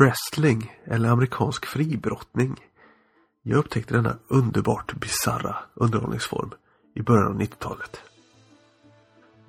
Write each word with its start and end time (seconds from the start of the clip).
Wrestling 0.00 0.72
eller 0.84 1.08
amerikansk 1.08 1.66
fribrottning. 1.66 2.56
Jag 3.42 3.58
upptäckte 3.58 3.94
denna 3.94 4.16
underbart 4.28 4.94
bizarra 4.94 5.56
underhållningsform 5.74 6.50
i 6.94 7.02
början 7.02 7.26
av 7.26 7.40
90-talet. 7.40 8.00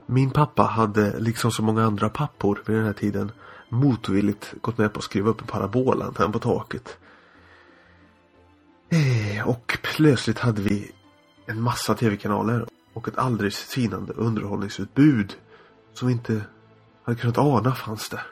Min 0.05 0.31
pappa 0.31 0.63
hade, 0.63 1.19
liksom 1.19 1.51
så 1.51 1.63
många 1.63 1.83
andra 1.83 2.09
pappor 2.09 2.63
vid 2.65 2.75
den 2.75 2.85
här 2.85 2.93
tiden, 2.93 3.31
motvilligt 3.69 4.53
gått 4.61 4.77
med 4.77 4.93
på 4.93 4.97
att 4.97 5.03
skriva 5.03 5.29
upp 5.29 5.41
en 5.41 5.47
parabolantenn 5.47 6.31
på 6.31 6.39
taket. 6.39 6.97
Eh, 8.89 9.47
och 9.47 9.77
plötsligt 9.83 10.39
hade 10.39 10.61
vi 10.61 10.91
en 11.45 11.61
massa 11.61 11.95
tv-kanaler 11.95 12.65
och 12.93 13.07
ett 13.07 13.17
aldrig 13.17 13.53
sinande 13.53 14.13
underhållningsutbud 14.13 15.33
som 15.93 16.07
vi 16.07 16.13
inte 16.13 16.41
hade 17.03 17.17
kunnat 17.17 17.37
ana 17.37 17.75
fanns 17.75 18.09
där. 18.09 18.23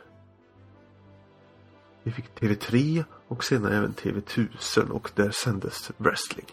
Vi 2.10 2.14
fick 2.14 2.40
TV3 2.40 3.04
och 3.28 3.44
senare 3.44 3.78
även 3.78 3.94
TV1000 3.94 4.90
och 4.90 5.12
där 5.16 5.32
sändes 5.32 5.92
wrestling. 5.98 6.46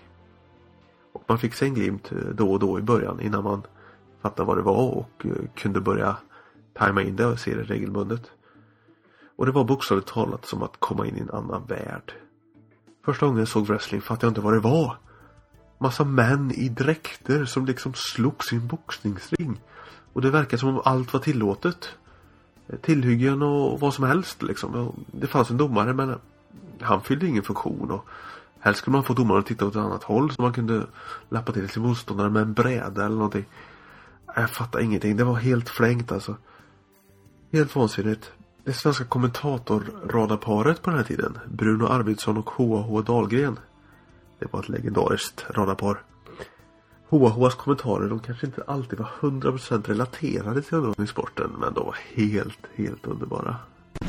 Och 1.13 1.25
man 1.27 1.39
fick 1.39 1.55
sig 1.55 1.69
en 1.69 1.75
glimt 1.75 2.13
eh, 2.13 2.19
då 2.19 2.53
och 2.53 2.59
då 2.59 2.79
i 2.79 2.83
början 2.83 3.21
innan 3.21 3.45
man 3.45 3.63
fattade 4.23 4.47
vad 4.47 4.57
det 4.57 4.63
var 4.63 4.91
och 4.91 5.27
eh, 5.27 5.33
kunde 5.55 5.81
börja 5.81 6.17
tajma 6.75 7.03
in 7.03 7.17
det 7.17 7.27
och 7.27 7.39
se 7.39 7.55
det 7.55 7.63
regelbundet. 7.63 8.31
Och 9.37 9.47
det 9.47 9.53
var 9.53 9.65
bokstavligt 9.65 10.09
talat 10.09 10.47
som 10.47 10.63
att 10.63 10.77
komma 10.79 11.07
in 11.07 11.17
i 11.17 11.21
en 11.21 11.31
annan 11.31 11.67
värld. 11.67 12.13
Första 13.05 13.27
gången 13.27 13.39
jag 13.39 13.49
såg 13.49 13.67
wrestling 13.67 14.01
fattade 14.01 14.27
jag 14.27 14.31
inte 14.31 14.41
vad 14.41 14.53
det 14.53 14.61
var. 14.61 14.99
Massa 15.79 16.05
män 16.05 16.53
i 16.55 16.69
dräkter 16.69 17.45
som 17.45 17.67
liksom 17.67 17.93
slogs 17.95 18.53
i 18.53 18.57
en 18.57 18.67
boxningsring. 18.67 19.61
Och 20.13 20.23
det 20.23 20.31
verkar 20.31 20.57
som 20.57 20.69
om 20.69 20.83
allt 20.85 21.13
var 21.13 21.21
tillåtet. 21.21 21.97
Tillhyggen 22.81 23.43
och 23.43 23.81
vad 23.81 23.95
som 23.95 24.05
helst 24.05 24.43
liksom. 24.43 24.93
Det 25.07 25.27
fanns 25.27 25.51
en 25.51 25.57
domare 25.57 25.93
men 25.95 26.15
han 26.81 27.01
fyllde 27.01 27.27
ingen 27.27 27.43
funktion 27.43 27.91
och 27.91 28.07
helst 28.61 28.81
skulle 28.81 28.93
man 28.93 29.05
få 29.05 29.15
domaren 29.15 29.41
att 29.41 29.47
titta 29.47 29.67
åt 29.67 29.77
ett 29.77 29.83
annat 29.83 30.03
håll 30.03 30.33
så 30.33 30.43
man 30.43 30.53
kunde 30.53 30.87
lappa 31.29 31.53
till 31.53 31.69
sin 31.69 31.83
motståndare 31.83 32.31
med 32.31 32.43
en 32.43 32.53
bräda 32.53 33.05
eller 33.05 33.17
någonting. 33.17 33.45
Jag 34.35 34.51
fattar 34.51 34.81
ingenting. 34.81 35.17
Det 35.17 35.25
var 35.25 35.35
helt 35.35 35.69
flängt 35.69 36.13
alltså. 36.13 36.37
Helt 37.53 37.77
vansinnigt. 37.77 38.33
Det 38.65 38.73
svenska 38.73 39.05
kommentatorradarparet 39.05 40.83
på 40.83 40.91
den 40.91 40.99
här 40.99 41.07
tiden, 41.07 41.39
Bruno 41.49 41.87
Arvidsson 41.87 42.37
och 42.37 42.51
H.H. 42.51 43.03
Dahlgren. 43.03 43.59
Det 44.39 44.53
var 44.53 44.61
ett 44.61 44.69
legendariskt 44.69 45.47
radarpar. 45.51 46.03
H.H.s 47.09 47.55
kommentarer, 47.55 48.09
de 48.09 48.21
kanske 48.21 48.47
inte 48.47 48.63
alltid 48.67 48.99
var 48.99 49.09
100% 49.21 49.89
relaterade 49.89 50.63
till 50.63 50.75
underhållningssporten, 50.75 51.51
men 51.59 51.75
de 51.75 51.87
var 51.87 51.97
helt, 52.15 52.59
helt 52.77 53.07
underbara. 53.07 53.57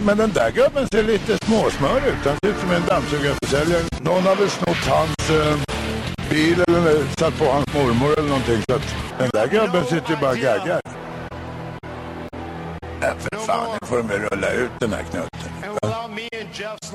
Men 0.06 0.18
den 0.18 0.32
där 0.32 0.52
gubben 0.52 0.88
ser 0.88 1.04
lite 1.04 1.38
småsmör 1.46 1.98
ut. 1.98 2.26
Han 2.26 2.38
ser 2.42 2.50
ut 2.50 2.58
som 2.58 2.72
en 2.72 2.86
dammsugarförsäljare. 2.88 3.84
Någon 4.02 4.24
har 4.24 4.36
väl 4.36 4.50
snott 4.50 4.86
hans 4.88 5.30
eh, 5.30 5.56
bil 6.30 6.64
eller 6.68 7.16
satt 7.20 7.40
på 7.40 7.46
hans 7.46 7.74
mormor 7.74 8.14
eller 8.18 8.30
någonting. 8.30 8.62
Så 8.70 8.76
att 8.76 8.96
den 9.20 9.30
där 9.34 9.48
gubben 9.48 9.84
sitter 9.86 10.10
ju 10.10 10.18
bara 10.22 10.32
och 10.32 10.38
gaggar. 10.38 10.82
Ja, 13.02 13.14
för 13.20 13.38
fan, 13.38 13.78
nu 13.82 13.88
får 13.88 13.98
de 13.98 14.08
väl 14.08 14.20
rulla 14.20 14.52
ut 14.52 14.72
den 14.80 14.94
här 14.94 15.04
knutten. 15.04 15.52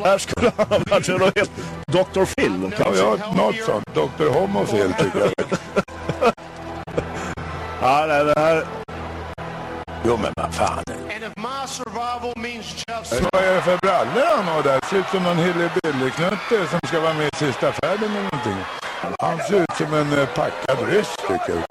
Här 0.05 0.19
skulle 0.19 0.53
han 0.57 0.67
ha 0.67 0.79
varit 0.91 1.09
en 1.09 1.21
helt 1.21 1.51
Dr. 1.87 2.25
Phil. 2.25 2.73
Ja, 2.79 2.93
ja, 2.97 3.35
något 3.37 3.57
sånt. 3.67 3.95
Dr. 3.95 4.29
Homophil 4.29 4.95
tycker 4.99 5.19
jag. 5.21 5.33
Ja, 7.83 8.05
nej, 8.09 8.25
det 8.25 8.41
här... 8.41 8.65
Jo, 10.05 10.17
men 10.23 10.33
vad 10.37 10.55
fan. 10.55 10.83
Vad 13.33 13.43
är 13.45 13.55
det 13.55 13.63
för 13.63 13.77
brallor 13.77 14.37
han 14.37 14.45
har 14.45 14.63
där? 14.63 14.81
Ser 14.91 14.97
ut 14.97 15.09
som 15.11 15.23
någon 15.23 15.37
hillbilly-knutte 15.39 16.67
som 16.71 16.81
ska 16.89 17.01
vara 17.01 17.13
med 17.15 17.27
i 17.33 17.37
sista 17.37 17.73
färden 17.73 18.11
eller 18.11 18.23
någonting. 18.23 18.57
Han 19.21 19.39
ser 19.39 19.61
ut 19.63 19.77
som 19.77 19.95
en 19.95 20.19
eh, 20.19 20.27
packad 20.29 20.89
ryss 20.89 21.15
tycker 21.29 21.53
jag. 21.53 21.65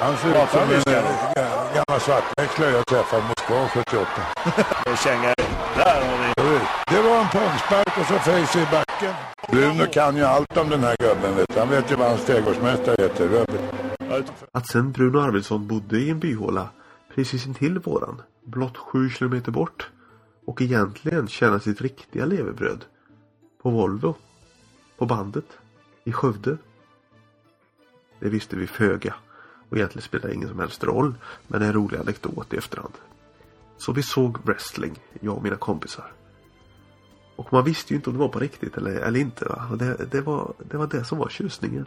Han 0.00 0.16
ser 0.16 0.28
ut 0.28 0.50
som 0.50 0.60
en 0.60 0.94
eh, 0.94 1.02
ga- 1.34 1.74
gammal 1.74 2.00
svartväxlare 2.00 2.70
jag 2.70 2.86
träffade 2.86 3.22
i 3.22 3.26
Moskva 3.28 3.68
78. 3.68 4.06
En 4.86 4.96
känga. 4.96 5.34
Där 5.76 5.84
har 5.94 6.18
vi. 6.44 6.49
Det 6.86 7.02
var 7.02 7.20
en 7.20 7.28
pungspark 7.28 7.98
och 7.98 8.06
så 8.06 8.14
face 8.14 8.62
i 8.62 8.66
backen. 8.72 9.14
Bruno 9.50 9.86
kan 9.92 10.16
ju 10.16 10.22
allt 10.24 10.56
om 10.56 10.68
den 10.68 10.80
här 10.80 10.96
gubben 10.98 11.36
vet 11.36 11.48
du. 11.54 11.58
Han 11.58 11.68
vet 11.68 11.90
ju 11.90 11.96
vad 11.96 12.08
hans 12.08 12.24
trädgårdsmästare 12.24 12.96
heter. 12.98 13.28
Robert. 13.28 14.32
Att 14.52 14.66
sen 14.66 14.92
Bruno 14.92 15.18
Arvidsson 15.18 15.66
bodde 15.66 15.98
i 15.98 16.10
en 16.10 16.18
byhåla 16.18 16.68
precis 17.14 17.46
intill 17.46 17.78
våran, 17.78 18.22
blott 18.44 18.76
sju 18.76 19.10
kilometer 19.10 19.52
bort 19.52 19.90
och 20.44 20.62
egentligen 20.62 21.28
tjänade 21.28 21.60
sitt 21.60 21.80
riktiga 21.80 22.24
levebröd 22.24 22.84
på 23.62 23.70
Volvo, 23.70 24.14
på 24.98 25.06
bandet, 25.06 25.44
i 26.04 26.12
Skövde. 26.12 26.56
Det 28.20 28.28
visste 28.28 28.56
vi 28.56 28.66
föga 28.66 29.14
och 29.68 29.76
egentligen 29.76 30.02
spelar 30.02 30.28
det 30.28 30.34
ingen 30.34 30.48
som 30.48 30.58
helst 30.58 30.84
roll 30.84 31.14
men 31.46 31.62
en 31.62 31.72
rolig 31.72 31.98
anekdot 31.98 32.54
i 32.54 32.56
efterhand. 32.56 32.94
Så 33.78 33.92
vi 33.92 34.02
såg 34.02 34.38
wrestling, 34.44 34.94
jag 35.20 35.36
och 35.36 35.42
mina 35.42 35.56
kompisar. 35.56 36.12
Och 37.40 37.52
man 37.52 37.64
visste 37.64 37.92
ju 37.92 37.96
inte 37.96 38.10
om 38.10 38.16
det 38.16 38.20
var 38.20 38.28
på 38.28 38.38
riktigt 38.38 38.76
eller, 38.76 38.90
eller 38.90 39.20
inte. 39.20 39.44
Va? 39.44 39.66
Och 39.70 39.78
det, 39.78 40.10
det, 40.10 40.20
var, 40.20 40.52
det 40.70 40.76
var 40.76 40.86
det 40.86 41.04
som 41.04 41.18
var 41.18 41.28
tjusningen. 41.28 41.86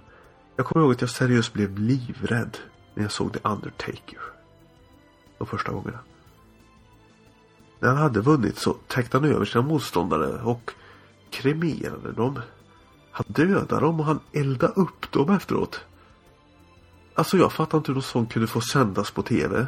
Jag 0.56 0.66
kommer 0.66 0.86
ihåg 0.86 0.94
att 0.94 1.02
jag 1.02 1.10
seriöst 1.10 1.54
blev 1.54 1.80
livrädd 1.80 2.58
när 2.94 3.04
jag 3.04 3.12
såg 3.12 3.34
The 3.34 3.40
Undertaker. 3.44 4.20
De 5.38 5.48
första 5.48 5.72
gångerna. 5.72 6.00
När 7.80 7.90
han 7.90 7.98
hade 7.98 8.22
vunnit 8.22 8.58
så 8.58 8.74
täckte 8.74 9.18
han 9.18 9.26
över 9.26 9.46
sina 9.46 9.62
motståndare 9.62 10.42
och 10.44 10.72
kremerade 11.30 12.12
dem. 12.12 12.40
Han 13.12 13.26
dödade 13.28 13.86
dem 13.86 14.00
och 14.00 14.06
han 14.06 14.20
eldade 14.32 14.74
upp 14.74 15.12
dem 15.12 15.30
efteråt. 15.30 15.82
Alltså 17.16 17.38
jag 17.38 17.54
fattar 17.54 17.78
inte 17.78 17.92
hur 17.92 17.96
något 17.96 18.06
sånt 18.06 18.34
kunde 18.34 18.48
få 18.48 18.62
sändas 18.62 19.12
på 19.12 19.22
tv. 19.22 19.68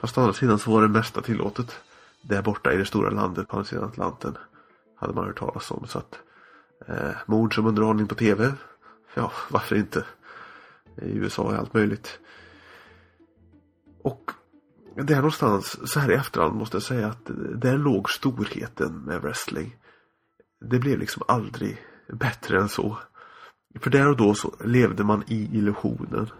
Fast 0.00 0.18
å 0.18 0.20
andra 0.20 0.34
sidan 0.34 0.58
så 0.58 0.70
var 0.70 0.82
det 0.82 0.88
mesta 0.88 1.22
tillåtet. 1.22 1.76
Där 2.22 2.42
borta 2.42 2.72
i 2.72 2.76
det 2.76 2.84
stora 2.84 3.10
landet 3.10 3.48
på 3.48 3.56
andra 3.56 3.68
sidan 3.68 3.84
Atlanten. 3.84 4.36
Hade 4.96 5.12
man 5.12 5.24
hört 5.24 5.38
talas 5.38 5.70
om 5.70 5.86
så 5.86 5.98
att 5.98 6.18
eh, 6.86 7.16
mord 7.26 7.54
som 7.54 7.66
underhållning 7.66 8.06
på 8.06 8.14
tv. 8.14 8.52
Ja, 9.14 9.32
varför 9.50 9.76
inte? 9.76 10.04
I 11.02 11.16
USA 11.16 11.52
är 11.52 11.56
allt 11.56 11.74
möjligt. 11.74 12.18
Och 14.02 14.30
där 14.94 15.16
någonstans, 15.16 15.92
så 15.92 16.00
här 16.00 16.10
i 16.10 16.14
efterhand 16.14 16.54
måste 16.54 16.76
jag 16.76 16.82
säga 16.82 17.06
att 17.06 17.30
där 17.54 17.78
låg 17.78 18.10
storheten 18.10 18.98
med 18.98 19.22
wrestling. 19.22 19.76
Det 20.60 20.78
blev 20.78 20.98
liksom 20.98 21.22
aldrig 21.28 21.78
bättre 22.12 22.60
än 22.60 22.68
så. 22.68 22.98
För 23.80 23.90
där 23.90 24.08
och 24.08 24.16
då 24.16 24.34
så 24.34 24.52
levde 24.64 25.04
man 25.04 25.24
i 25.26 25.58
illusionen. 25.58 26.30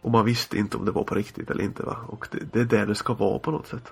Och 0.00 0.10
man 0.10 0.24
visste 0.24 0.58
inte 0.58 0.76
om 0.76 0.84
det 0.84 0.90
var 0.90 1.04
på 1.04 1.14
riktigt 1.14 1.50
eller 1.50 1.64
inte 1.64 1.82
va. 1.82 1.96
Och 2.08 2.28
det, 2.30 2.52
det 2.52 2.60
är 2.60 2.64
där 2.64 2.86
det 2.86 2.94
ska 2.94 3.14
vara 3.14 3.38
på 3.38 3.50
något 3.50 3.66
sätt. 3.66 3.90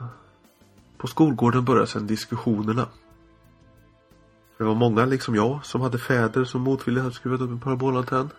På 0.97 1.07
skolgården 1.07 1.65
började 1.65 1.87
sedan 1.87 2.07
diskussionerna. 2.07 2.87
Det 4.61 4.65
var 4.65 4.75
många, 4.75 5.05
liksom 5.05 5.35
jag, 5.35 5.65
som 5.65 5.81
hade 5.81 5.99
fäder 5.99 6.45
som 6.45 6.61
motvilligt 6.61 7.03
hade 7.03 7.15
skruvat 7.15 7.41
upp 7.41 7.51
en 7.51 7.61
parabolantenn. 7.61 8.31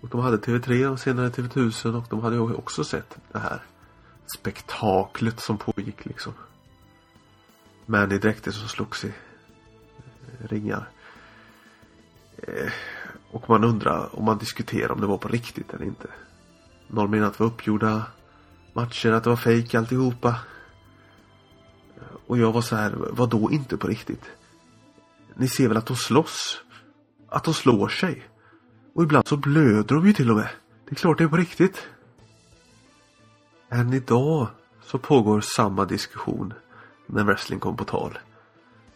Och 0.00 0.08
de 0.08 0.20
hade 0.20 0.36
TV3 0.36 0.86
och 0.86 1.00
senare 1.00 1.28
TV1000 1.28 1.96
och 1.96 2.06
de 2.10 2.20
hade 2.20 2.36
ju 2.36 2.54
också 2.54 2.84
sett 2.84 3.18
det 3.32 3.38
här 3.38 3.62
spektaklet 4.38 5.40
som 5.40 5.58
pågick 5.58 6.04
liksom. 6.04 6.32
Men 7.86 8.12
i 8.12 8.18
dräkter 8.18 8.50
som 8.50 8.68
slogs 8.68 9.04
i 9.04 9.08
eh, 9.08 10.48
ringar. 10.48 10.88
Eh, 12.36 12.72
och 13.30 13.50
man 13.50 13.64
undrar 13.64 14.18
om 14.18 14.24
man 14.24 14.38
diskuterar 14.38 14.92
om 14.92 15.00
det 15.00 15.06
var 15.06 15.18
på 15.18 15.28
riktigt 15.28 15.74
eller 15.74 15.86
inte. 15.86 16.08
Någon 16.86 17.10
menar 17.10 17.26
att 17.26 17.38
det 17.38 17.44
var 17.44 17.50
uppgjorda 17.50 18.06
matcher, 18.72 19.12
att 19.12 19.24
det 19.24 19.30
var 19.30 19.36
fejk 19.36 19.74
alltihopa. 19.74 20.36
Och 22.26 22.38
jag 22.38 22.52
var 22.52 22.62
så 22.62 22.76
här, 22.76 22.94
vad 23.10 23.30
då 23.30 23.50
inte 23.50 23.76
på 23.76 23.86
riktigt? 23.86 24.30
Ni 25.36 25.48
ser 25.48 25.68
väl 25.68 25.76
att 25.76 25.86
de 25.86 25.96
slåss? 25.96 26.62
Att 27.28 27.44
de 27.44 27.54
slår 27.54 27.88
sig? 27.88 28.28
Och 28.94 29.02
ibland 29.02 29.28
så 29.28 29.36
blöder 29.36 29.94
de 29.94 30.06
ju 30.06 30.12
till 30.12 30.30
och 30.30 30.36
med. 30.36 30.48
Det 30.84 30.92
är 30.92 30.94
klart 30.94 31.18
det 31.18 31.24
är 31.24 31.28
på 31.28 31.36
riktigt. 31.36 31.88
Än 33.70 33.92
idag 33.92 34.48
så 34.84 34.98
pågår 34.98 35.40
samma 35.40 35.84
diskussion 35.84 36.54
när 37.06 37.24
wrestling 37.24 37.60
kom 37.60 37.76
på 37.76 37.84
tal. 37.84 38.18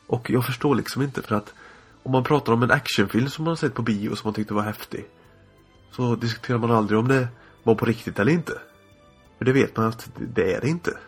Och 0.06 0.30
jag 0.30 0.46
förstår 0.46 0.74
liksom 0.74 1.02
inte 1.02 1.22
för 1.22 1.34
att 1.34 1.54
om 2.02 2.12
man 2.12 2.24
pratar 2.24 2.52
om 2.52 2.62
en 2.62 2.70
actionfilm 2.70 3.28
som 3.28 3.44
man 3.44 3.50
har 3.50 3.56
sett 3.56 3.74
på 3.74 3.82
bio 3.82 4.14
som 4.14 4.28
man 4.28 4.34
tyckte 4.34 4.54
var 4.54 4.62
häftig. 4.62 5.06
Så 5.90 6.16
diskuterar 6.16 6.58
man 6.58 6.70
aldrig 6.70 6.98
om 6.98 7.08
det 7.08 7.28
var 7.62 7.74
på 7.74 7.84
riktigt 7.84 8.18
eller 8.18 8.32
inte. 8.32 8.52
För 9.38 9.44
det 9.44 9.52
vet 9.52 9.76
man 9.76 9.86
att 9.86 10.10
det 10.18 10.54
är 10.54 10.60
det 10.60 10.68
inte. 10.68 10.98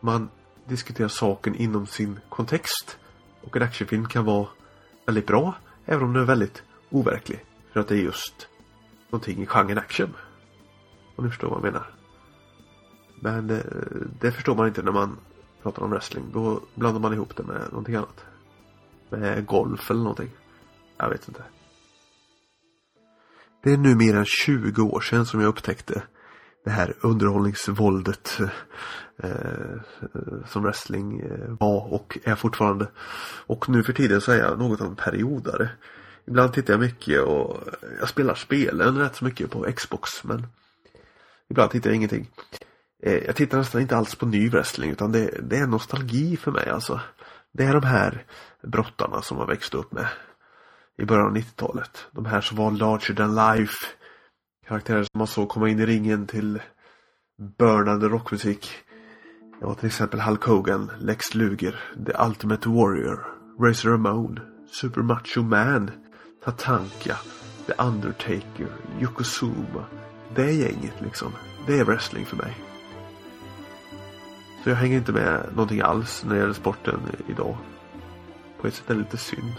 Man 0.00 0.28
diskuterar 0.68 1.08
saken 1.08 1.54
inom 1.54 1.86
sin 1.86 2.20
kontext. 2.28 2.98
Och 3.42 3.56
en 3.56 3.62
actionfilm 3.62 4.08
kan 4.08 4.24
vara 4.24 4.46
väldigt 5.08 5.26
bra 5.26 5.54
även 5.84 6.02
om 6.02 6.12
den 6.12 6.22
är 6.22 6.26
väldigt 6.26 6.62
overklig. 6.90 7.44
För 7.72 7.80
att 7.80 7.88
det 7.88 7.94
är 7.94 8.02
just 8.02 8.48
någonting 9.10 9.42
i 9.42 9.46
genren 9.46 9.78
action. 9.78 10.16
Om 11.16 11.24
ni 11.24 11.30
förstår 11.30 11.48
vad 11.48 11.56
jag 11.56 11.64
menar. 11.64 11.90
Men 13.20 13.46
det, 13.46 13.62
det 14.20 14.32
förstår 14.32 14.54
man 14.54 14.66
inte 14.66 14.82
när 14.82 14.92
man 14.92 15.16
pratar 15.62 15.82
om 15.82 15.90
wrestling. 15.90 16.24
Då 16.32 16.60
blandar 16.74 17.00
man 17.00 17.12
ihop 17.12 17.36
det 17.36 17.42
med 17.42 17.62
någonting 17.70 17.94
annat. 17.94 18.24
Med 19.10 19.46
golf 19.46 19.90
eller 19.90 20.00
någonting. 20.00 20.30
Jag 20.96 21.10
vet 21.10 21.28
inte. 21.28 21.42
Det 23.62 23.72
är 23.72 23.76
nu 23.76 23.94
mer 23.94 24.16
än 24.16 24.24
20 24.26 24.82
år 24.82 25.00
sedan 25.00 25.26
som 25.26 25.40
jag 25.40 25.48
upptäckte 25.48 26.02
det 26.68 26.74
här 26.74 26.94
underhållningsvåldet 27.00 28.40
eh, 29.22 29.30
som 30.46 30.62
wrestling 30.62 31.20
eh, 31.20 31.56
var 31.60 31.92
och 31.92 32.18
är 32.24 32.34
fortfarande. 32.34 32.88
Och 33.46 33.68
nu 33.68 33.82
för 33.82 33.92
tiden 33.92 34.20
så 34.20 34.32
är 34.32 34.38
jag 34.38 34.58
något 34.58 34.80
av 34.80 34.86
en 34.86 34.96
periodare. 34.96 35.70
Ibland 36.26 36.52
tittar 36.52 36.72
jag 36.72 36.80
mycket 36.80 37.20
och 37.20 37.56
jag 38.00 38.08
spelar 38.08 38.34
spelen 38.34 38.98
rätt 38.98 39.16
så 39.16 39.24
mycket 39.24 39.50
på 39.50 39.72
Xbox 39.76 40.24
men 40.24 40.46
ibland 41.50 41.70
tittar 41.70 41.90
jag 41.90 41.96
ingenting. 41.96 42.30
Eh, 43.02 43.18
jag 43.26 43.36
tittar 43.36 43.58
nästan 43.58 43.80
inte 43.80 43.96
alls 43.96 44.14
på 44.14 44.26
ny 44.26 44.48
wrestling 44.48 44.90
utan 44.90 45.12
det, 45.12 45.40
det 45.42 45.56
är 45.56 45.66
nostalgi 45.66 46.36
för 46.36 46.50
mig 46.50 46.68
alltså. 46.68 47.00
Det 47.52 47.64
är 47.64 47.72
de 47.72 47.84
här 47.84 48.24
brottarna 48.62 49.22
som 49.22 49.36
man 49.36 49.46
växte 49.46 49.76
upp 49.76 49.92
med 49.92 50.06
i 50.98 51.04
början 51.04 51.26
av 51.26 51.36
90-talet. 51.36 52.06
De 52.10 52.26
här 52.26 52.40
som 52.40 52.56
var 52.56 52.70
larger 52.70 53.14
than 53.14 53.34
life. 53.34 53.97
Karaktärer 54.68 55.02
som 55.02 55.18
man 55.18 55.26
såg 55.26 55.48
komma 55.48 55.68
in 55.68 55.80
i 55.80 55.86
ringen 55.86 56.26
till 56.26 56.62
burnande 57.58 58.08
rockmusik. 58.08 58.70
Det 59.60 59.66
var 59.66 59.74
till 59.74 59.86
exempel 59.86 60.20
Hulk 60.20 60.44
Hogan, 60.44 60.90
Lex 60.98 61.34
Luger, 61.34 61.80
The 62.06 62.12
Ultimate 62.26 62.68
Warrior, 62.68 63.26
Razor 63.60 63.90
Ramon, 63.90 64.40
Super 64.70 65.02
Macho 65.02 65.42
Man, 65.42 65.90
Tatanka, 66.44 67.16
The 67.66 67.72
Undertaker, 67.78 68.68
Yokozuna. 69.00 69.84
Det 70.34 70.52
gänget 70.52 71.00
liksom. 71.00 71.32
Det 71.66 71.78
är 71.78 71.84
wrestling 71.84 72.26
för 72.26 72.36
mig. 72.36 72.56
Så 74.64 74.70
jag 74.70 74.76
hänger 74.76 74.98
inte 74.98 75.12
med 75.12 75.46
någonting 75.50 75.80
alls 75.80 76.24
när 76.24 76.34
det 76.34 76.40
gäller 76.40 76.52
sporten 76.52 77.00
idag. 77.28 77.56
På 78.60 78.66
ett 78.66 78.74
sätt 78.74 78.90
är 78.90 78.94
det 78.94 79.00
lite 79.00 79.16
synd. 79.16 79.54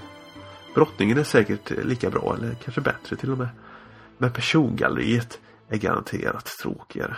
Brottningen 0.75 1.17
är 1.17 1.23
säkert 1.23 1.71
lika 1.85 2.09
bra 2.09 2.35
eller 2.37 2.53
kanske 2.53 2.81
bättre 2.81 3.15
till 3.15 3.31
och 3.31 3.37
med. 3.37 3.49
Men 4.21 4.33
persongalleriet 4.33 5.39
är 5.67 5.77
garanterat 5.77 6.45
tråkigare. 6.45 7.17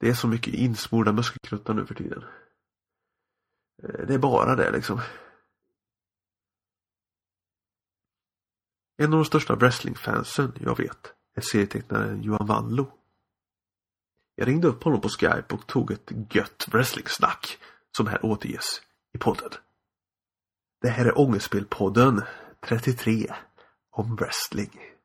Det 0.00 0.08
är 0.08 0.14
så 0.14 0.28
mycket 0.28 0.54
insmorda 0.54 1.12
muskelknuttar 1.12 1.74
nu 1.74 1.86
för 1.86 1.94
tiden. 1.94 2.24
Eh, 3.82 4.06
det 4.06 4.14
är 4.14 4.18
bara 4.18 4.56
det 4.56 4.70
liksom. 4.70 5.00
En 8.96 9.12
av 9.12 9.18
de 9.18 9.24
största 9.24 9.54
wrestlingfansen 9.56 10.52
jag 10.60 10.76
vet 10.76 11.14
är 11.34 11.40
serietecknaren 11.40 12.22
Johan 12.22 12.46
Wallo. 12.46 12.92
Jag 14.34 14.48
ringde 14.48 14.68
upp 14.68 14.82
honom 14.82 15.00
på 15.00 15.08
Skype 15.08 15.54
och 15.54 15.66
tog 15.66 15.90
ett 15.90 16.34
gött 16.34 16.68
wrestlingsnack 16.68 17.58
som 17.96 18.06
här 18.06 18.24
återges 18.24 18.82
i 19.12 19.18
podden. 19.18 19.50
Det 20.80 20.88
här 20.88 21.04
är 21.04 21.18
Ångestspelpodden 21.18 22.22
33 22.60 23.34
om 23.90 24.16
wrestling. 24.16 24.97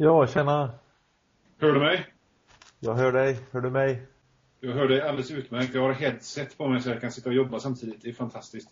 Ja, 0.00 0.26
tjena. 0.26 0.70
Hör 1.60 1.72
du 1.72 1.80
mig? 1.80 2.06
Jag 2.80 2.94
hör 2.94 3.12
dig. 3.12 3.38
Hör 3.52 3.60
du 3.60 3.70
mig? 3.70 4.06
Jag 4.60 4.72
hör 4.72 4.88
dig 4.88 5.00
alldeles 5.00 5.30
utmärkt. 5.30 5.74
Jag 5.74 5.82
har 5.82 5.92
headset 5.92 6.58
på 6.58 6.68
mig 6.68 6.80
så 6.80 6.90
jag 6.90 7.00
kan 7.00 7.12
sitta 7.12 7.28
och 7.28 7.34
jobba 7.34 7.58
samtidigt. 7.58 8.02
Det 8.02 8.08
är 8.08 8.12
fantastiskt. 8.12 8.68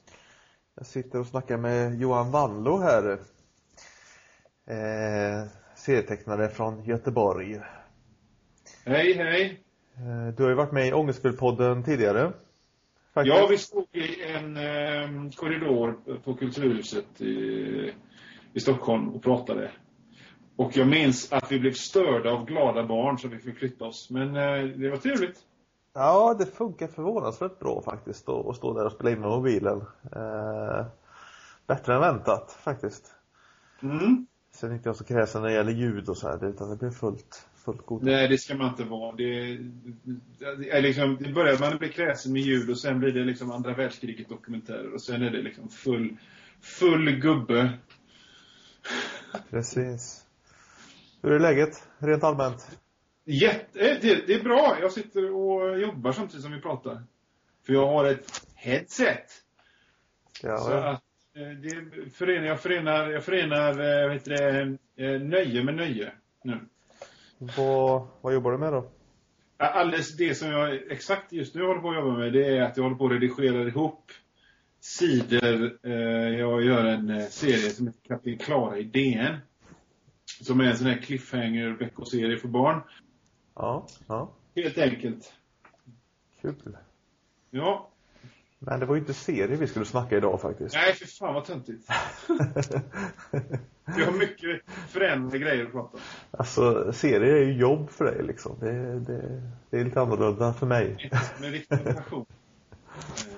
Jag 0.74 0.86
sitter 0.86 1.20
och 1.20 1.26
snackar 1.26 1.56
med 1.56 2.00
Johan 2.00 2.30
Wallo 2.30 2.78
här. 2.78 3.12
Eh, 4.66 5.48
serietecknare 5.76 6.48
från 6.48 6.84
Göteborg. 6.84 7.60
Hej, 8.84 9.12
hej. 9.12 9.60
Eh, 9.96 10.34
du 10.36 10.42
har 10.42 10.50
ju 10.50 10.56
varit 10.56 10.72
med 10.72 10.88
i 10.88 10.92
Ångestspelpodden 10.92 11.84
tidigare. 11.84 12.32
Faktiskt. 13.14 13.36
Ja, 13.36 13.46
vi 13.50 13.58
stod 13.58 13.86
i 13.92 14.22
en 14.22 14.56
eh, 14.56 15.30
korridor 15.36 16.18
på 16.24 16.34
Kulturhuset 16.34 17.20
i, 17.20 17.92
i 18.52 18.60
Stockholm 18.60 19.08
och 19.08 19.22
pratade. 19.22 19.70
Och 20.56 20.76
jag 20.76 20.88
minns 20.88 21.32
att 21.32 21.52
vi 21.52 21.58
blev 21.58 21.72
störda 21.72 22.30
av 22.30 22.46
glada 22.46 22.86
barn 22.86 23.18
så 23.18 23.28
vi 23.28 23.38
fick 23.38 23.58
flytta 23.58 23.84
oss. 23.84 24.10
Men 24.10 24.36
eh, 24.36 24.64
det 24.64 24.90
var 24.90 24.96
trevligt. 24.96 25.46
Ja, 25.98 26.36
det 26.38 26.46
funkar 26.46 26.86
förvånansvärt 26.86 27.58
bra 27.58 27.82
faktiskt 27.82 28.28
att 28.28 28.56
stå 28.56 28.74
där 28.74 28.86
och 28.86 28.92
spela 28.92 29.10
in 29.10 29.20
med 29.20 29.28
mobilen. 29.28 29.80
Eh, 30.16 30.86
bättre 31.66 31.94
än 31.94 32.00
väntat 32.00 32.58
faktiskt. 32.60 33.14
Mm. 33.82 34.26
Sen 34.54 34.70
är 34.70 34.74
inte 34.74 34.88
jag 34.88 34.96
så 34.96 35.04
kräsen 35.04 35.42
när 35.42 35.48
det 35.48 35.54
gäller 35.54 35.72
ljud 35.72 36.08
och 36.08 36.16
så 36.16 36.28
här, 36.28 36.44
utan 36.44 36.70
det 36.70 36.76
blir 36.76 36.90
fullt, 36.90 37.48
fullt 37.64 37.86
godkänt. 37.86 38.10
Nej, 38.10 38.28
det 38.28 38.38
ska 38.38 38.54
man 38.54 38.68
inte 38.68 38.84
vara. 38.84 39.16
Det, 39.16 39.58
det, 40.58 40.70
är 40.70 40.82
liksom, 40.82 41.16
det 41.20 41.32
börjar 41.32 41.58
man 41.58 41.78
bli 41.78 41.88
kräsen 41.88 42.32
med 42.32 42.42
ljud 42.42 42.70
och 42.70 42.78
sen 42.78 42.98
blir 42.98 43.12
det 43.12 43.24
liksom 43.24 43.50
andra 43.50 43.74
världskriget 43.74 44.28
dokumentärer 44.28 44.94
och 44.94 45.02
sen 45.02 45.22
är 45.22 45.30
det 45.30 45.42
liksom 45.42 45.68
full, 45.68 46.16
full 46.60 47.10
gubbe. 47.10 47.78
Precis. 49.50 50.26
Hur 51.22 51.32
är 51.32 51.40
läget, 51.40 51.88
rent 51.98 52.24
allmänt? 52.24 52.78
Jätte, 53.28 53.80
eh, 53.80 53.98
det, 54.00 54.26
det 54.26 54.34
är 54.34 54.42
bra. 54.42 54.78
Jag 54.80 54.92
sitter 54.92 55.34
och 55.34 55.80
jobbar 55.80 56.12
samtidigt 56.12 56.42
som 56.42 56.52
vi 56.52 56.60
pratar. 56.60 57.02
För 57.66 57.72
jag 57.72 57.86
har 57.86 58.04
ett 58.04 58.42
headset. 58.54 59.26
Ja, 60.42 60.58
Så 60.58 60.72
att 60.72 61.02
eh, 61.36 61.48
det 61.48 62.10
förenar, 62.10 62.46
jag 62.46 62.60
förenar, 62.60 63.10
jag 63.10 63.24
förenar 63.24 63.70
eh, 63.70 64.20
du, 64.24 64.78
det, 64.96 65.18
nöje 65.18 65.64
med 65.64 65.74
nöje 65.74 66.12
nu. 66.44 66.60
Vad, 67.38 68.06
vad 68.20 68.34
jobbar 68.34 68.52
du 68.52 68.58
med 68.58 68.72
då? 68.72 68.90
Alldeles 69.58 70.16
det 70.16 70.34
som 70.34 70.50
jag 70.50 70.92
exakt 70.92 71.32
just 71.32 71.54
nu 71.54 71.66
håller 71.66 71.80
på 71.80 71.90
att 71.90 71.96
jobba 71.96 72.18
med 72.18 72.32
det 72.32 72.56
är 72.56 72.62
att 72.62 72.76
jag 72.76 72.84
håller 72.84 72.96
på 72.96 73.06
att 73.06 73.12
redigera 73.12 73.68
ihop 73.68 74.12
sidor. 74.80 75.78
Jag 76.38 76.64
gör 76.64 76.84
en 76.84 77.22
serie 77.30 77.70
som 77.70 77.86
heter 77.86 78.00
Kapten 78.08 78.38
Klara 78.38 78.78
i 78.78 78.82
DN. 78.82 79.36
Som 80.40 80.60
är 80.60 80.64
en 80.64 80.76
sån 80.76 80.86
här 80.86 80.98
cliffhanger 80.98 81.68
veckoserie 81.70 82.36
för 82.36 82.48
barn. 82.48 82.82
Ja, 83.56 83.86
ja. 84.06 84.28
Helt 84.54 84.78
enkelt. 84.78 85.32
Kul. 86.40 86.76
Ja. 87.50 87.88
Men 88.58 88.80
det 88.80 88.86
var 88.86 88.94
ju 88.94 89.00
inte 89.00 89.14
serie 89.14 89.56
vi 89.56 89.66
skulle 89.66 89.84
snacka 89.84 90.16
idag 90.16 90.40
faktiskt. 90.40 90.74
Nej, 90.74 90.94
för 90.94 91.06
fan 91.06 91.34
vad 91.34 91.44
töntigt. 91.44 91.88
Jag 93.98 94.06
har 94.06 94.18
mycket 94.18 94.60
förändrade 94.88 95.38
grejer 95.38 95.64
att 95.66 95.72
prata 95.72 95.96
om. 95.96 96.00
alltså, 96.30 96.92
serie 96.92 97.32
är 97.32 97.44
ju 97.44 97.52
jobb 97.52 97.90
för 97.90 98.04
dig 98.04 98.22
liksom. 98.22 98.56
Det, 98.60 99.00
det, 99.00 99.42
det 99.70 99.80
är 99.80 99.84
lite 99.84 100.00
annorlunda 100.00 100.52
för 100.52 100.66
mig. 100.66 101.10
Med 101.40 101.50
riktig 101.52 101.84
passion. 101.84 102.26
Eh, 102.88 103.32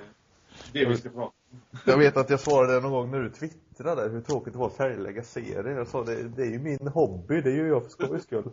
Det 0.72 0.84
vi 0.84 0.96
ska 0.96 1.08
prata 1.08 1.20
om. 1.50 1.60
Jag 1.86 1.98
vet 1.98 2.16
att 2.16 2.30
jag 2.30 2.40
svarade 2.40 2.80
någon 2.80 2.92
gång 2.92 3.10
när 3.10 3.20
du 3.22 3.30
twittrade 3.30 4.08
hur 4.08 4.20
tråkigt 4.20 4.52
det 4.52 4.58
var 4.58 4.66
att 4.66 4.76
färglägga 4.76 5.22
serier. 5.22 5.64
Jag 5.76 5.88
sa 5.88 6.04
det, 6.04 6.22
det 6.22 6.42
är 6.42 6.50
ju 6.50 6.58
min 6.58 6.88
hobby, 6.88 7.40
det 7.40 7.50
gör 7.50 7.66
jag 7.66 7.82
för 7.82 7.90
skojs 7.90 8.22
skull. 8.22 8.50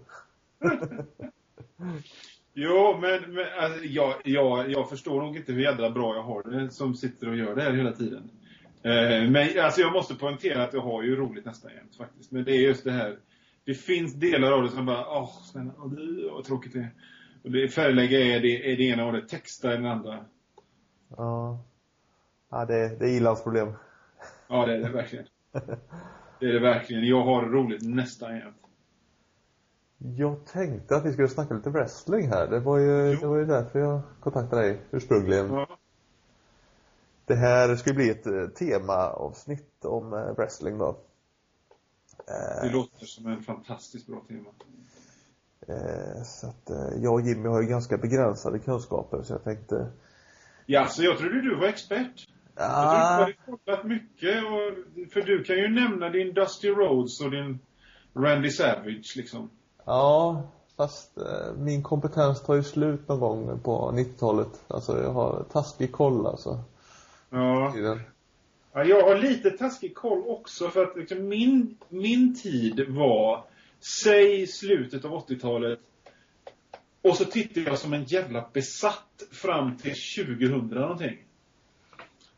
Jo, 2.54 2.98
men, 3.02 3.34
men 3.34 3.46
alltså, 3.60 3.84
jag, 3.84 4.14
jag, 4.24 4.72
jag 4.72 4.90
förstår 4.90 5.22
nog 5.22 5.38
inte 5.38 5.54
hur 5.54 5.62
jävla 5.62 5.90
bra 5.90 6.16
jag 6.16 6.24
har 6.24 6.44
det 6.44 6.70
som 6.72 6.96
sitter 6.96 7.30
och 7.30 7.36
gör 7.36 7.56
det 7.56 7.62
här 7.62 7.74
hela 7.74 7.92
tiden. 7.92 8.30
Eh, 8.84 9.30
men 9.30 9.60
alltså 9.60 9.82
jag 9.82 9.94
måste 9.94 10.16
poängtera 10.16 10.64
att 10.64 10.74
jag 10.74 10.82
har 10.82 11.04
ju 11.04 11.16
roligt 11.16 11.46
nästan 11.46 11.72
jämt 11.72 11.96
faktiskt. 11.96 12.32
Men 12.32 12.44
det 12.44 12.52
är 12.52 12.62
just 12.62 12.84
det 12.84 12.92
här. 12.92 13.18
Det 13.66 13.74
finns 13.74 14.14
delar 14.14 14.52
av 14.52 14.64
det 14.64 14.70
som 14.70 14.86
bara, 14.86 15.08
åh, 15.08 15.30
snälla, 15.44 15.72
åh, 15.78 15.92
det, 15.92 16.32
vad 16.32 16.44
tråkigt 16.44 16.74
det 16.74 16.80
är. 16.80 16.94
Och 17.44 17.52
det, 17.52 17.68
färglägga 17.68 18.20
är 18.20 18.40
det, 18.40 18.72
är 18.72 18.78
det 18.78 18.84
ena 18.84 19.06
och 19.06 19.14
det 19.14 19.28
texta 19.28 19.74
är 19.74 19.78
det 19.78 19.92
andra. 19.92 20.26
Ja. 21.18 21.66
Ja, 22.52 22.66
det, 22.66 23.00
det 23.00 23.06
är 23.06 23.18
ilandsproblem. 23.18 23.74
Ja, 24.48 24.66
det 24.66 24.74
är 24.74 24.80
det 24.80 24.90
verkligen. 24.90 25.26
Det 26.40 26.46
är 26.46 26.54
det 26.54 26.60
verkligen. 26.60 27.08
Jag 27.08 27.24
har 27.24 27.46
roligt 27.46 27.82
nästan 27.82 28.36
jämt. 28.38 28.65
Jag 29.98 30.46
tänkte 30.46 30.96
att 30.96 31.06
vi 31.06 31.12
skulle 31.14 31.28
snacka 31.28 31.54
lite 31.54 31.70
wrestling 31.70 32.28
här. 32.28 32.48
Det 32.48 32.60
var 32.60 32.78
ju, 32.78 33.12
Jo. 33.12 33.20
det 33.20 33.28
var 33.28 33.38
ju 33.38 33.46
därför 33.46 33.80
jag 33.80 34.02
kontaktade 34.20 34.62
dig 34.62 34.82
ursprungligen. 34.92 35.54
Ja. 35.54 35.78
Det 37.26 37.36
här 37.36 37.76
ska 37.76 37.90
ju 37.90 37.96
bli 37.96 38.10
ett 38.10 38.28
eh, 38.28 38.48
temaavsnitt 38.48 39.86
om 39.86 40.14
eh, 40.14 40.36
wrestling 40.36 40.78
då. 40.78 40.98
Det 42.62 42.70
låter 42.74 43.06
som 43.06 43.28
en 43.28 43.42
fantastiskt 43.44 44.08
bra 44.08 44.22
tema. 44.28 44.50
Eh, 45.68 46.24
så 46.24 46.48
att 46.48 46.70
eh, 46.70 47.04
jag 47.04 47.14
och 47.14 47.22
Jimmy 47.22 47.50
har 47.50 47.62
ju 47.62 47.68
ganska 47.68 47.98
begränsade 47.98 48.60
kunskaper 48.60 49.22
så 49.24 49.34
jag 49.34 49.44
tänkte 49.44 49.92
Ja, 50.66 50.86
så 50.88 51.04
jag 51.04 51.18
trodde 51.18 51.42
du 51.42 51.56
var 51.56 51.68
expert. 51.68 52.28
Jag 52.56 52.66
tror 52.66 52.76
ah, 52.76 53.18
du 53.18 53.24
har 53.24 53.58
kollat 53.58 53.86
mycket. 53.86 54.44
Och, 54.44 55.12
för 55.14 55.22
du 55.22 55.44
kan 55.44 55.56
ju 55.56 55.70
nämna 55.70 56.10
din 56.10 56.34
Dusty 56.34 56.70
Rhodes 56.70 57.22
och 57.22 57.32
din 57.32 57.60
Randy 58.14 58.50
Savage 58.50 59.14
liksom. 59.16 59.50
Ja, 59.86 60.44
fast 60.78 61.18
eh, 61.18 61.54
min 61.58 61.84
kompetens 61.84 62.44
tar 62.44 62.56
ju 62.56 62.64
slut 62.64 63.08
någon 63.08 63.20
gång 63.20 63.60
på 63.60 63.92
90-talet. 63.92 64.64
Alltså 64.68 65.04
jag 65.04 65.14
har 65.14 65.46
taskig 65.52 65.92
koll 65.92 66.28
alltså. 66.28 66.60
Ja. 67.30 67.74
Ja. 68.74 68.84
Jag 68.84 69.04
har 69.04 69.16
lite 69.16 69.52
taskig 69.52 69.96
koll 69.96 70.24
också 70.28 70.70
för 70.70 70.84
att 70.84 70.98
liksom, 70.98 71.28
min, 71.28 71.78
min 71.90 72.36
tid 72.36 72.86
var, 72.90 73.44
säg 74.04 74.48
slutet 74.48 75.06
av 75.06 75.12
80-talet. 75.12 75.80
Och 77.02 77.16
så 77.16 77.26
tittade 77.26 77.66
jag 77.66 77.80
som 77.80 77.94
en 77.94 78.04
jävla 78.04 78.50
besatt 78.54 79.24
fram 79.32 79.78
till 79.78 79.96
2000 80.26 80.68
någonting. 80.68 81.25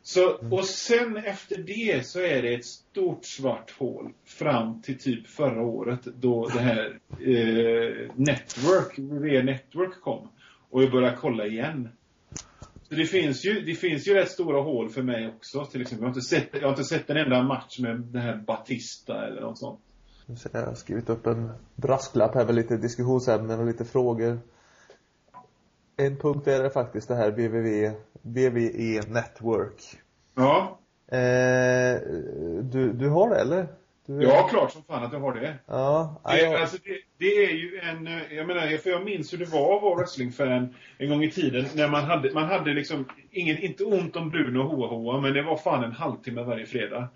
Så, 0.08 0.38
och 0.50 0.64
sen 0.64 1.16
efter 1.16 1.58
det 1.58 2.06
så 2.06 2.20
är 2.20 2.42
det 2.42 2.54
ett 2.54 2.64
stort 2.64 3.24
svart 3.24 3.70
hål 3.78 4.12
fram 4.24 4.82
till 4.82 4.98
typ 4.98 5.26
förra 5.26 5.62
året 5.62 6.00
då 6.04 6.48
det 6.48 6.60
här 6.60 6.98
eh, 7.10 8.10
Network, 8.16 8.98
Network 9.44 10.00
kom. 10.00 10.28
Och 10.70 10.82
jag 10.82 10.90
började 10.90 11.16
kolla 11.16 11.46
igen. 11.46 11.88
Så 12.88 12.94
det 12.94 13.04
finns 13.04 13.46
ju, 13.46 13.60
det 13.60 13.74
finns 13.74 14.08
ju 14.08 14.14
rätt 14.14 14.30
stora 14.30 14.62
hål 14.62 14.88
för 14.88 15.02
mig 15.02 15.28
också. 15.28 15.64
Till 15.64 15.80
exempel. 15.80 16.02
Jag 16.02 16.08
har 16.08 16.16
inte 16.16 16.28
sett, 16.28 16.48
jag 16.52 16.62
har 16.62 16.70
inte 16.70 16.84
sett 16.84 17.10
en 17.10 17.16
enda 17.16 17.42
match 17.42 17.78
med 17.78 18.00
den 18.00 18.22
här 18.22 18.36
Batista 18.46 19.26
eller 19.26 19.40
något 19.40 19.58
sånt. 19.58 19.80
Jag 20.52 20.66
har 20.66 20.74
skrivit 20.74 21.08
upp 21.08 21.26
en 21.26 21.50
brasklapp 21.74 22.34
här 22.34 22.46
med 22.46 22.54
lite 22.54 22.76
diskussionsämnen 22.76 23.60
och 23.60 23.66
lite 23.66 23.84
frågor. 23.84 24.40
En 25.98 26.16
punkt 26.16 26.46
är 26.46 26.62
det 26.62 26.70
faktiskt 26.70 27.08
det 27.08 27.14
här 27.14 27.30
VVV, 27.30 27.94
VVE 28.22 29.00
Network. 29.08 29.82
Ja, 30.34 30.78
Eh, 31.12 32.00
du, 32.62 32.92
du 32.92 33.08
har 33.08 33.30
det 33.30 33.40
eller? 33.40 33.66
Du, 34.06 34.22
ja 34.22 34.48
klart 34.50 34.72
som 34.72 34.82
fan 34.82 35.04
att 35.04 35.12
jag 35.12 35.20
har 35.20 35.34
det. 35.34 35.54
Ja, 35.66 36.20
Det, 36.24 36.40
jag, 36.40 36.54
alltså 36.54 36.76
det, 36.84 36.98
det 37.18 37.44
är 37.44 37.50
ju 37.54 37.78
en, 37.78 38.06
eh, 38.06 38.32
jag 38.32 38.46
menar, 38.46 38.76
för 38.76 38.90
jag 38.90 39.04
minns 39.04 39.32
hur 39.32 39.38
det 39.38 39.44
var 39.44 39.76
att 39.76 39.82
vara 39.82 39.96
wrestlingfan 39.96 40.74
en 40.98 41.08
gång 41.08 41.22
i 41.22 41.30
tiden 41.30 41.66
när 41.74 41.88
man 41.88 42.04
hade, 42.04 42.34
man 42.34 42.48
hade 42.48 42.74
liksom, 42.74 43.08
ingen, 43.30 43.58
inte 43.58 43.84
ont 43.84 44.16
om 44.16 44.30
Bruno 44.30 44.58
och 44.58 44.76
Hoa 44.76 44.88
Hoa, 44.88 45.20
men 45.20 45.32
det 45.32 45.42
var 45.42 45.56
fan 45.56 45.84
en 45.84 45.92
halvtimme 45.92 46.42
varje 46.42 46.66
fredag. 46.66 47.08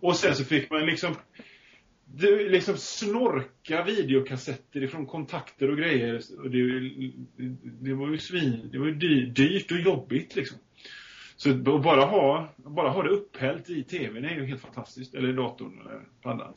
Och 0.00 0.16
sen 0.16 0.34
så 0.34 0.44
fick 0.44 0.70
man 0.70 0.86
liksom, 0.86 1.14
du, 2.14 2.48
liksom 2.48 2.76
snorka 2.76 3.84
videokassetter 3.84 4.82
ifrån 4.82 5.06
kontakter 5.06 5.70
och 5.70 5.76
grejer. 5.76 6.20
Och 6.38 6.50
det, 6.50 6.90
det 7.62 7.94
var 7.94 8.08
ju 8.08 8.18
svin, 8.18 8.68
det 8.72 8.78
var 8.78 8.86
ju 8.86 8.94
dy- 8.94 9.26
dyrt 9.32 9.70
och 9.72 9.78
jobbigt 9.78 10.36
liksom. 10.36 10.58
Så 11.36 11.50
att 11.50 11.56
bara 11.56 12.04
ha, 12.04 12.48
bara 12.56 12.90
ha 12.90 13.02
det 13.02 13.08
upphällt 13.10 13.70
i 13.70 13.82
tvn 13.84 14.24
är 14.24 14.34
ju 14.34 14.44
helt 14.46 14.60
fantastiskt. 14.60 15.14
Eller 15.14 15.28
i 15.28 15.32
datorn 15.32 15.80
eller 15.80 16.00
paddan. 16.22 16.52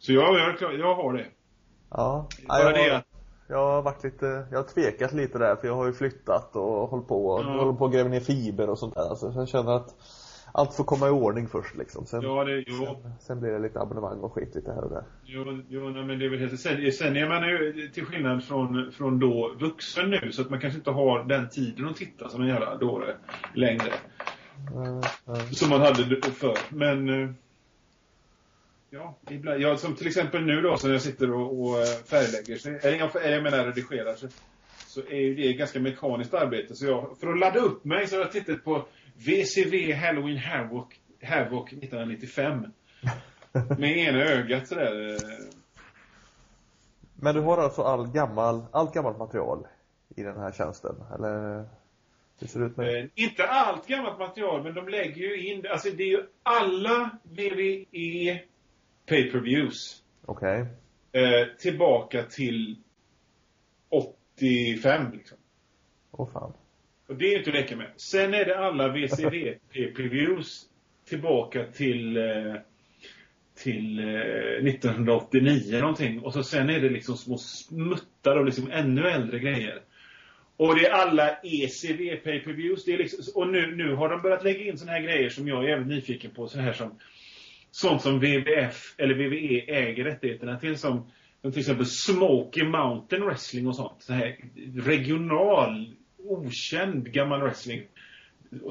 Så 0.00 0.12
jag, 0.12 0.34
jag, 0.60 0.74
jag 0.78 0.94
har 0.94 1.12
det. 1.12 1.26
ja. 1.90 2.28
Bara 2.48 2.62
jag, 2.62 2.74
det 2.74 2.96
att, 2.96 3.04
jag 3.48 3.58
har 3.72 3.82
varit 3.82 4.04
lite, 4.04 4.46
jag 4.50 4.58
har 4.58 4.64
tvekat 4.68 5.12
lite 5.12 5.38
där 5.38 5.56
för 5.56 5.66
jag 5.68 5.74
har 5.74 5.86
ju 5.86 5.92
flyttat 5.92 6.56
och 6.56 6.88
hållit 6.88 7.08
på 7.08 7.26
och 7.26 7.40
Ja. 7.44 7.58
håller 7.58 7.72
på 7.72 7.86
att 7.86 7.92
gräva 7.92 8.08
ner 8.08 8.20
fiber 8.20 8.70
och 8.70 8.78
sånt 8.78 8.94
där. 8.94 9.10
Alltså, 9.10 9.32
så 9.32 9.38
jag 9.40 9.48
känner 9.48 9.72
att 9.72 9.94
allt 10.58 10.74
får 10.74 10.84
komma 10.84 11.06
i 11.06 11.10
ordning 11.10 11.48
först 11.48 11.76
liksom. 11.76 12.06
Sen, 12.06 12.22
ja, 12.22 12.44
det, 12.44 12.64
sen, 12.64 13.12
sen 13.20 13.40
blir 13.40 13.50
det 13.50 13.58
lite 13.58 13.80
abonnemang 13.80 14.18
och 14.18 14.32
skit 14.32 14.54
lite 14.54 14.72
här 14.72 14.84
och 14.84 14.90
där. 14.90 15.04
jo, 15.24 15.62
jo 15.68 15.88
nej, 15.88 16.04
men 16.04 16.18
det 16.18 16.24
är 16.24 16.28
väl 16.28 16.38
helt 16.38 16.60
sen, 16.60 16.92
sen 16.92 17.16
är 17.16 17.28
man 17.28 17.48
ju 17.48 17.88
till 17.88 18.04
skillnad 18.04 18.44
från, 18.44 18.92
från 18.92 19.18
då 19.18 19.54
vuxen 19.58 20.10
nu 20.10 20.32
så 20.32 20.42
att 20.42 20.50
man 20.50 20.60
kanske 20.60 20.78
inte 20.78 20.90
har 20.90 21.24
den 21.24 21.48
tiden 21.48 21.88
att 21.88 21.96
titta 21.96 22.28
som 22.28 22.42
en 22.42 22.48
jävla 22.48 22.76
dåre 22.76 23.16
längre. 23.54 23.92
Mm, 24.74 24.86
mm. 25.26 25.52
Som 25.52 25.70
man 25.70 25.80
hade 25.80 26.22
förr. 26.22 26.58
Men 26.68 27.08
eh, 27.08 27.30
ja, 28.90 29.14
ibland, 29.30 29.60
ja, 29.60 29.76
som 29.76 29.94
till 29.94 30.06
exempel 30.06 30.42
nu 30.44 30.60
då 30.60 30.76
när 30.84 30.92
jag 30.92 31.02
sitter 31.02 31.34
och, 31.34 31.60
och 31.60 31.86
färglägger, 31.86 32.58
så, 32.58 32.68
eller 32.68 32.98
jag, 32.98 33.10
jag 33.32 33.42
menar 33.42 33.64
redigerar, 33.64 34.14
så, 34.14 34.26
så 34.86 35.00
är 35.00 35.20
ju 35.20 35.34
det 35.34 35.52
ganska 35.52 35.80
mekaniskt 35.80 36.34
arbete. 36.34 36.74
Så 36.74 36.86
jag, 36.86 37.16
för 37.20 37.32
att 37.32 37.38
ladda 37.38 37.60
upp 37.60 37.84
mig 37.84 38.06
så 38.06 38.16
har 38.16 38.20
jag 38.20 38.32
tittat 38.32 38.64
på 38.64 38.86
VCV 39.26 39.92
Halloween 39.94 40.36
Havoc, 40.38 40.86
Havoc 41.22 41.72
1995. 41.72 42.66
Med 43.78 43.96
ena 43.98 44.18
ögat 44.24 44.68
sådär. 44.68 45.08
eh, 45.14 45.46
Men 47.14 47.34
du 47.34 47.40
har 47.40 47.58
alltså 47.58 47.82
all 47.82 48.08
gammal, 48.12 48.64
allt 48.72 48.94
gammalt 48.94 49.18
material 49.18 49.66
i 50.16 50.22
den 50.22 50.40
här 50.40 50.52
tjänsten, 50.52 50.94
eller? 51.14 51.64
Hur 52.40 52.46
ser 52.46 52.60
det 52.60 52.66
ut 52.66 52.76
med? 52.76 52.98
Eh, 53.04 53.10
inte 53.14 53.44
allt 53.48 53.86
gammalt 53.86 54.18
material, 54.18 54.62
men 54.62 54.74
de 54.74 54.88
lägger 54.88 55.16
ju 55.22 55.46
in, 55.52 55.66
alltså 55.70 55.90
det 55.90 56.02
är 56.02 56.08
ju 56.08 56.26
alla 56.42 57.10
VVE 57.22 58.40
pay-per-views. 59.06 60.02
Okej. 60.26 60.60
eh, 61.12 61.56
tillbaka 61.58 62.22
till 62.22 62.76
85 63.88 65.12
liksom. 65.12 65.38
Åh 66.10 66.28
fan. 66.32 66.52
Och 67.08 67.16
det 67.16 67.34
är 67.34 67.38
inte 67.38 67.50
att 67.50 67.56
leka 67.56 67.76
med. 67.76 67.90
Sen 67.96 68.34
är 68.34 68.44
det 68.44 68.58
alla 68.58 68.88
VCV 68.88 69.54
previews 69.96 70.62
tillbaka 71.08 71.64
till 71.64 72.16
eh, 72.16 72.54
till 73.62 73.98
eh, 73.98 74.68
1989 74.68 75.80
någonting. 75.80 76.20
Och 76.20 76.32
så 76.32 76.42
sen 76.42 76.70
är 76.70 76.80
det 76.80 76.88
liksom 76.88 77.16
små 77.16 77.38
smuttar 77.38 78.36
och 78.36 78.44
liksom 78.44 78.70
ännu 78.70 79.08
äldre 79.08 79.38
grejer. 79.38 79.82
Och 80.56 80.74
det 80.74 80.86
är 80.86 80.92
alla 80.92 81.38
ECV 81.42 82.16
pay-per-views. 82.24 82.84
Det 82.84 82.94
är 82.94 82.98
liksom, 82.98 83.42
och 83.42 83.48
nu, 83.48 83.76
nu 83.76 83.94
har 83.94 84.08
de 84.08 84.22
börjat 84.22 84.44
lägga 84.44 84.64
in 84.64 84.78
såna 84.78 84.92
här 84.92 85.00
grejer 85.00 85.28
som 85.28 85.48
jag 85.48 85.64
är 85.64 85.68
jävligt 85.68 85.88
nyfiken 85.88 86.30
på. 86.30 86.48
Så 86.48 86.58
här 86.58 86.72
som, 86.72 86.98
sånt 87.70 88.02
som 88.02 88.18
WWF 88.18 88.94
eller 88.98 89.14
WWE 89.14 89.60
äger 89.66 90.04
rättigheterna 90.04 90.58
till. 90.58 90.78
Som, 90.78 91.10
som 91.42 91.52
till 91.52 91.60
exempel 91.60 91.86
Smoky 91.86 92.64
Mountain 92.64 93.24
Wrestling 93.24 93.66
och 93.66 93.76
sånt. 93.76 94.02
Så 94.02 94.12
här 94.12 94.36
regional, 94.76 95.94
okänd 96.24 97.12
gammal 97.12 97.40
wrestling. 97.40 97.82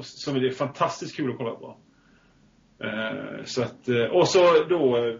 Som 0.02 0.36
är 0.36 0.50
fantastiskt 0.50 1.16
kul 1.16 1.30
att 1.30 1.36
kolla 1.36 1.54
på. 1.54 1.76
Eh, 2.84 3.44
så 3.44 3.62
att, 3.62 3.88
eh, 3.88 4.04
och 4.04 4.28
så 4.28 4.64
då 4.68 4.96
eh, 4.96 5.14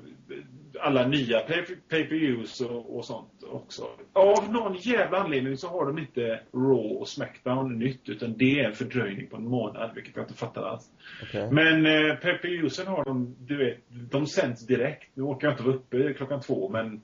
alla 0.81 1.07
nya 1.07 1.39
pay- 1.47 1.77
pay-per-views 1.91 2.61
och, 2.61 2.97
och 2.97 3.05
sånt 3.05 3.43
också. 3.51 3.83
Av 4.13 4.53
någon 4.53 4.77
jävla 4.77 5.19
anledning 5.19 5.57
så 5.57 5.69
har 5.69 5.87
de 5.87 5.99
inte 5.99 6.41
Raw 6.53 6.99
och 6.99 7.09
Smackdown 7.09 7.79
nytt 7.79 8.09
utan 8.09 8.37
det 8.37 8.61
är 8.61 8.65
en 8.65 8.75
fördröjning 8.75 9.27
på 9.27 9.37
en 9.37 9.49
månad 9.49 9.91
vilket 9.95 10.17
jag 10.17 10.25
inte 10.25 10.35
fattar 10.35 10.63
alls. 10.63 10.91
Okej. 11.23 11.49
Men 11.53 11.87
eh, 11.87 12.15
pay-per-viewsen 12.17 12.87
har 12.87 13.05
de, 13.05 13.37
du 13.39 13.57
vet, 13.57 13.79
de 13.89 14.27
sänds 14.27 14.67
direkt. 14.67 15.11
Nu 15.15 15.23
orkar 15.23 15.49
jag 15.49 15.53
inte 15.55 15.63
vara 15.65 15.75
uppe 15.77 16.15
klockan 16.15 16.41
två 16.41 16.69
men 16.69 17.01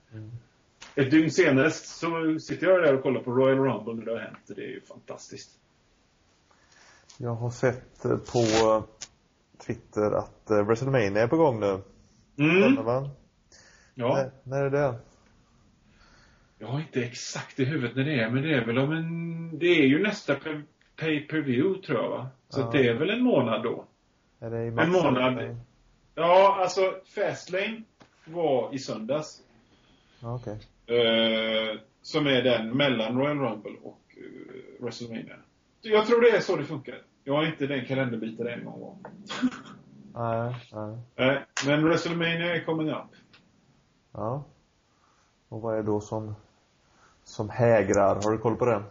ett 0.96 1.10
dygn 1.10 1.30
senare 1.30 1.70
så 1.70 2.38
sitter 2.40 2.66
jag 2.66 2.82
där 2.82 2.94
och 2.94 3.02
kollar 3.02 3.20
på 3.20 3.30
Royal 3.32 3.58
Rumble 3.58 3.94
när 3.94 4.04
det 4.04 4.12
har 4.12 4.18
hänt. 4.18 4.38
Det 4.46 4.62
är 4.62 4.68
ju 4.68 4.80
fantastiskt. 4.80 5.50
Jag 7.18 7.34
har 7.34 7.50
sett 7.50 8.04
eh, 8.04 8.16
på 8.16 8.82
Twitter 9.66 10.10
att 10.18 10.50
eh, 10.50 10.62
WrestleMania 10.66 11.22
är 11.22 11.28
på 11.28 11.36
gång 11.36 11.60
nu. 11.60 11.82
Mm. 12.38 12.84
Va? 12.84 13.10
Ja. 13.94 14.14
När, 14.16 14.30
när 14.42 14.64
är 14.64 14.70
det? 14.70 14.94
Jag 16.58 16.66
har 16.66 16.80
inte 16.80 17.00
exakt 17.04 17.60
i 17.60 17.64
huvudet 17.64 17.96
när 17.96 18.04
det 18.04 18.20
är, 18.22 18.30
men 18.30 18.42
det 18.42 18.54
är 18.54 18.66
väl 18.66 18.78
om 18.78 18.92
en... 18.92 19.58
Det 19.58 19.66
är 19.66 19.86
ju 19.86 20.02
nästa 20.02 20.34
pe- 20.34 20.62
pay-per-view 20.96 21.86
tror 21.86 22.02
jag 22.02 22.10
va? 22.10 22.28
Så 22.48 22.60
Ja. 22.60 22.70
det 22.72 22.88
är 22.88 22.94
väl 22.94 23.10
en 23.10 23.22
månad 23.24 23.62
då. 23.62 23.84
Är 24.40 24.50
det 24.50 24.64
i 24.64 24.68
En 24.68 24.92
månad. 24.92 25.32
eller? 25.32 25.56
Ja, 26.14 26.58
alltså 26.62 26.80
Fastlane 27.14 27.82
var 28.24 28.74
i 28.74 28.78
söndags. 28.78 29.40
Okej. 30.22 30.58
Eh, 30.87 31.81
som 32.03 32.26
är 32.26 32.43
den 32.43 32.76
mellan 32.76 33.19
Royal 33.19 33.38
Rumble 33.38 33.76
och 33.83 34.00
eh, 34.17 34.83
WrestleMania. 34.83 35.37
Jag 35.81 36.07
tror 36.07 36.21
det 36.21 36.31
är 36.31 36.41
så 36.41 36.57
det 36.57 36.64
funkar. 36.64 37.03
Jag 37.25 37.35
har 37.35 37.47
inte 37.47 37.67
den 37.67 37.87
kalenderbiten 37.87 38.61
någon 38.61 38.81
gång. 38.81 39.05
Nej, 40.14 40.55
nej. 40.73 40.99
Nej, 41.17 41.45
men 41.67 41.85
WrestleMania 41.85 42.57
är 42.57 42.64
coming 42.64 42.91
up. 42.91 43.11
Ja. 44.12 44.45
Och 45.49 45.61
vad 45.61 45.75
är 45.75 45.76
det 45.76 45.83
då 45.83 46.00
som, 46.00 46.35
som 47.25 47.50
hägrar? 47.50 48.14
Har 48.14 48.33
du 48.33 48.38
koll 48.38 48.57
på 48.57 48.64
det? 48.64 48.83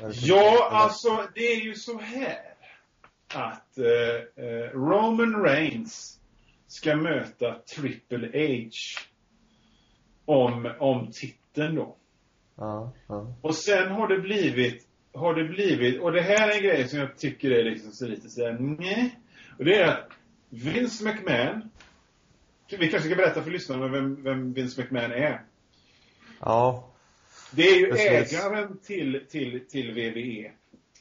Är 0.00 0.12
Ja, 0.12 0.68
alltså 0.72 1.28
det 1.34 1.40
är 1.40 1.60
ju 1.60 1.74
så 1.74 1.98
här 1.98 2.54
att 3.34 3.78
eh, 3.78 4.44
eh, 4.44 4.70
Roman 4.70 5.44
Reigns 5.44 6.20
ska 6.66 6.96
möta 6.96 7.54
Triple 7.54 8.26
H 8.32 8.70
om, 10.24 10.72
om 10.78 11.10
titeln 11.12 11.74
då. 11.74 11.96
Ja, 12.56 12.92
ja. 13.06 13.34
Och 13.40 13.54
sen 13.54 13.90
har 13.92 14.08
det 14.08 14.18
blivit, 14.18 14.86
har 15.14 15.34
det 15.34 15.44
blivit, 15.44 16.00
och 16.00 16.12
det 16.12 16.22
här 16.22 16.48
är 16.48 16.56
en 16.56 16.62
grej 16.62 16.88
som 16.88 16.98
jag 16.98 17.18
tycker 17.18 17.50
är 17.50 17.64
liksom 17.64 17.92
så 17.92 18.06
lite 18.06 18.28
sådär, 18.28 18.56
nej. 18.60 19.18
Och 19.58 19.64
det 19.64 19.76
är 19.76 19.88
att 19.88 20.10
Vince 20.48 21.04
McMahon, 21.04 21.70
vi 22.78 22.90
kanske 22.90 23.08
ska 23.08 23.16
berätta 23.16 23.42
för 23.42 23.50
lyssnarna 23.50 23.88
vem, 23.88 24.22
vem 24.22 24.52
Vince 24.52 24.82
McMahon 24.82 25.12
är. 25.12 25.42
Ja, 26.40 26.90
Det 27.50 27.62
är 27.62 27.76
ju 27.78 27.90
Precis. 27.90 28.32
ägaren 28.32 28.78
till, 28.78 29.20
till, 29.30 29.66
till 29.68 29.90
VVE. 29.92 30.50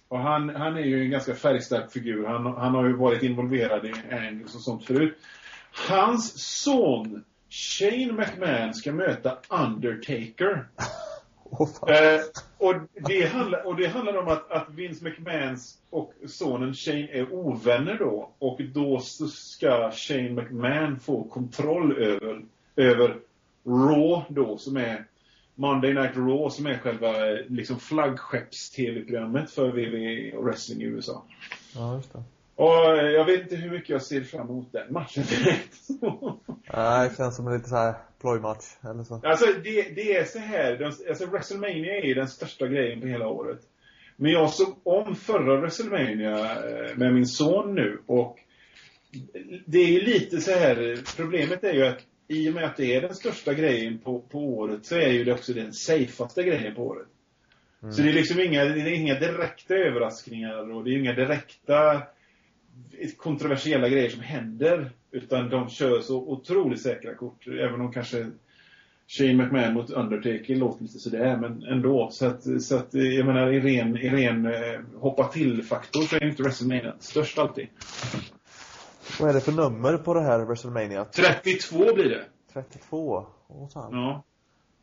Och 0.08 0.20
han, 0.20 0.50
han 0.50 0.77
är 0.77 0.82
ju 0.82 1.01
en 1.03 1.10
ganska 1.10 1.36
färgstark 1.36 1.92
figur. 1.92 2.25
Han, 2.25 2.46
han 2.46 2.75
har 2.75 2.88
ju 2.88 2.94
varit 2.94 3.24
involverad 3.24 3.86
i 3.86 3.94
Angles 4.12 4.56
och 4.56 4.62
sånt 4.62 4.86
förut. 4.86 5.18
Hans 5.89 6.34
son 6.63 7.24
Shane 7.54 8.14
McMahon 8.14 8.74
ska 8.74 8.92
möta 8.92 9.38
Undertaker. 9.50 10.68
Fan. 11.80 11.90
Eh, 11.90 12.22
och, 12.58 12.76
det 13.08 13.26
handlar, 13.26 13.68
och 13.68 13.76
det 13.76 13.88
handlar 13.88 14.18
om 14.18 14.28
att, 14.28 14.52
att 14.52 14.70
Vince 14.70 15.06
McMahons 15.06 15.78
och 15.90 16.14
sonen 16.28 16.74
Shane 16.74 17.08
är 17.08 17.34
ovänner 17.34 17.98
då. 18.00 18.30
Och 18.40 18.62
då 18.62 19.00
ska 19.30 19.92
Shane 19.92 20.30
McMahon 20.30 21.00
få 21.00 21.24
kontroll 21.24 21.98
över, 21.98 22.46
över 22.76 23.20
Raw 23.66 24.26
då, 24.30 24.58
som 24.58 24.78
är 24.78 25.06
Monday 25.56 25.94
Night 25.94 26.16
Raw, 26.16 26.50
som 26.50 26.66
är 26.66 26.78
själva 26.78 27.12
liksom 27.48 27.80
flaggskepps-tv-programmet 27.80 29.52
för 29.52 29.68
WWE 29.68 30.38
och 30.38 30.46
wrestling 30.46 30.82
i 30.82 30.86
USA. 30.86 31.24
Ja, 31.76 31.96
just 31.96 32.14
det. 32.14 32.24
Och 32.56 32.98
jag 32.98 33.26
vet 33.26 33.42
inte 33.42 33.56
hur 33.56 33.72
mycket 33.72 33.90
jag 33.90 34.02
ser 34.02 34.22
fram 34.22 34.50
emot 34.50 34.72
den 34.72 34.94
matchen 34.94 35.24
direkt. 35.24 35.88
Nej, 36.74 37.10
det 37.10 37.16
känns 37.18 37.36
som 37.36 37.48
en 37.48 37.54
lite 37.54 37.70
så 37.70 37.76
här 37.76 37.96
plojmatch, 38.22 38.66
eller 38.84 39.04
så. 39.04 39.22
Alltså 39.24 39.46
det, 39.64 39.96
det 39.96 40.16
är 40.16 40.26
så 40.26 40.40
här, 40.40 40.78
de, 40.78 40.86
alltså 40.86 41.26
WrestleMania 41.26 41.96
är 41.96 42.16
den 42.16 42.28
största 42.28 42.68
grejen 42.68 43.02
på 43.02 43.08
hela 43.08 43.28
året. 43.28 43.60
Men 44.16 44.32
jag 44.32 44.50
såg 44.50 44.76
om 44.84 45.16
förra 45.16 45.62
WrestleMania 45.62 46.32
eh, 46.32 46.98
med 46.98 47.14
min 47.14 47.26
son 47.26 47.76
nu 47.76 48.02
och 48.06 48.40
det 49.66 49.78
är 49.78 49.88
ju 49.88 50.02
lite 50.02 50.42
så 50.42 50.52
här, 50.52 51.00
problemet 51.18 51.64
är 51.64 51.74
ju 51.74 51.86
att 51.86 52.00
i 52.28 52.50
och 52.50 52.54
med 52.54 52.64
att 52.64 52.78
det 52.78 52.96
är 52.96 53.02
den 53.02 53.16
största 53.16 53.54
grejen 53.54 54.00
på, 54.00 54.20
på 54.20 54.40
året 54.40 54.86
så 54.86 54.96
är 54.96 55.10
ju 55.10 55.24
det 55.24 55.34
också 55.34 55.54
den 55.54 55.74
safeaste 55.74 56.44
grejen 56.44 56.76
på 56.76 56.84
året. 56.84 57.08
Så 57.92 58.02
det 58.02 58.10
är 58.10 58.14
liksom 58.14 58.40
inga, 58.40 58.66
det 58.66 58.82
är 58.82 58.94
inga 58.94 59.20
direkta 59.20 59.74
överraskningar 59.74 60.74
och 60.74 60.84
det 60.84 60.90
är 60.90 61.00
inga 61.00 61.14
direkta 61.14 62.04
kontroversiella 63.18 63.89
grejer 63.89 64.10
som 64.10 64.22
händer. 64.22 64.92
Utan 65.12 65.50
de 65.50 65.70
kör 65.70 66.01
så 66.01 66.18
otroligt 66.18 66.82
säkra 66.82 67.15
kort. 67.15 67.48
Även 67.48 67.82
om 67.82 67.92
kanske 67.92 68.32
Shane 69.08 69.34
McMahon 69.34 69.74
mot 69.74 69.89
Undertaker 69.89 70.56
låter 70.56 70.84
lite 70.84 71.00
sådär, 71.00 71.38
men 71.38 71.63
ändå. 71.63 72.10
Så 72.12 72.25
att, 72.25 72.63
så 72.63 72.75
att 72.75 72.94
jag 72.94 73.25
menar, 73.25 73.53
i 73.53 73.60
ren, 73.60 73.98
i 73.98 74.10
ren 74.10 74.46
eh, 74.46 74.80
hoppa 75.00 75.27
till-faktor 75.27 76.01
så 76.01 76.15
är 76.15 76.24
inte 76.24 76.44
WrestleMania 76.44 76.94
störst 77.00 77.39
alltid. 77.39 77.68
Vad 79.20 79.30
är 79.30 79.34
det 79.34 79.42
för 79.42 79.51
nummer 79.51 79.98
på 79.98 80.13
det 80.13 80.22
här 80.22 80.46
WrestleMania? 80.46 81.06
32 81.06 81.77
blir 81.77 82.10
det. 82.10 82.25
32? 82.53 83.25
Åh 83.48 83.70
fan. 83.70 83.94
Ja. 83.94 84.24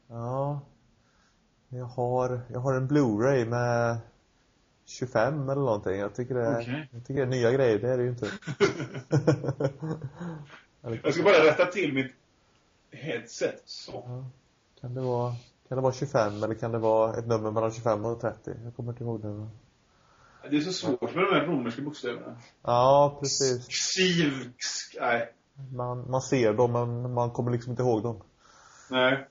Ja. 0.08 0.60
Jag 1.68 1.84
har, 1.84 2.40
jag 2.48 2.60
har 2.60 2.74
en 2.74 2.88
Blu-ray 2.88 3.44
med 3.44 3.98
25 4.90 5.48
eller 5.48 5.60
någonting. 5.62 5.98
Jag 5.98 6.14
tycker 6.14 6.34
det 6.34 6.46
är, 6.46 6.60
Okej. 6.60 6.88
jag 6.92 7.06
tycker 7.06 7.20
det 7.20 7.26
är 7.26 7.40
nya 7.40 7.52
grejer, 7.52 7.78
det 7.78 7.88
är 7.88 7.96
det 7.96 8.02
ju 8.02 8.08
inte. 8.08 8.30
Jag 11.02 11.14
ska 11.14 11.22
bara 11.22 11.44
rätta 11.44 11.66
till 11.66 11.92
mitt 11.92 12.12
headset. 12.90 13.62
Så. 13.64 13.92
ja. 13.92 14.24
Kan 14.80 14.94
det 14.94 15.00
vara, 15.00 15.34
kan 15.68 15.76
det 15.76 15.82
vara 15.82 15.92
25 15.92 16.42
eller 16.42 16.54
kan 16.54 16.72
det 16.72 16.78
vara 16.78 17.16
ett 17.18 17.26
nummer 17.26 17.50
mellan 17.50 17.70
25 17.70 18.04
och 18.04 18.20
30? 18.20 18.50
Jag 18.64 18.76
kommer 18.76 18.92
inte 18.92 19.04
ihåg 19.04 19.22
det. 19.22 19.48
Det 20.50 20.56
är 20.56 20.60
så 20.60 20.72
svårt 20.72 21.14
med 21.14 21.24
de 21.24 21.34
här 21.34 21.46
romerska 21.46 21.82
bokstäverna. 21.82 22.36
Ja, 22.62 23.18
precis. 23.20 23.66
Xiv... 23.68 24.52
Nej. 25.00 25.32
Man, 25.72 26.10
man 26.10 26.22
ser 26.22 26.52
dem 26.52 26.72
men 26.72 27.14
man 27.14 27.30
kommer 27.30 27.50
liksom 27.50 27.70
inte 27.70 27.82
ihåg 27.82 28.02
dem. 28.02 28.22
Nej. 28.90 29.28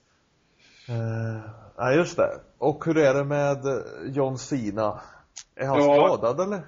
Eh, 0.88 1.50
Nej, 1.78 1.96
just 1.96 2.16
det. 2.16 2.40
Och 2.58 2.84
hur 2.84 2.98
är 2.98 3.14
det 3.14 3.24
med 3.24 3.64
John 4.14 4.38
Cena? 4.38 5.00
Är 5.60 5.66
han 5.66 5.78
Ja. 5.84 6.06
skadad 6.18 6.40
eller? 6.40 6.62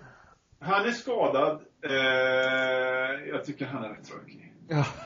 Han 0.61 0.85
är 0.87 0.91
skadad. 0.93 1.61
Eh, 1.85 3.29
jag 3.29 3.45
tycker 3.45 3.67
han 3.67 3.85
är 3.85 3.89
rätt 3.89 4.05
tråkig. 4.09 4.53
Ja. 4.69 4.87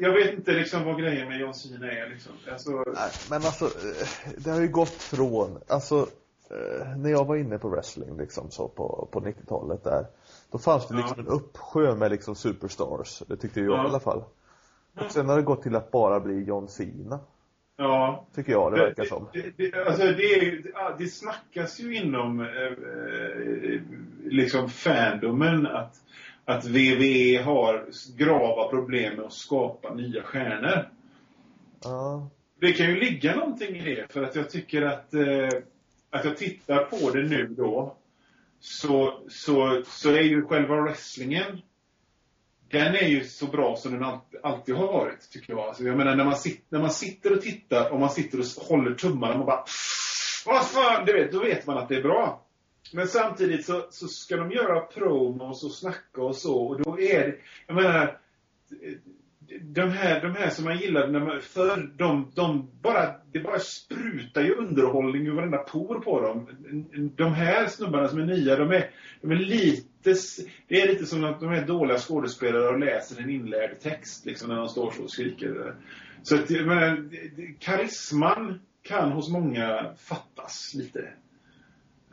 Jag 0.00 0.12
vet 0.12 0.34
inte 0.34 0.52
liksom 0.52 0.84
vad 0.84 0.98
grejen 0.98 1.28
med 1.28 1.40
John 1.40 1.54
Cena 1.54 1.90
är 1.92 2.10
liksom. 2.10 2.32
Alltså, 2.52 2.70
Nej, 2.70 3.10
men 3.30 3.36
alltså, 3.44 3.64
eh, 3.64 4.32
det 4.38 4.50
har 4.50 4.60
ju 4.60 4.68
gått 4.68 4.88
från, 4.88 5.58
alltså, 5.68 6.06
eh, 6.50 6.96
när 6.96 7.10
jag 7.10 7.24
var 7.24 7.36
inne 7.36 7.58
på 7.58 7.68
wrestling 7.68 8.16
liksom 8.16 8.50
så 8.50 8.68
på, 8.68 9.08
på 9.10 9.20
90-talet 9.20 9.84
där, 9.84 10.06
då 10.50 10.58
fanns 10.58 10.88
det 10.88 10.94
liksom 10.94 11.16
Ja. 11.18 11.22
en 11.22 11.28
uppsjö 11.28 11.94
med 11.94 12.10
liksom 12.10 12.34
superstars, 12.34 13.22
det 13.26 13.36
tyckte 13.36 13.60
jag 13.60 13.70
Ja. 13.78 13.84
i 13.84 13.88
alla 13.88 14.00
fall. 14.00 14.24
Och 14.96 15.10
sen 15.12 15.28
har 15.28 15.36
det 15.36 15.42
gått 15.42 15.62
till 15.62 15.76
att 15.76 15.90
bara 15.90 16.20
bli 16.20 16.42
John 16.44 16.68
Cena, 16.68 17.18
ja. 17.78 18.26
tycker 18.34 18.52
jag 18.52 18.72
det 18.72 18.80
verkar 18.80 19.04
som. 19.04 19.28
Det, 19.32 19.56
det, 19.56 19.86
alltså 19.86 20.02
det, 20.02 20.62
det 20.98 21.06
snackas 21.06 21.80
ju 21.80 21.96
inom 21.96 22.40
eh, 22.40 22.46
eh, 22.46 23.80
liksom 24.24 24.68
fandomen 24.68 25.66
att, 25.66 25.94
att 26.44 26.64
WWE 26.64 27.42
har 27.44 27.86
grava 28.16 28.68
problem 28.68 29.16
med 29.16 29.24
att 29.24 29.32
skapa 29.32 29.94
nya 29.94 30.22
stjärnor. 30.22 30.88
Ja, 31.84 32.30
Det 32.60 32.72
kan 32.72 32.86
ju 32.86 33.00
ligga 33.00 33.36
någonting 33.36 33.76
i 33.76 33.94
det, 33.94 34.12
för 34.12 34.22
att 34.22 34.34
jag 34.34 34.50
tycker 34.50 34.82
att, 34.82 35.14
eh, 35.14 35.48
att 36.10 36.24
jag 36.24 36.36
tittar 36.36 36.84
på 36.84 37.10
det 37.10 37.22
nu 37.22 37.46
då, 37.46 37.96
så, 38.60 39.20
så, 39.28 39.82
så 39.86 40.10
är 40.10 40.22
ju 40.22 40.44
själva 40.44 40.80
wrestlingen, 40.80 41.60
den 42.70 42.94
är 42.94 43.08
ju 43.08 43.24
så 43.24 43.46
bra 43.46 43.76
som 43.76 43.92
den 43.92 44.04
alltid, 44.42 44.74
har 44.74 44.86
varit, 44.86 45.30
tycker 45.30 45.52
jag. 45.52 45.60
Alltså, 45.60 45.82
jag 45.84 45.96
menar, 45.96 46.16
när 46.16 46.24
man, 46.24 46.36
sit, 46.36 46.64
när 46.68 46.80
man 46.80 46.90
sitter 46.90 47.32
och 47.32 47.42
tittar 47.42 47.90
och 47.92 48.00
man 48.00 48.10
sitter 48.10 48.38
och 48.38 48.44
håller 48.68 48.94
tummarna 48.94 49.34
och 49.34 49.46
bara 49.46 49.64
Vad 50.46 50.66
fan, 50.66 51.06
du 51.06 51.12
vet, 51.12 51.32
då 51.32 51.40
vet 51.40 51.66
man 51.66 51.78
att 51.78 51.88
det 51.88 51.96
är 51.96 52.02
bra. 52.02 52.44
Men 52.92 53.08
samtidigt 53.08 53.66
så, 53.66 53.86
så 53.90 54.08
ska 54.08 54.36
de 54.36 54.50
göra 54.50 54.80
promos 54.80 55.64
och 55.64 55.72
snacka 55.72 56.22
och 56.22 56.36
så, 56.36 56.66
och 56.66 56.82
då 56.82 57.00
är 57.00 57.26
det, 57.26 57.36
jag 57.66 57.76
menar, 57.76 58.18
de 59.60 59.90
här, 59.90 60.20
de 60.20 60.34
här 60.34 60.50
som 60.50 60.64
man 60.64 60.78
gillade 60.78 61.12
när 61.12 61.20
man, 61.20 61.40
förr, 61.40 61.90
de, 61.96 62.32
de 62.34 62.70
bara, 62.82 63.14
det 63.32 63.40
bara 63.40 63.58
sprutar 63.58 64.42
ju 64.42 64.54
underhållning 64.54 65.26
ur 65.26 65.34
varenda 65.34 65.58
por 65.58 66.00
på 66.00 66.20
dem. 66.20 66.48
De 67.16 67.32
här 67.32 67.66
snubbarna 67.66 68.08
som 68.08 68.18
är 68.18 68.24
nya, 68.24 68.56
de 68.56 68.70
är, 68.70 68.90
de 69.20 69.30
är 69.30 69.36
lite, 69.36 69.88
det 70.02 70.82
är 70.82 70.88
lite 70.88 71.06
som 71.06 71.24
att 71.24 71.40
de 71.40 71.52
är 71.52 71.66
dåliga 71.66 71.98
skådespelare 71.98 72.68
och 72.68 72.78
läser 72.78 73.22
en 73.22 73.30
inlärd 73.30 73.80
text 73.80 74.26
liksom 74.26 74.48
när 74.48 74.56
de 74.56 74.68
står 74.68 74.90
så 74.90 75.02
och 75.02 75.10
skriker. 75.10 75.74
Så 76.22 76.34
att, 76.34 76.50
jag 76.50 76.66
menar, 76.66 77.08
karisman 77.58 78.60
kan 78.82 79.12
hos 79.12 79.30
många 79.30 79.94
fattas 79.98 80.74
lite. 80.74 81.12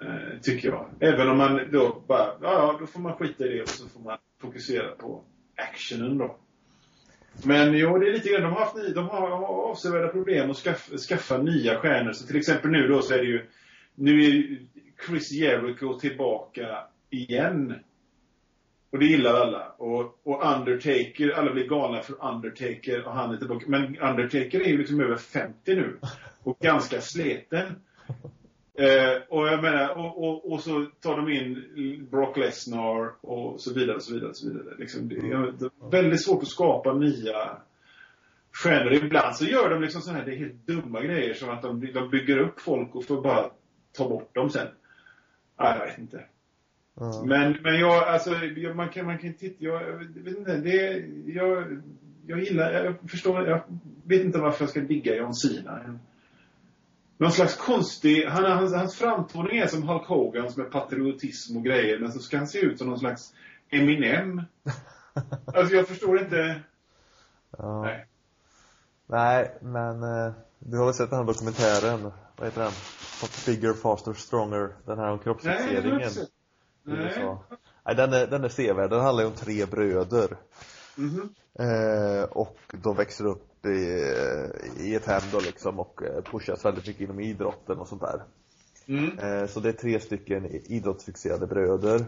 Eh, 0.02 0.40
tycker 0.42 0.70
jag. 0.70 0.90
Även 1.00 1.30
om 1.30 1.38
man 1.38 1.72
då 1.72 2.04
bara, 2.08 2.34
ja, 2.42 2.78
då 2.80 2.88
får 2.88 3.00
man 3.00 3.14
skita 3.14 3.46
i 3.46 3.50
det 3.50 3.62
och 3.62 3.70
så 3.70 3.90
får 3.90 4.00
man 4.00 4.18
fokusera 4.42 4.92
på 4.92 5.24
actionen 5.56 6.18
då. 6.18 6.38
Men 7.44 7.74
jo, 7.74 7.98
det 7.98 8.08
är 8.08 8.14
lite 8.14 8.30
grann, 8.30 8.42
de 8.42 8.54
har 8.54 8.60
haft 8.60 8.96
de 8.96 9.10
har, 9.10 9.30
har 9.30 9.70
avsevärda 9.70 10.08
problem 10.08 10.52
att 10.52 10.58
skaffa, 10.58 10.98
skaffa 10.98 11.38
nya 11.38 11.80
stjärnor. 11.80 12.14
Så 12.14 12.28
till 12.28 12.38
exempel 12.38 12.72
nu 12.72 12.88
då 12.88 13.02
så 13.02 13.14
är 13.14 13.18
det 13.18 13.26
ju, 13.26 13.46
nu 13.96 14.24
är 14.24 14.60
Chris 15.08 15.32
Jericho 15.32 16.00
tillbaka 16.00 16.78
igen. 17.16 17.74
Och 18.92 19.00
det 19.00 19.06
gillar 19.06 19.34
alla. 19.34 19.68
Och, 19.78 20.20
och 20.24 20.56
Undertaker, 20.56 21.30
alla 21.30 21.54
blir 21.54 21.68
galna 21.68 22.02
för 22.02 22.26
Undertaker 22.34 23.08
och 23.08 23.14
han 23.14 23.34
är 23.34 23.38
tillbaka. 23.38 23.66
Men 23.68 24.00
Undertaker 24.00 24.60
är 24.60 24.68
ju 24.68 24.78
liksom 24.78 25.02
över 25.02 25.16
50 25.16 25.76
nu. 25.76 25.98
Och 26.44 26.60
ganska 26.60 27.02
sleten. 27.02 27.66
Eh, 28.78 29.22
och 29.30 29.48
jag 29.48 29.62
menar, 29.62 29.98
och, 29.98 30.24
och, 30.24 30.52
och 30.52 30.60
så 30.60 30.86
tar 31.02 31.18
de 31.18 31.32
in 31.32 32.08
Brock 32.12 32.38
Lesnar 32.38 33.12
och 33.22 33.62
så 33.62 33.74
vidare, 33.74 33.96
och 33.96 34.04
så 34.04 34.14
vidare, 34.14 34.30
och 34.30 34.38
så 34.38 34.48
vidare. 34.50 34.76
Liksom, 34.78 35.10
det, 35.10 35.16
är, 35.16 35.34
är 35.34 35.92
väldigt 35.92 36.24
svårt 36.24 36.42
att 36.42 36.48
skapa 36.48 36.94
nya 36.94 37.58
stjärnor. 38.52 38.94
Ibland 38.94 39.36
så 39.36 39.46
gör 39.46 39.70
de 39.70 39.82
liksom 39.82 40.02
så 40.02 40.12
här, 40.12 40.26
det 40.26 40.32
är 40.32 40.38
helt 40.38 40.68
dumma 40.68 41.02
grejer 41.02 41.34
som 41.34 41.50
att 41.50 41.62
de, 41.62 41.92
de 41.94 42.10
bygger 42.10 42.38
upp 42.38 42.62
folk 42.62 42.96
och 42.96 43.06
får 43.06 43.22
bara 43.22 43.52
ta 43.98 44.10
bort 44.10 44.36
dem 44.36 44.50
sen. 44.50 44.68
Nej, 45.60 45.78
jag 45.80 45.86
vet 45.86 45.98
inte. 45.98 46.26
Ja. 46.96 47.24
Men, 47.26 47.58
men 47.64 47.80
jag, 47.80 48.04
alltså, 48.04 48.36
jag, 48.36 48.76
man 48.76 48.90
kan, 48.90 49.06
man 49.06 49.18
kan 49.18 49.34
titta, 49.34 49.56
jag, 49.64 49.82
jag 49.82 50.24
vet 50.24 50.38
inte, 50.38 50.58
det, 50.58 51.06
jag, 51.26 51.82
jag 52.28 52.40
gillar, 52.40 52.72
jag 52.72 52.96
förstår, 53.12 53.48
jag 53.48 53.64
vet 54.04 54.22
inte 54.22 54.40
varför 54.40 54.64
jag 54.64 54.70
ska 54.70 54.80
digga 54.80 55.16
John 55.16 55.34
Cena. 55.34 56.00
Någon 57.18 57.32
slags 57.32 57.58
konstig, 57.58 58.26
han, 58.26 58.52
hans, 58.52 58.74
hans 58.74 58.96
framtoning 58.96 59.58
är 59.58 59.68
som 59.68 59.84
Hulk 59.84 60.08
Hogan 60.08 60.52
med 60.58 60.72
patriotism 60.72 61.58
och 61.58 61.64
grejer, 61.64 62.00
men 62.00 62.12
så 62.12 62.20
ska 62.20 62.38
han 62.38 62.48
se 62.48 62.60
ut 62.60 62.78
som 62.78 62.88
någon 62.88 63.00
slags 63.00 63.34
Eminem. 63.70 64.42
Alltså 65.46 65.76
jag 65.76 65.88
förstår 65.88 66.20
inte, 66.20 66.62
ja. 67.58 67.82
nej. 67.82 68.06
Nej, 69.08 69.58
men 69.62 70.04
eh, 70.04 70.34
du 70.60 70.78
har 70.78 70.86
väl 70.86 70.94
sett 70.94 71.10
den 71.10 71.20
här 71.20 71.26
dokumentären, 71.26 72.12
vad 72.36 72.48
heter 72.48 72.62
den? 72.62 72.72
Bigger, 73.46 73.74
Faster, 73.74 74.14
Stronger, 74.14 74.70
den 74.86 75.00
här 75.00 75.12
om 75.12 75.20
kroppsfixeringen 75.20 75.98
Nej. 75.98 76.28
USA. 76.86 77.44
Nej, 77.86 77.96
den 77.96 78.14
är, 78.14 78.28
den 78.28 78.44
är 78.44 78.50
sevärd, 78.50 78.90
den 78.90 79.02
handlar 79.02 79.24
ju 79.24 79.30
om 79.30 79.36
tre 79.36 79.66
bröder. 79.66 80.38
Mhm. 80.96 81.30
Eh, 81.60 82.24
och 82.24 82.58
de 82.84 82.96
växer 82.96 83.26
upp 83.26 83.66
i, 83.66 84.14
i 84.80 84.96
ett 84.96 85.06
hem 85.06 85.22
då 85.32 85.40
liksom 85.40 85.80
och 85.80 86.04
eh, 86.04 86.24
pushas 86.24 86.66
väldigt 86.66 86.88
mycket 86.88 87.02
inom 87.02 87.20
idrotten 87.20 87.78
och 87.78 87.88
sånt 87.88 88.02
där. 88.02 88.24
Mm. 88.88 89.20
Eh, 89.20 89.48
så 89.48 89.60
det 89.60 89.70
är 89.70 89.74
tre 89.74 90.00
stycken 90.00 90.46
idrottsfixerade 90.46 91.48
bröder. 91.48 92.06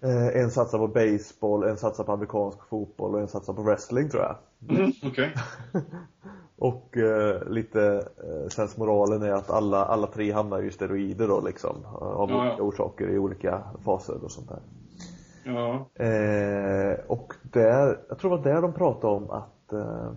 Eh, 0.00 0.42
en 0.42 0.50
satsar 0.50 0.78
på 0.78 0.88
baseball, 0.88 1.62
en 1.62 1.76
satsar 1.76 2.04
på 2.04 2.12
amerikansk 2.12 2.58
fotboll 2.68 3.14
och 3.14 3.20
en 3.20 3.28
satsar 3.28 3.52
på 3.52 3.62
wrestling 3.62 4.10
tror 4.10 4.22
jag. 4.22 4.36
Mm, 4.76 4.92
Okej. 5.02 5.34
Och 6.58 6.96
eh, 6.96 7.48
lite 7.48 8.08
eh, 8.16 8.48
sensmoralen 8.48 9.22
är 9.22 9.32
att 9.32 9.50
alla, 9.50 9.84
alla 9.84 10.06
tre 10.06 10.32
hamnar 10.32 10.62
i 10.62 10.70
steroider 10.70 11.28
då 11.28 11.40
liksom. 11.40 11.84
Av 11.94 12.30
ja. 12.30 12.40
olika 12.40 12.62
orsaker 12.62 13.08
i 13.08 13.18
olika 13.18 13.62
faser 13.84 14.24
och 14.24 14.30
sånt 14.30 14.48
där. 14.48 14.60
Ja. 15.44 16.04
Eh, 16.04 16.98
och 17.06 17.34
där, 17.42 17.98
jag 18.08 18.18
tror 18.18 18.30
det 18.30 18.36
var 18.36 18.54
där 18.54 18.62
de 18.62 18.72
pratade 18.72 19.14
om 19.14 19.30
att 19.30 19.72
eh, 19.72 20.10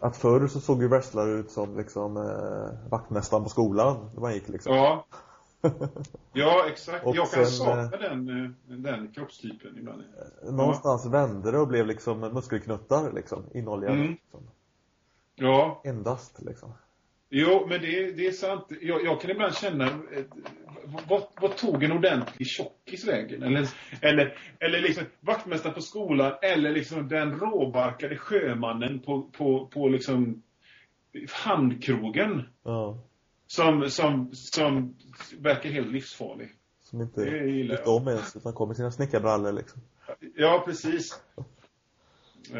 att 0.00 0.16
förr 0.16 0.46
så 0.46 0.60
såg 0.60 0.82
ju 0.82 0.88
wrestlare 0.88 1.30
ut 1.30 1.50
som 1.50 1.76
liksom 1.76 2.16
eh, 2.16 2.90
vaktmästaren 2.90 3.42
på 3.42 3.48
skolan 3.50 4.10
när 4.14 4.20
man 4.20 4.34
gick 4.34 4.48
liksom. 4.48 4.74
Ja. 4.74 5.04
Ja, 6.32 6.64
exakt. 6.68 7.06
Och 7.06 7.16
jag 7.16 7.30
kan 7.30 7.46
sen, 7.46 7.66
sakna 7.66 7.98
den, 7.98 8.44
eh, 8.44 8.50
den 8.76 9.12
kroppstypen 9.12 9.78
ibland. 9.78 10.02
Någonstans 10.42 11.06
vände 11.06 11.50
det 11.50 11.58
och 11.58 11.68
blev 11.68 11.86
liksom 11.86 12.20
muskelknuttar 12.20 13.12
liksom, 13.12 13.44
innehålliga. 13.54 13.90
Mm. 13.90 14.10
Liksom. 14.10 14.40
Ja, 15.34 15.82
Endast 15.84 16.42
liksom. 16.42 16.72
jo, 17.30 17.66
men 17.68 17.80
det, 17.80 18.12
det 18.12 18.26
är 18.26 18.32
sant. 18.32 18.66
Jag, 18.80 19.04
jag 19.04 19.20
kan 19.20 19.30
ibland 19.30 19.54
känna, 19.54 19.84
eh, 19.86 20.24
vad, 21.08 21.22
vad 21.40 21.56
tog 21.56 21.84
en 21.84 21.92
ordentlig 21.92 22.48
tjockis 22.48 23.08
vägen? 23.08 23.42
Eller, 23.42 23.68
eller, 24.00 24.38
eller 24.58 24.80
liksom 24.80 25.04
vaktmästaren 25.20 25.74
på 25.74 25.80
skolan, 25.80 26.32
eller 26.42 26.70
liksom 26.70 27.08
den 27.08 27.40
råbarkade 27.40 28.16
sjömannen 28.16 29.00
på, 29.00 29.22
på, 29.22 29.66
på 29.66 29.88
liksom 29.88 30.42
handkrogen. 31.44 32.42
Ja. 32.62 32.98
Som, 33.56 33.90
som, 33.90 34.30
som 34.32 34.94
verkar 35.38 35.70
helt 35.70 35.92
livsfarlig. 35.92 36.48
Som 36.80 37.00
inte 37.00 37.20
vet 37.70 37.86
om 37.86 38.08
ens, 38.08 38.36
utan 38.36 38.52
kommer 38.52 38.74
sina 38.74 38.90
snickarbrallor 38.90 39.52
liksom. 39.52 39.80
Ja, 40.36 40.62
precis. 40.66 41.20
Uh, 42.54 42.58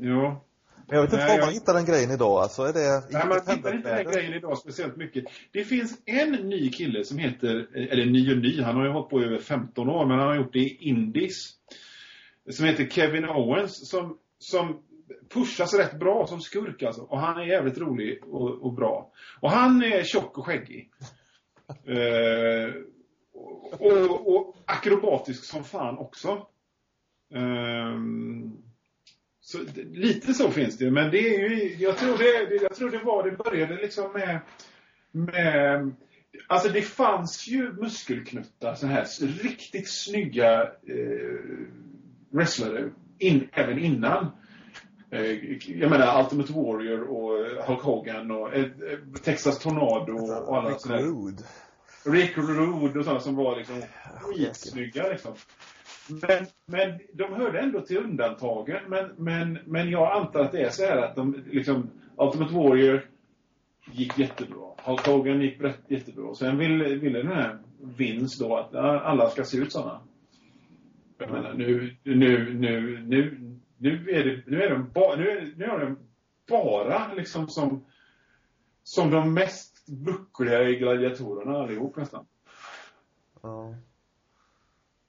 ja. 0.00 0.44
Men 0.88 0.96
jag 0.96 1.02
vet 1.02 1.12
inte 1.12 1.26
var 1.26 1.38
man 1.38 1.46
jag- 1.46 1.52
hittar 1.52 1.74
den 1.74 1.84
grejen 1.84 2.10
idag 2.10 2.42
alltså. 2.42 2.62
Är 2.62 2.72
det 2.72 3.02
Nej, 3.10 3.26
man 3.28 3.56
hittar 3.56 3.74
inte 3.74 3.94
den 3.96 4.12
grejen 4.12 4.34
idag 4.34 4.58
speciellt 4.58 4.96
mycket. 4.96 5.24
Det 5.52 5.64
finns 5.64 5.98
en 6.04 6.32
ny 6.32 6.70
kille 6.70 7.04
som 7.04 7.18
heter, 7.18 7.68
eller 7.74 8.06
ny 8.06 8.32
och 8.32 8.38
ny, 8.38 8.62
han 8.62 8.76
har 8.76 8.84
ju 8.84 8.92
hållit 8.92 9.10
på 9.10 9.20
i 9.22 9.24
över 9.24 9.38
15 9.38 9.88
år, 9.88 10.06
men 10.06 10.18
han 10.18 10.28
har 10.28 10.36
gjort 10.36 10.52
det 10.52 10.58
i 10.58 10.76
Indies. 10.80 11.50
Som 12.50 12.66
heter 12.66 12.86
Kevin 12.86 13.24
Owens, 13.24 13.90
som, 13.90 14.18
som 14.38 14.82
pushas 15.28 15.74
rätt 15.74 15.98
bra 15.98 16.26
som 16.26 16.40
skurk 16.40 16.82
alltså. 16.82 17.02
Och 17.02 17.18
han 17.20 17.40
är 17.40 17.44
jävligt 17.46 17.78
rolig 17.78 18.24
och, 18.24 18.62
och 18.62 18.72
bra. 18.72 19.12
Och 19.40 19.50
han 19.50 19.82
är 19.82 20.04
tjock 20.04 20.38
och 20.38 20.46
skäggig. 20.46 20.90
Eh, 21.86 22.74
och, 23.78 24.36
och 24.36 24.56
akrobatisk 24.66 25.44
som 25.44 25.64
fan 25.64 25.98
också. 25.98 26.46
Ehm, 27.34 28.52
så, 29.40 29.58
lite 29.92 30.34
så 30.34 30.50
finns 30.50 30.78
det 30.78 30.90
men 30.90 31.10
det 31.10 31.34
är 31.34 31.48
ju, 31.48 31.74
jag 31.78 31.96
tror 31.98 32.18
det, 32.18 32.46
det- 32.46 32.62
jag 32.62 32.74
tror 32.74 32.90
det 32.90 32.98
var, 32.98 33.30
det 33.30 33.36
började 33.36 33.76
liksom 33.76 34.12
med, 34.12 34.40
med 35.12 35.92
Alltså 36.46 36.68
det 36.68 36.82
fanns 36.82 37.48
ju 37.48 37.72
muskelknuttar, 37.72 38.74
så 38.74 38.86
här 38.86 39.04
riktigt 39.42 39.88
snygga 39.90 40.62
eh, 40.62 41.40
wrestlare, 42.30 42.90
in, 43.18 43.48
även 43.52 43.78
innan. 43.78 44.30
Eh, 45.12 45.68
jag 45.80 45.90
menar 45.90 46.22
Ultimate 46.22 46.52
Warrior 46.52 47.02
och 47.02 47.64
Hulk 47.66 47.80
Hogan 47.80 48.30
och 48.30 48.54
eh, 48.54 48.62
eh, 48.62 48.98
Texas 49.24 49.58
Tornado 49.58 50.12
och 50.12 50.56
alla 50.56 50.70
Rick 50.70 50.80
sådana 50.80 51.00
där. 51.00 51.06
Rude. 51.06 51.42
Rick 52.04 52.38
Rude 52.38 52.98
och 52.98 53.04
sådana 53.04 53.20
som 53.20 53.36
var 53.36 53.56
liksom 53.56 53.82
skitsnygga 54.20 55.08
liksom. 55.08 55.34
Men, 56.08 56.46
men 56.66 56.98
de 57.12 57.32
hörde 57.32 57.60
ändå 57.60 57.80
till 57.80 57.98
undantagen. 57.98 58.80
Men, 58.88 59.10
men, 59.16 59.58
men 59.64 59.90
jag 59.90 60.12
antar 60.16 60.40
att 60.40 60.52
det 60.52 60.62
är 60.62 60.70
så 60.70 60.82
här 60.84 60.96
att 60.96 61.16
de 61.16 61.44
liksom, 61.50 61.90
Ultimate 62.16 62.54
Warrior 62.54 63.06
gick 63.92 64.18
jättebra. 64.18 64.66
Hulk 64.76 65.06
Hogan 65.06 65.40
gick 65.40 65.60
rätt, 65.60 65.80
jättebra. 65.88 66.34
Sen 66.34 66.58
ville, 66.58 66.94
ville 66.94 67.18
den 67.18 67.32
här 67.32 67.58
Vince 67.80 68.44
då 68.44 68.56
att 68.56 68.74
alla 68.74 69.30
ska 69.30 69.44
se 69.44 69.56
ut 69.56 69.72
sådana. 69.72 70.00
Jag 71.18 71.30
menar 71.30 71.54
nu, 71.54 71.96
nu, 72.02 72.54
nu, 72.54 73.04
nu, 73.06 73.51
nu 73.82 74.10
är 74.10 74.24
det, 74.24 74.42
nu 74.46 74.62
är 74.62 74.70
de 74.70 74.90
bara, 74.94 75.16
nu 75.16 75.30
är, 75.30 75.54
nu 75.56 75.64
är 75.64 75.78
de 75.78 75.98
bara 76.48 77.14
liksom 77.14 77.48
som, 77.48 77.84
som 78.82 79.10
de 79.10 79.34
mest 79.34 79.86
buckliga 79.86 80.64
gladiatorerna 80.64 81.58
allihop 81.58 81.96
nästan. 81.96 82.26
Ja. 83.42 83.74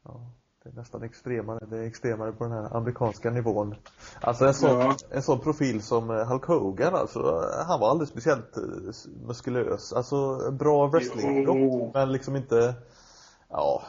ja. 0.04 0.32
Det 0.64 0.70
är 0.70 0.74
nästan 0.74 1.04
extremare. 1.04 1.66
Det 1.66 1.78
är 1.78 1.84
extremare 1.88 2.32
på 2.32 2.44
den 2.44 2.54
här 2.54 2.78
amerikanska 2.78 3.32
nivån. 3.32 3.76
Alltså 4.22 4.46
en 4.46 4.54
sån, 4.54 4.80
Ja. 4.80 4.96
en 5.12 5.22
sån 5.22 5.40
profil 5.40 5.82
som 5.82 6.10
eh, 6.10 6.28
Hulk 6.28 6.46
Hogan 6.46 6.96
alltså. 6.96 7.20
Han 7.68 7.80
var 7.80 7.90
aldrig 7.90 8.08
speciellt 8.08 8.58
eh, 8.58 8.64
muskulös. 9.28 9.94
Alltså 9.94 10.52
bra 10.52 10.88
wrestling 10.88 11.44
Jo. 11.44 11.92
Men 11.94 12.12
liksom 12.12 12.36
inte, 12.36 12.74
ja. 13.50 13.84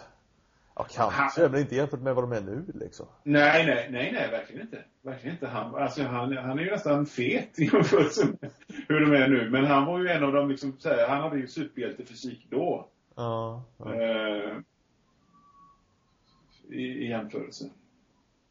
Ja 0.76 0.86
kanske, 0.90 1.42
Han- 1.42 1.50
men 1.50 1.60
inte 1.60 1.76
jämfört 1.76 2.00
med 2.00 2.14
vad 2.14 2.24
de 2.24 2.32
är 2.32 2.40
nu 2.40 2.64
liksom. 2.74 3.06
Nej, 3.22 3.66
nej, 3.66 3.88
nej, 3.90 4.12
nej, 4.12 4.30
verkligen 4.30 4.62
inte. 4.62 4.84
Verkligen 5.02 5.34
inte. 5.36 5.46
Han, 5.48 5.74
alltså, 5.74 6.02
han, 6.02 6.36
han 6.36 6.58
är 6.58 6.62
ju 6.62 6.70
nästan 6.70 7.06
fet 7.06 7.58
i 7.58 7.64
jämförelse 7.64 8.26
med 8.40 8.50
hur 8.88 9.00
de 9.00 9.12
är 9.12 9.28
nu. 9.28 9.50
Men 9.50 9.64
han 9.64 9.86
var 9.86 9.98
ju 9.98 10.08
en 10.08 10.24
av 10.24 10.32
dem, 10.32 10.48
liksom, 10.50 10.76
så 10.78 10.88
här, 10.88 11.08
han 11.08 11.20
hade 11.20 11.36
ju 11.38 11.48
superhjältefysik 11.48 12.46
då. 12.50 12.88
Ja. 13.14 13.62
ja, 13.78 13.94
Eh, 13.94 14.56
i, 16.68 16.82
I 16.82 17.08
jämförelse. 17.08 17.64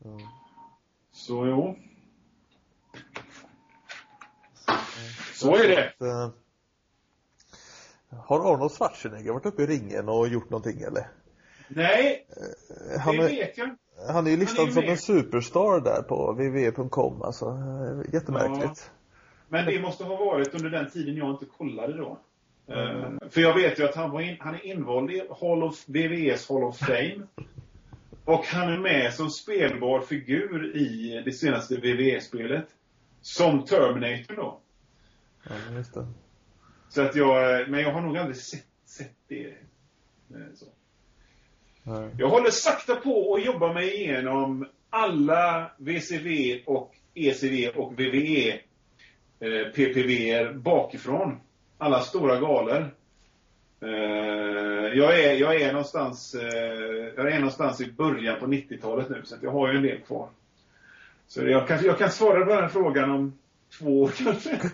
ja. 0.04 0.18
Så 1.12 1.46
jo. 1.46 1.76
Så 5.34 5.56
är 5.56 5.68
det. 5.68 5.94
Eh, 6.08 6.30
har 8.20 8.54
Arnold 8.54 8.72
Schwarzenegger 8.72 9.32
varit 9.34 9.46
uppe 9.46 9.64
i 9.64 9.68
ringen 9.68 10.10
och 10.10 10.28
gjort 10.28 10.50
någonting 10.50 10.82
eller? 10.82 11.08
Nej, 11.68 12.26
Eh, 12.94 13.00
Han 13.00 13.16
det 13.18 13.24
är, 13.24 13.28
vet 13.28 13.58
jag 13.58 13.68
inte. 13.68 13.82
han 14.14 14.28
är 14.28 14.32
ju 14.32 14.38
listad 14.38 14.62
är 14.62 14.68
som 14.72 14.84
en 14.84 14.98
superstar 14.98 15.80
där 15.82 16.02
på 16.02 16.32
www.com 16.32 17.22
alltså. 17.22 17.46
Eh, 17.46 18.14
Jättemärkligt. 18.14 18.92
Men 19.50 19.66
det 19.66 19.82
måste 19.82 20.04
ha 20.04 20.16
varit 20.16 20.56
under 20.56 20.70
den 20.70 20.90
tiden 20.92 21.16
jag 21.16 21.30
inte 21.30 21.46
kollade 21.46 21.98
då. 21.98 22.20
Eh, 22.68 23.12
för 23.30 23.42
jag 23.42 23.54
vet 23.54 23.80
ju 23.80 23.84
att 23.86 23.96
han, 23.96 24.12
var 24.12 24.22
in, 24.22 24.38
han 24.40 24.56
är 24.56 24.66
invald 24.66 25.12
i 25.12 25.24
Hall 25.42 25.64
of, 25.64 25.84
VVEs 25.88 26.50
Hall 26.50 26.64
of 26.64 26.78
Fame. 26.78 27.28
Och 28.26 28.46
han 28.46 28.74
är 28.74 28.78
med 28.78 29.14
som 29.14 29.30
spelbar 29.30 30.02
figur 30.02 30.76
i 30.78 31.22
det 31.26 31.32
senaste 31.32 31.76
VVE-spelet. 31.78 32.66
Som 33.22 33.66
Terminator 33.66 34.36
då. 34.36 34.60
Ja, 35.44 35.52
just 35.76 35.94
det. 35.94 36.08
Så 36.90 37.02
att 37.02 37.16
jag, 37.16 37.70
men 37.70 37.80
jag 37.80 37.94
har 37.94 38.02
nog 38.02 38.18
aldrig 38.18 38.38
sett, 38.38 38.66
sett 38.86 39.16
det. 39.28 39.54
Så. 40.56 40.66
Nej. 41.84 42.10
Jag 42.18 42.30
håller 42.30 42.50
sakta 42.50 42.96
på 42.96 43.36
att 43.36 43.46
jobba 43.46 43.74
mig 43.74 43.96
igenom 43.96 44.66
alla 44.90 45.72
VCV 45.78 46.60
och 46.66 46.96
ECV 47.14 47.70
och 47.76 48.00
VVE 48.00 48.60
eh, 49.40 49.72
PPV 49.76 50.54
bakifrån. 50.54 51.40
Alla 51.78 52.00
stora 52.00 52.40
galor. 52.40 52.92
Eh, 53.82 53.90
jag, 54.94 55.20
är, 55.20 55.34
jag, 55.34 55.62
är 55.62 55.72
någonstans, 55.72 56.36
eh, 56.36 57.12
jag 57.16 57.32
är 57.32 57.40
någonstans 57.40 57.82
i 57.82 57.92
början 57.92 58.40
på 58.40 58.46
90-talet 58.46 59.10
nu, 59.10 59.22
så 59.26 59.36
jag 59.42 59.52
har 59.52 59.72
ju 59.72 59.78
en 59.78 59.84
del 59.84 60.02
kvar. 60.02 60.30
Så 61.28 61.42
jag 61.42 61.68
kan, 61.68 61.86
jag 61.86 61.98
kan 61.98 62.12
svara 62.12 62.46
på 62.46 62.62
den 62.62 62.70
frågan 62.70 63.12
om 63.12 63.40
två 63.80 64.02
år 64.02 64.12
kanske. 64.18 64.60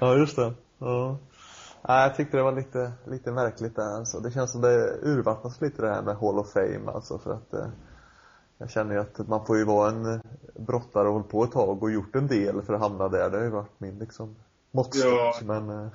Ja, 0.00 0.18
just 0.18 0.36
det. 0.36 0.52
Ja. 0.78 1.18
Nej, 1.88 2.02
jag 2.02 2.16
tyckte 2.16 2.36
det 2.36 2.42
var 2.42 2.56
lite, 2.56 2.92
lite 3.06 3.32
märkligt 3.32 3.76
där 3.76 3.96
alltså. 3.96 4.20
Det 4.20 4.30
känns 4.30 4.52
som 4.52 4.60
det 4.60 4.98
urvattnas 5.02 5.60
lite 5.60 5.82
det 5.82 5.88
här 5.88 6.02
med 6.02 6.16
Hall 6.16 6.38
of 6.38 6.52
Fame 6.52 6.90
alltså 6.90 7.18
för 7.18 7.32
att 7.32 7.54
eh, 7.54 7.68
jag 8.58 8.70
känner 8.70 8.94
ju 8.94 9.00
att 9.00 9.28
man 9.28 9.46
får 9.46 9.56
ju 9.58 9.64
vara 9.64 9.90
en 9.90 10.20
brottare 10.54 11.08
och 11.08 11.14
hållit 11.14 11.28
på 11.28 11.44
ett 11.44 11.52
tag 11.52 11.82
och 11.82 11.90
gjort 11.90 12.16
en 12.16 12.26
del 12.26 12.62
för 12.62 12.74
att 12.74 12.80
hamna 12.80 13.08
där. 13.08 13.30
Det 13.30 13.36
har 13.36 13.44
ju 13.44 13.50
varit 13.50 13.80
min 13.80 13.98
liksom 13.98 14.36
måttstock. 14.70 15.12
Ja. 15.12 15.34
Men 15.42 15.70
eh, 15.70 15.88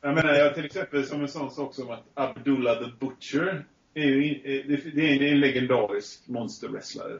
Jag 0.00 0.14
menar, 0.14 0.34
jag 0.34 0.54
till 0.54 0.64
exempel 0.64 1.06
som 1.06 1.20
en 1.20 1.28
sån 1.28 1.50
sak 1.50 1.74
som 1.74 1.90
att 1.90 2.02
Abdullah 2.14 2.78
the 2.78 3.06
Butcher 3.06 3.66
är 3.94 4.06
ju 4.06 4.32
eh, 4.34 4.66
det, 4.68 4.90
det 4.94 5.28
är 5.28 5.32
en 5.32 5.40
legendarisk 5.40 6.28
monsterwrestlare. 6.28 7.18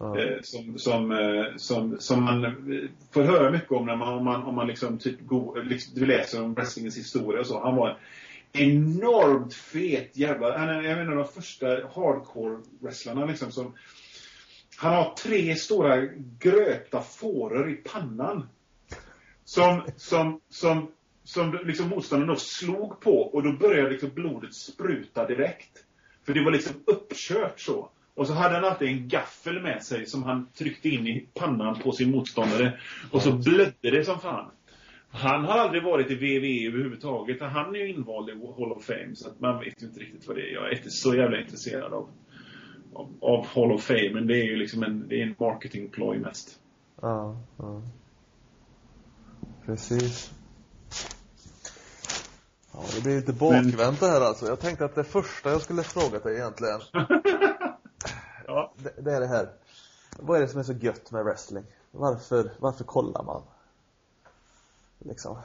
Eh, 0.00 0.42
som, 0.42 0.78
som, 0.78 1.12
eh, 1.12 1.56
som, 1.56 1.96
som 2.00 2.24
man 2.24 2.44
eh, 2.44 2.50
får 3.10 3.22
höra 3.22 3.50
mycket 3.50 3.72
om 3.72 3.86
när 3.86 3.96
man, 3.96 4.14
om 4.14 4.24
man, 4.24 4.42
om 4.42 4.54
man 4.54 4.66
liksom 4.66 4.98
typ 4.98 5.20
go, 5.20 5.54
liksom, 5.62 6.04
läser 6.04 6.42
om 6.42 6.54
wrestlingens 6.54 6.98
historia 6.98 7.40
och 7.40 7.46
så. 7.46 7.60
Han 7.60 7.76
var 7.76 7.88
en 7.88 7.98
enormt 8.52 9.54
fet 9.54 10.16
jävla, 10.16 10.58
han 10.58 10.68
är 10.68 10.82
en 10.82 11.08
av 11.08 11.16
de 11.16 11.24
första 11.24 11.66
hardcore-wrestlarna 11.66 13.26
liksom 13.26 13.52
som 13.52 13.74
han 14.76 14.94
har 14.94 15.14
tre 15.14 15.56
stora 15.56 16.06
gröpta 16.38 17.00
fåror 17.02 17.70
i 17.70 17.74
pannan. 17.74 18.48
Som, 19.44 19.82
som, 19.96 20.40
som, 20.48 20.92
som 21.24 21.58
liksom 21.64 21.88
motståndaren 21.88 22.28
då 22.28 22.36
slog 22.36 23.00
på 23.00 23.20
och 23.20 23.42
då 23.42 23.52
började 23.52 23.90
liksom 23.90 24.10
blodet 24.14 24.54
spruta 24.54 25.26
direkt. 25.26 25.84
För 26.26 26.34
det 26.34 26.44
var 26.44 26.50
liksom 26.50 26.74
uppkört 26.86 27.60
så. 27.60 27.90
Och 28.18 28.26
så 28.26 28.32
hade 28.32 28.54
han 28.54 28.64
alltid 28.64 28.88
en 28.88 29.08
gaffel 29.08 29.62
med 29.62 29.82
sig 29.82 30.06
som 30.06 30.22
han 30.22 30.48
tryckte 30.58 30.88
in 30.88 31.06
i 31.06 31.28
pannan 31.34 31.78
på 31.78 31.92
sin 31.92 32.10
motståndare. 32.10 32.80
Och 33.12 33.22
så 33.22 33.32
blödde 33.32 33.90
det 33.90 34.04
som 34.04 34.20
fan. 34.20 34.50
Han 35.10 35.44
har 35.44 35.58
aldrig 35.58 35.82
varit 35.82 36.10
i 36.10 36.14
WWE 36.14 36.68
överhuvudtaget. 36.68 37.40
Han 37.40 37.74
är 37.74 37.78
ju 37.78 37.88
invald 37.88 38.28
i 38.28 38.32
Hall 38.32 38.72
of 38.72 38.84
Fame. 38.84 39.14
Så 39.14 39.28
att 39.28 39.40
man 39.40 39.58
vet 39.58 39.82
ju 39.82 39.86
inte 39.86 40.00
riktigt 40.00 40.26
vad 40.26 40.36
det 40.36 40.42
är. 40.42 40.54
Jag 40.54 40.68
är 40.68 40.76
inte 40.76 40.90
så 40.90 41.14
jävla 41.14 41.40
intresserad 41.40 41.92
av, 41.92 42.08
av, 42.94 43.14
av 43.20 43.46
Hall 43.46 43.72
of 43.72 43.82
Fame. 43.82 44.10
Men 44.14 44.26
det 44.26 44.40
är 44.40 44.44
ju 44.44 44.56
liksom 44.56 44.82
en, 44.82 45.08
det 45.08 45.20
är 45.20 45.26
en 45.26 45.34
marketing 45.38 45.88
ploy 45.88 46.18
mest. 46.18 46.58
Ja, 47.00 47.36
ja. 47.58 47.82
Precis. 49.66 50.32
Ja, 52.72 52.84
det 52.96 53.02
blir 53.02 53.16
lite 53.16 53.32
bakvänt 53.32 54.00
det 54.00 54.06
här 54.06 54.20
alltså. 54.20 54.46
Jag 54.46 54.60
tänkte 54.60 54.84
att 54.84 54.94
det 54.94 55.04
första 55.04 55.50
jag 55.50 55.62
skulle 55.62 55.82
fråga 55.82 56.18
dig 56.18 56.34
egentligen. 56.36 56.80
Ja. 58.58 58.72
det, 58.76 59.02
det 59.02 59.12
är 59.12 59.20
det 59.20 59.26
här. 59.26 59.48
Vad 60.18 60.36
är 60.36 60.40
det 60.40 60.48
som 60.48 60.60
är 60.60 60.64
så 60.64 60.72
gött 60.72 61.10
med 61.10 61.24
wrestling? 61.24 61.64
Varför, 61.90 62.50
varför 62.58 62.84
kollar 62.84 63.22
man? 63.22 63.42
Liksom. 64.98 65.38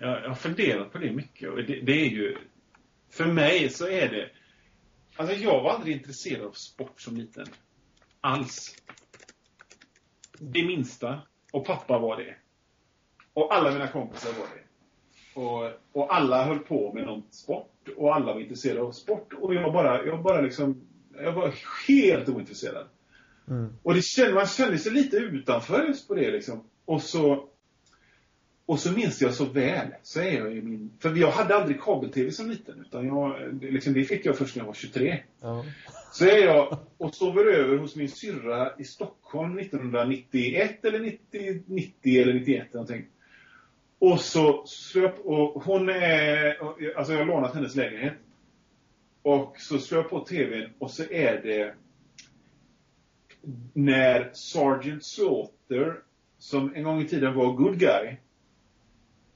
Jag, 0.00 0.22
jag 0.22 0.28
har 0.28 0.34
funderat 0.34 0.92
på 0.92 0.98
det 0.98 1.12
mycket 1.12 1.50
och 1.50 1.56
det, 1.56 1.80
det 1.80 1.92
är 1.92 2.08
ju... 2.08 2.38
För 3.10 3.24
mig 3.24 3.68
så 3.68 3.86
är 3.86 4.08
det... 4.08 4.30
Alltså 5.16 5.34
jag 5.34 5.62
var 5.62 5.70
aldrig 5.70 5.96
intresserad 5.96 6.46
av 6.46 6.52
sport 6.52 7.00
som 7.00 7.16
liten. 7.16 7.46
Alls. 8.20 8.76
Det 10.38 10.66
minsta. 10.66 11.20
Och 11.52 11.66
pappa 11.66 11.98
var 11.98 12.16
det. 12.16 12.36
Och 13.34 13.54
alla 13.54 13.70
mina 13.72 13.88
kompisar 13.88 14.32
var 14.32 14.46
det. 14.46 14.64
Och, 15.40 15.72
och 15.92 16.14
alla 16.14 16.44
höll 16.44 16.58
på 16.58 16.92
med 16.92 17.06
någon 17.06 17.22
sport. 17.30 17.88
Och 17.96 18.14
alla 18.14 18.32
var 18.32 18.40
intresserade 18.40 18.82
av 18.82 18.92
sport. 18.92 19.32
Och 19.32 19.54
jag 19.54 19.72
bara, 19.72 20.04
jag 20.04 20.22
bara 20.22 20.40
liksom... 20.40 20.93
Jag 21.22 21.32
var 21.32 21.54
helt 21.88 22.28
ointresserad. 22.28 22.86
Mm. 23.48 23.72
Och 23.82 23.94
det 23.94 24.02
kände, 24.04 24.34
man 24.34 24.46
kände 24.46 24.78
sig 24.78 24.92
lite 24.92 25.16
utanför 25.16 25.86
just 25.86 26.08
på 26.08 26.14
det 26.14 26.30
liksom. 26.30 26.64
Och 26.84 27.02
så... 27.02 27.48
Och 28.66 28.78
så 28.78 28.92
minns 28.92 29.22
jag 29.22 29.34
så 29.34 29.44
väl, 29.44 29.88
så 30.02 30.20
är 30.20 30.38
jag 30.38 30.56
i 30.56 30.62
min... 30.62 30.90
För 31.00 31.16
jag 31.16 31.30
hade 31.30 31.56
aldrig 31.56 31.80
kabel-tv 31.80 32.30
som 32.30 32.50
liten, 32.50 32.80
utan 32.80 33.06
jag, 33.06 33.58
liksom, 33.62 33.92
det 33.92 34.04
fick 34.04 34.26
jag 34.26 34.38
först 34.38 34.56
när 34.56 34.62
jag 34.62 34.66
var 34.66 34.74
23. 34.74 35.22
Ja. 35.40 35.64
Så 36.12 36.24
är 36.24 36.38
jag 36.38 36.78
och 36.98 37.14
sover 37.14 37.44
över 37.44 37.76
hos 37.76 37.96
min 37.96 38.08
syrra 38.08 38.72
i 38.78 38.84
Stockholm 38.84 39.58
1991 39.58 40.84
eller 40.84 41.00
90, 41.00 41.62
90 41.66 42.22
eller 42.22 42.34
91 42.34 42.60
eller 42.60 42.72
någonting. 42.72 43.06
Och 43.98 44.20
så 44.20 44.64
slöp, 44.66 45.18
och 45.18 45.64
hon 45.64 45.88
är, 45.88 46.58
alltså 46.96 47.12
jag 47.12 47.20
har 47.20 47.26
lånat 47.26 47.54
hennes 47.54 47.74
lägenhet. 47.74 48.14
Och 49.24 49.56
så 49.58 49.78
slår 49.78 50.02
jag 50.02 50.10
på 50.10 50.24
tvn 50.24 50.70
och 50.78 50.90
så 50.90 51.02
är 51.10 51.42
det 51.42 51.74
när 53.72 54.30
Sergeant 54.32 55.04
Slaughter, 55.04 56.02
som 56.38 56.74
en 56.74 56.82
gång 56.82 57.02
i 57.02 57.08
tiden 57.08 57.34
var 57.34 57.52
good 57.52 57.78
guy, 57.78 58.16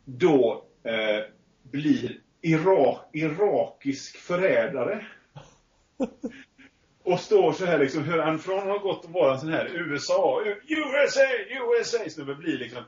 då 0.05 0.65
eh, 0.83 1.25
blir 1.63 2.21
Irak, 2.41 3.11
irakisk 3.13 4.17
förrädare. 4.17 5.07
Och 7.03 7.21
står 7.21 7.53
så 7.53 7.67
här 7.67 7.79
liksom, 7.79 8.05
hur 8.05 8.19
han 8.19 8.39
från 8.39 8.69
har 8.69 8.79
gått 8.79 9.05
att 9.05 9.11
vara 9.11 9.35
en 9.35 9.41
sån 9.41 9.53
här 9.53 9.67
USA, 9.75 10.43
USA, 10.69 11.23
USA, 11.51 11.99
snubbe 12.11 12.35
blir 12.35 12.59
liksom 12.59 12.83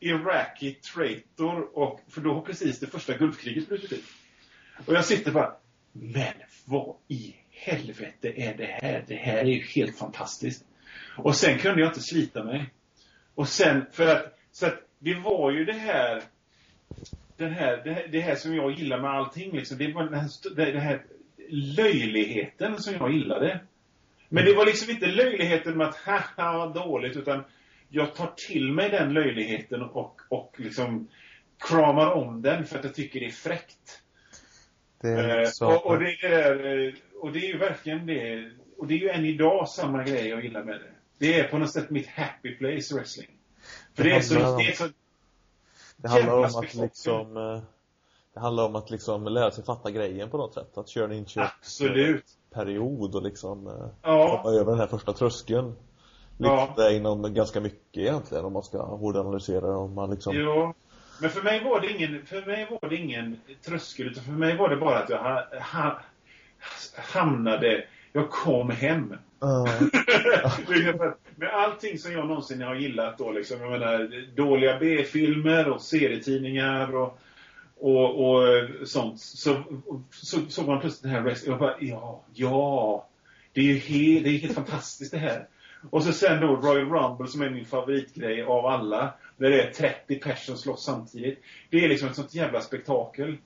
Iraqi 0.00 0.74
traitor 0.74 1.78
och, 1.78 2.00
för 2.08 2.20
då 2.20 2.34
har 2.34 2.40
precis 2.40 2.80
det 2.80 2.86
första 2.86 3.16
Gulfkriget 3.16 3.68
brutit 3.68 3.92
ut. 3.92 4.04
Och 4.86 4.94
jag 4.94 5.04
sitter 5.04 5.32
bara, 5.32 5.56
men 5.96 6.34
vad 6.64 6.96
i 7.08 7.34
helvete 7.50 8.32
är 8.36 8.54
det 8.56 8.78
här? 8.82 9.04
Det 9.06 9.16
här 9.16 9.36
är 9.36 9.44
ju 9.44 9.62
helt 9.62 9.98
fantastiskt. 9.98 10.64
Och 11.18 11.36
sen 11.36 11.58
kunde 11.58 11.80
jag 11.80 11.90
inte 11.90 12.00
slita 12.00 12.44
mig. 12.44 12.70
Och 13.34 13.48
sen, 13.48 13.86
för 13.92 14.06
att, 14.06 14.38
så 14.52 14.66
att 14.66 14.82
det 14.98 15.14
var 15.14 15.50
ju 15.50 15.64
det 15.64 15.72
här, 15.72 16.22
den 17.36 17.52
här, 17.52 17.82
det 17.84 17.92
här, 17.92 18.08
det 18.12 18.20
här 18.20 18.34
som 18.34 18.54
jag 18.54 18.78
gillar 18.78 19.00
med 19.00 19.10
allting 19.10 19.52
liksom. 19.52 19.78
Det 19.78 19.92
var 19.92 20.04
den 20.04 20.14
här, 20.14 20.30
det 20.72 20.80
här 20.80 21.04
löjligheten 21.48 22.78
som 22.78 22.94
jag 22.94 23.12
gillade. 23.12 23.60
Men 24.28 24.44
det 24.44 24.54
var 24.54 24.66
liksom 24.66 24.90
inte 24.90 25.06
löjligheten 25.06 25.76
med 25.76 25.86
att 25.86 25.96
haha 25.96 26.58
vad 26.58 26.74
dåligt 26.74 27.16
utan 27.16 27.44
jag 27.88 28.14
tar 28.14 28.32
till 28.48 28.72
mig 28.72 28.90
den 28.90 29.12
löjligheten 29.12 29.82
och, 29.82 30.20
och 30.28 30.54
liksom 30.56 31.08
kramar 31.68 32.10
om 32.10 32.42
den 32.42 32.64
för 32.64 32.78
att 32.78 32.84
jag 32.84 32.94
tycker 32.94 33.20
det 33.20 33.26
är 33.26 33.30
fräckt. 33.30 34.03
Eh, 35.04 35.68
och, 35.68 35.86
och, 35.86 35.98
det 35.98 36.10
är, 36.26 36.86
eh, 36.86 36.92
och 37.20 37.32
det 37.32 37.38
är 37.38 37.48
ju 37.52 37.58
verkligen 37.58 38.06
det. 38.06 38.50
Och 38.78 38.86
det 38.86 38.94
är 38.94 38.98
ju 38.98 39.08
än 39.08 39.24
idag 39.24 39.68
samma 39.68 40.04
grej 40.04 40.28
jag 40.28 40.44
gillar 40.44 40.62
med 40.64 40.74
det. 40.74 40.90
Det 41.18 41.40
är 41.40 41.48
på 41.48 41.58
något 41.58 41.70
sätt 41.70 41.90
mitt 41.90 42.06
happy 42.08 42.54
place 42.56 42.94
wrestling. 42.94 43.28
För 43.94 44.04
Det 44.04 44.10
det 44.10 44.16
är 44.16 44.20
så, 44.20 44.34
handlar 44.34 44.52
om- 44.52 44.58
det 44.58 44.68
är 44.68 44.72
så 44.76 44.88
Det 45.96 46.08
handlar 46.08 46.34
om 46.34 46.44
att 46.44 46.74
liksom 46.74 47.36
eh, 47.36 47.60
Det 48.34 48.40
handlar 48.40 48.64
om 48.64 48.76
att 48.76 48.90
liksom 48.90 49.24
lära 49.24 49.50
sig 49.50 49.64
fatta 49.64 49.90
grejen 49.90 50.30
på 50.30 50.36
något 50.36 50.54
sätt. 50.54 50.78
Att 50.78 50.88
köra 50.88 51.04
en 51.04 51.12
inköp 51.12 51.48
Absolut. 51.60 52.24
period 52.52 53.14
och 53.14 53.22
liksom 53.22 53.66
eh, 53.66 53.86
Ja. 54.02 54.42
komma 54.42 54.54
över 54.54 54.70
den 54.70 54.80
här 54.80 54.86
första 54.86 55.12
tröskeln. 55.12 55.76
Ja. 56.38 56.66
Lyfta 56.66 56.92
inom 56.92 57.34
ganska 57.34 57.60
mycket 57.60 57.96
egentligen 58.02 58.44
om 58.44 58.52
man 58.52 58.62
ska 58.62 58.82
hårdanalysera 58.82 59.60
det. 59.66 59.74
Om 59.74 59.94
man 59.94 60.10
liksom 60.10 60.36
Jo. 60.36 60.74
Men 61.20 61.30
för 61.30 61.42
mig 61.42 61.64
var 61.64 61.80
det 61.80 61.92
ingen, 61.92 62.26
för 62.26 62.46
mig 62.46 62.66
var 62.70 62.88
det 62.88 62.96
ingen 62.96 63.40
tröskel, 63.66 64.06
utan 64.06 64.24
för 64.24 64.32
mig 64.32 64.56
var 64.56 64.68
det 64.68 64.76
bara 64.76 64.98
att 64.98 65.10
jag 65.10 65.18
ha, 65.18 65.46
ha, 65.72 66.00
hamnade, 66.96 67.84
jag 68.12 68.30
kom 68.30 68.70
hem. 68.70 69.14
Ja. 69.40 69.66
Med 71.36 71.48
allting 71.54 71.98
som 71.98 72.12
jag 72.12 72.26
någonsin 72.28 72.62
har 72.62 72.74
gillat 72.74 73.18
då 73.18 73.32
liksom, 73.32 73.60
jag 73.60 73.70
menar 73.70 74.26
dåliga 74.36 74.78
B-filmer 74.78 75.68
och 75.68 75.80
serietidningar 75.80 76.96
och, 76.96 77.18
och, 77.80 78.30
och 78.30 78.42
sånt. 78.84 79.20
Så, 79.20 79.62
så 80.10 80.40
såg 80.48 80.68
man 80.68 80.80
plötsligt 80.80 81.02
den 81.02 81.12
här 81.12 81.20
wrestling, 81.20 81.50
jag 81.50 81.60
bara, 81.60 81.76
ja, 81.80 82.24
ja. 82.34 83.08
Det 83.52 83.60
är 83.60 83.64
ju 83.64 83.78
helt, 83.78 84.24
det 84.24 84.30
är 84.30 84.38
helt 84.38 84.54
fantastiskt 84.54 85.12
det 85.12 85.18
här. 85.18 85.48
Och 85.90 86.02
så 86.02 86.12
sen 86.12 86.40
då 86.40 86.56
Royal 86.56 86.90
Rumble 86.90 87.26
som 87.26 87.42
är 87.42 87.50
min 87.50 87.64
favoritgrej 87.64 88.42
av 88.42 88.66
alla. 88.66 89.14
Där 89.36 89.50
det 89.50 89.62
är 89.62 89.70
30 89.70 90.18
personer 90.18 90.34
som 90.36 90.56
slåss 90.56 90.84
samtidigt. 90.84 91.42
Det 91.70 91.84
är 91.84 91.88
liksom 91.88 92.08
ett 92.08 92.16
sånt 92.16 92.34
jävla 92.34 92.60
spektakel. 92.60 93.36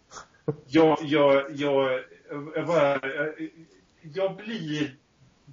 Jag, 0.67 0.99
jag, 1.03 1.45
jag, 1.55 2.01
jag 2.55 2.67
bara, 2.67 3.01
jag, 3.15 3.51
jag 4.15 4.37
blir 4.37 4.95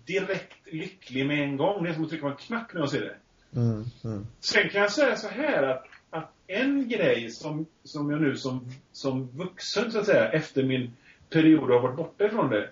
direkt 0.06 0.58
lycklig 0.74 1.26
med 1.26 1.44
en 1.44 1.58
gång. 1.58 1.84
Det 1.84 1.90
är 1.90 1.94
som 1.94 2.04
att 2.04 2.10
trycka 2.10 2.26
på 2.26 2.30
en 2.32 2.36
knapp 2.38 2.74
när 2.74 2.82
jag 2.82 2.90
ser 2.90 3.02
det. 3.02 3.16
mm, 3.60 3.86
mm. 4.04 4.28
Sen 4.40 4.70
kan 4.70 4.82
jag 4.82 4.92
säga 4.92 5.16
så 5.16 5.28
här 5.28 5.64
att, 5.64 5.86
att 6.10 6.32
en 6.48 6.90
grej 6.90 7.30
som, 7.30 7.66
som 7.84 8.12
jag 8.12 8.22
nu 8.22 8.36
som, 8.36 8.72
som 8.92 9.28
vuxen 9.28 9.92
så 9.92 10.00
att 10.00 10.06
säga, 10.06 10.32
efter 10.32 10.64
min 10.64 10.92
period 11.30 11.70
har 11.70 11.80
varit 11.80 11.96
borta 11.98 12.26
ifrån 12.26 12.50
det, 12.50 12.70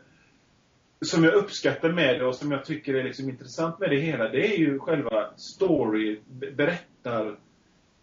som 1.01 1.23
jag 1.23 1.33
uppskattar 1.33 1.91
med 1.91 2.19
det 2.19 2.25
och 2.25 2.35
som 2.35 2.51
jag 2.51 2.65
tycker 2.65 2.93
är 2.93 3.03
liksom 3.03 3.29
intressant 3.29 3.79
med 3.79 3.89
det 3.89 3.99
hela, 3.99 4.29
det 4.29 4.53
är 4.53 4.57
ju 4.57 4.79
själva 4.79 5.29
story, 5.37 6.19
be- 6.29 6.79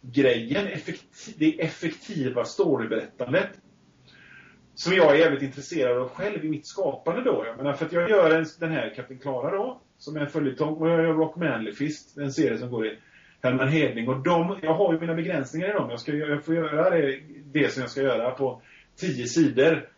grejen, 0.02 0.66
effektiv, 0.66 1.34
det 1.38 1.60
effektiva 1.60 2.44
storyberättandet. 2.44 3.48
Som 4.74 4.94
jag 4.94 5.10
är 5.10 5.18
jävligt 5.18 5.42
intresserad 5.42 5.98
av 5.98 6.08
själv 6.08 6.44
i 6.44 6.48
mitt 6.48 6.66
skapande 6.66 7.24
då. 7.24 7.44
Jag 7.46 7.56
menar, 7.56 7.72
för 7.72 7.86
att 7.86 7.92
jag 7.92 8.10
gör 8.10 8.30
en, 8.30 8.46
den 8.58 8.70
här 8.70 8.94
Kapten 8.96 9.18
Klara 9.18 9.50
då, 9.50 9.80
som 9.98 10.16
är 10.16 10.20
en 10.20 10.30
följetong, 10.30 10.74
och 10.74 10.88
jag 10.88 11.02
gör 11.02 11.14
Rock 11.14 11.36
Manly 11.36 11.72
Fist, 11.72 12.18
en 12.18 12.32
serie 12.32 12.58
som 12.58 12.70
går 12.70 12.86
i 12.86 12.98
Herman 13.42 13.68
Hedling. 13.68 14.08
Och 14.08 14.22
de, 14.22 14.58
jag 14.62 14.74
har 14.74 14.92
ju 14.92 15.00
mina 15.00 15.14
begränsningar 15.14 15.68
i 15.68 15.72
dem. 15.72 15.90
Jag, 15.90 16.00
ska, 16.00 16.12
jag 16.12 16.44
får 16.44 16.54
göra 16.54 16.90
det, 16.90 17.20
det 17.52 17.72
som 17.72 17.80
jag 17.80 17.90
ska 17.90 18.02
göra 18.02 18.30
på 18.30 18.62
tio 18.96 19.26
sidor. 19.26 19.88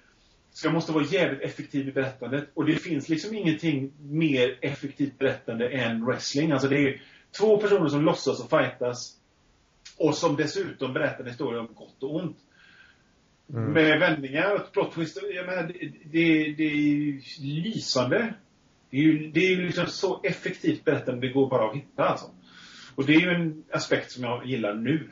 Så 0.51 0.67
jag 0.67 0.75
måste 0.75 0.93
vara 0.93 1.05
jävligt 1.05 1.43
effektiv 1.43 1.89
i 1.89 1.93
berättandet. 1.93 2.45
Och 2.55 2.67
det 2.67 2.77
finns 2.77 3.09
liksom 3.09 3.35
ingenting 3.35 3.93
mer 4.01 4.59
effektivt 4.61 5.19
berättande 5.19 5.69
än 5.69 6.07
wrestling. 6.07 6.53
Alltså 6.53 6.69
det 6.69 6.79
är 6.79 7.03
två 7.39 7.57
personer 7.57 7.89
som 7.89 8.05
låtsas 8.05 8.45
och 8.45 8.51
fightas. 8.51 9.22
Och 10.03 10.15
som 10.15 10.37
dessutom 10.37 10.93
berättar 10.93 11.21
en 11.21 11.31
historia 11.31 11.61
om 11.61 11.75
gott 11.75 12.03
och 12.03 12.15
ont. 12.15 12.37
Mm. 13.51 13.73
Med 13.73 14.01
vändningar 14.01 14.55
och 14.55 14.73
plot 14.73 14.95
twist. 14.95 15.19
Jag 15.35 15.47
menar, 15.47 15.63
det, 15.63 15.93
det, 16.05 16.53
det 16.53 16.65
är 16.65 17.43
lysande. 17.43 18.35
Det 18.91 18.97
är 18.97 19.03
ju, 19.03 19.31
det 19.31 19.41
är 19.41 19.51
ju 19.51 19.67
liksom 19.67 19.87
så 19.87 20.21
effektivt 20.23 20.85
berättande 20.85 21.27
det 21.27 21.33
går 21.33 21.51
bara 21.51 21.71
att 21.71 21.77
hitta 21.77 22.05
alltså. 22.05 22.27
Och 22.95 23.07
det 23.07 23.15
är 23.15 23.21
ju 23.21 23.29
en 23.29 23.65
aspekt 23.71 24.13
som 24.13 24.25
jag 24.25 24.47
gillar 24.47 24.75
nu. 24.75 25.11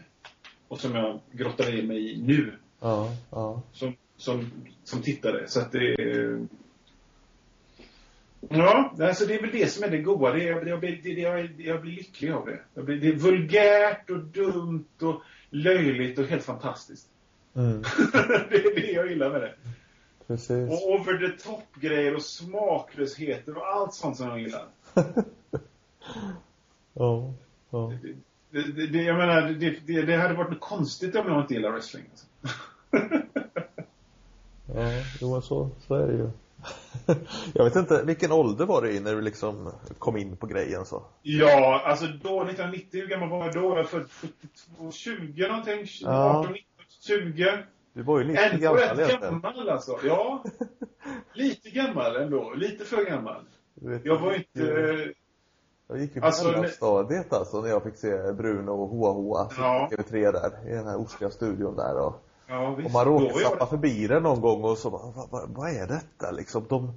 Och 0.69 0.81
som 0.81 0.95
jag 0.95 1.21
grottar 1.33 1.73
ner 1.73 1.83
mig 1.83 2.13
i 2.13 2.23
nu. 2.23 2.53
Ja, 2.81 3.17
ja. 3.31 3.63
Som, 3.73 3.97
som, 4.17 4.51
som 4.85 5.03
tittare. 5.03 5.49
Så 5.49 5.61
att 5.61 5.73
det 5.73 5.79
är... 5.79 6.47
Ja, 8.49 8.95
alltså 9.01 9.27
det 9.27 9.35
är 9.35 9.41
väl 9.41 9.51
det 9.53 9.73
som 9.73 9.85
är 9.85 9.89
det 9.91 9.99
goda. 9.99 10.33
Det, 10.33 10.49
är- 10.49 10.67
jag, 10.67 10.81
blir- 10.81 11.01
det, 11.03 11.11
jag, 11.11 11.61
jag 11.61 11.81
blir 11.81 11.93
lycklig 11.93 12.31
av 12.31 12.47
det. 12.47 12.61
Jag 12.75 12.85
blir, 12.85 12.97
det 13.01 13.09
är 13.09 13.13
vulgärt 13.13 14.11
och 14.11 14.19
dumt 14.19 14.85
och 15.03 15.23
löjligt 15.51 16.19
och 16.19 16.25
helt 16.27 16.45
fantastiskt. 16.45 17.07
Mm. 17.57 17.83
det 18.51 18.57
är 18.57 18.81
det 18.81 18.93
jag 18.93 19.09
gillar 19.11 19.31
med 19.31 19.41
det. 19.41 19.55
Precis. 20.27 20.71
Och 20.71 20.91
over 20.95 21.29
the 21.29 21.43
top-grejer 21.45 22.15
och 22.15 22.23
smaklösheter 22.23 23.57
och 23.57 23.67
allt 23.67 23.95
sånt 23.95 24.17
som 24.17 24.29
jag 24.29 24.41
gillar. 24.41 24.65
Ja. 26.93 27.33
Ja. 27.71 27.93
Det, 28.51 28.63
det, 28.73 28.87
det, 28.87 29.03
jag 29.03 29.17
menar, 29.17 29.43
det, 29.87 30.03
det, 30.03 30.17
hade 30.17 30.35
varit 30.35 30.51
något 30.51 30.61
konstigt 30.61 31.17
om 31.17 31.27
jag 31.29 31.41
inte 31.41 31.55
gillar 31.55 31.71
wrestling. 31.73 32.05
Alltså. 32.11 32.27
Ja, 34.75 35.03
jo 35.21 35.41
så, 35.41 35.71
så 35.87 35.95
är 35.95 36.07
det 36.07 36.13
ju. 36.13 36.31
Jag 37.55 37.65
vet 37.65 37.77
inte, 37.77 38.03
vilken 38.05 38.33
ålder 38.33 38.67
var 38.67 38.83
du 38.83 38.91
i 38.93 39.01
när 39.01 39.15
du 39.15 39.21
liksom 39.21 39.73
kom 39.99 40.17
in 40.17 40.37
på 40.37 40.47
grejen 40.47 40.85
så? 40.85 41.03
Ja, 41.23 41.83
alltså 41.85 42.05
då, 42.07 42.43
1990, 42.43 43.01
hur 43.01 43.07
gammal 43.09 43.29
var 43.29 43.45
jag 43.45 43.55
då? 43.55 43.77
Jag 43.77 43.89
född 43.89 44.11
72, 44.11 44.91
20 44.91 45.49
någonting, 45.49 45.87
Ja. 46.01 46.39
18, 46.41 46.53
19, 46.53 46.65
20. 47.01 47.59
Du 47.93 48.03
var 48.03 48.19
ju 48.19 48.25
lite 48.25 48.41
Ändå 48.45 48.63
gammal 48.63 48.79
rätt 48.81 48.99
egentligen. 48.99 49.41
gammal 49.41 49.69
alltså. 49.69 49.99
Ja. 50.05 50.45
Lite 51.33 51.71
gammal 51.71 52.17
ändå. 52.17 52.53
Lite 52.55 52.85
för 52.85 53.05
gammal. 53.05 53.43
Vet, 53.75 54.05
Jag 54.05 54.19
var 54.19 54.33
inte... 54.35 55.13
Jag 55.89 55.99
gick 56.01 56.15
ju 56.15 56.21
på 56.21 56.27
Alltså, 56.27 56.51
mellanstadiet 56.51 57.33
alltså 57.33 57.61
när 57.61 57.69
jag 57.69 57.83
fick 57.83 57.97
se 57.97 58.33
Bruno 58.33 58.71
och 58.71 58.89
Hoa 58.89 59.13
Hoa 59.13 59.51
Ja. 59.59 59.89
på 59.91 59.97
TV3 60.03 60.33
där 60.33 60.69
i 60.71 60.75
den 60.75 60.87
här 60.87 60.97
ostiga 60.97 61.31
studion 61.31 61.77
där 61.77 61.97
och, 61.99 62.25
Ja, 62.51 62.75
visst. 62.75 62.87
och 62.87 62.93
man 62.93 63.25
jag- 63.25 63.43
zappa 63.43 63.67
förbi 63.67 64.07
den 64.07 64.23
någon 64.23 64.41
gång 64.41 64.65
och 64.65 64.79
så 64.79 64.91
bara, 64.91 65.11
vad, 65.17 65.31
vad, 65.31 65.51
vad 65.51 65.71
är 65.71 65.87
detta 65.87 66.31
liksom? 66.31 66.67
De, 66.69 66.93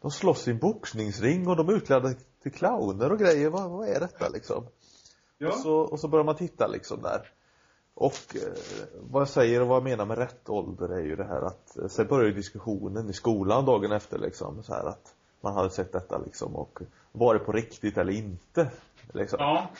de 0.00 0.10
slåss 0.10 0.48
i 0.48 0.50
en 0.50 0.58
boxningsring 0.58 1.48
och 1.48 1.56
de 1.56 1.68
är 1.68 1.72
utklädda 1.72 2.14
till 2.42 2.52
clowner 2.52 3.12
och 3.12 3.18
grejer. 3.18 3.50
Vad, 3.50 3.70
vad 3.70 3.88
är 3.88 4.00
detta 4.00 4.28
liksom? 4.28 4.66
Ja. 5.38 5.48
Och, 5.48 5.54
så, 5.54 5.74
och 5.74 6.00
så 6.00 6.08
börjar 6.08 6.24
man 6.24 6.36
titta 6.36 6.66
liksom 6.66 7.02
där. 7.02 7.28
Och 7.94 8.36
eh, 8.36 8.52
vad 9.10 9.20
jag 9.20 9.28
säger 9.28 9.62
och 9.62 9.68
vad 9.68 9.76
jag 9.76 9.84
menar 9.84 10.06
med 10.06 10.18
rätt 10.18 10.48
ålder 10.48 10.88
är 10.88 11.02
ju 11.02 11.16
det 11.16 11.24
här 11.24 11.42
att 11.42 11.78
eh, 11.78 11.86
sen 11.88 12.06
börjar 12.06 12.26
ju 12.26 12.32
diskussionen 12.34 13.10
i 13.10 13.12
skolan 13.12 13.64
dagen 13.64 13.92
efter 13.92 14.18
liksom 14.18 14.62
så 14.62 14.74
här 14.74 14.84
att 14.84 15.14
man 15.40 15.54
hade 15.54 15.70
sett 15.70 15.92
detta 15.92 16.18
liksom 16.18 16.56
och 16.56 16.78
var 17.12 17.34
det 17.34 17.40
på 17.40 17.52
riktigt 17.52 17.98
eller 17.98 18.12
inte? 18.12 18.70
Liksom. 19.12 19.36
Ja. 19.40 19.70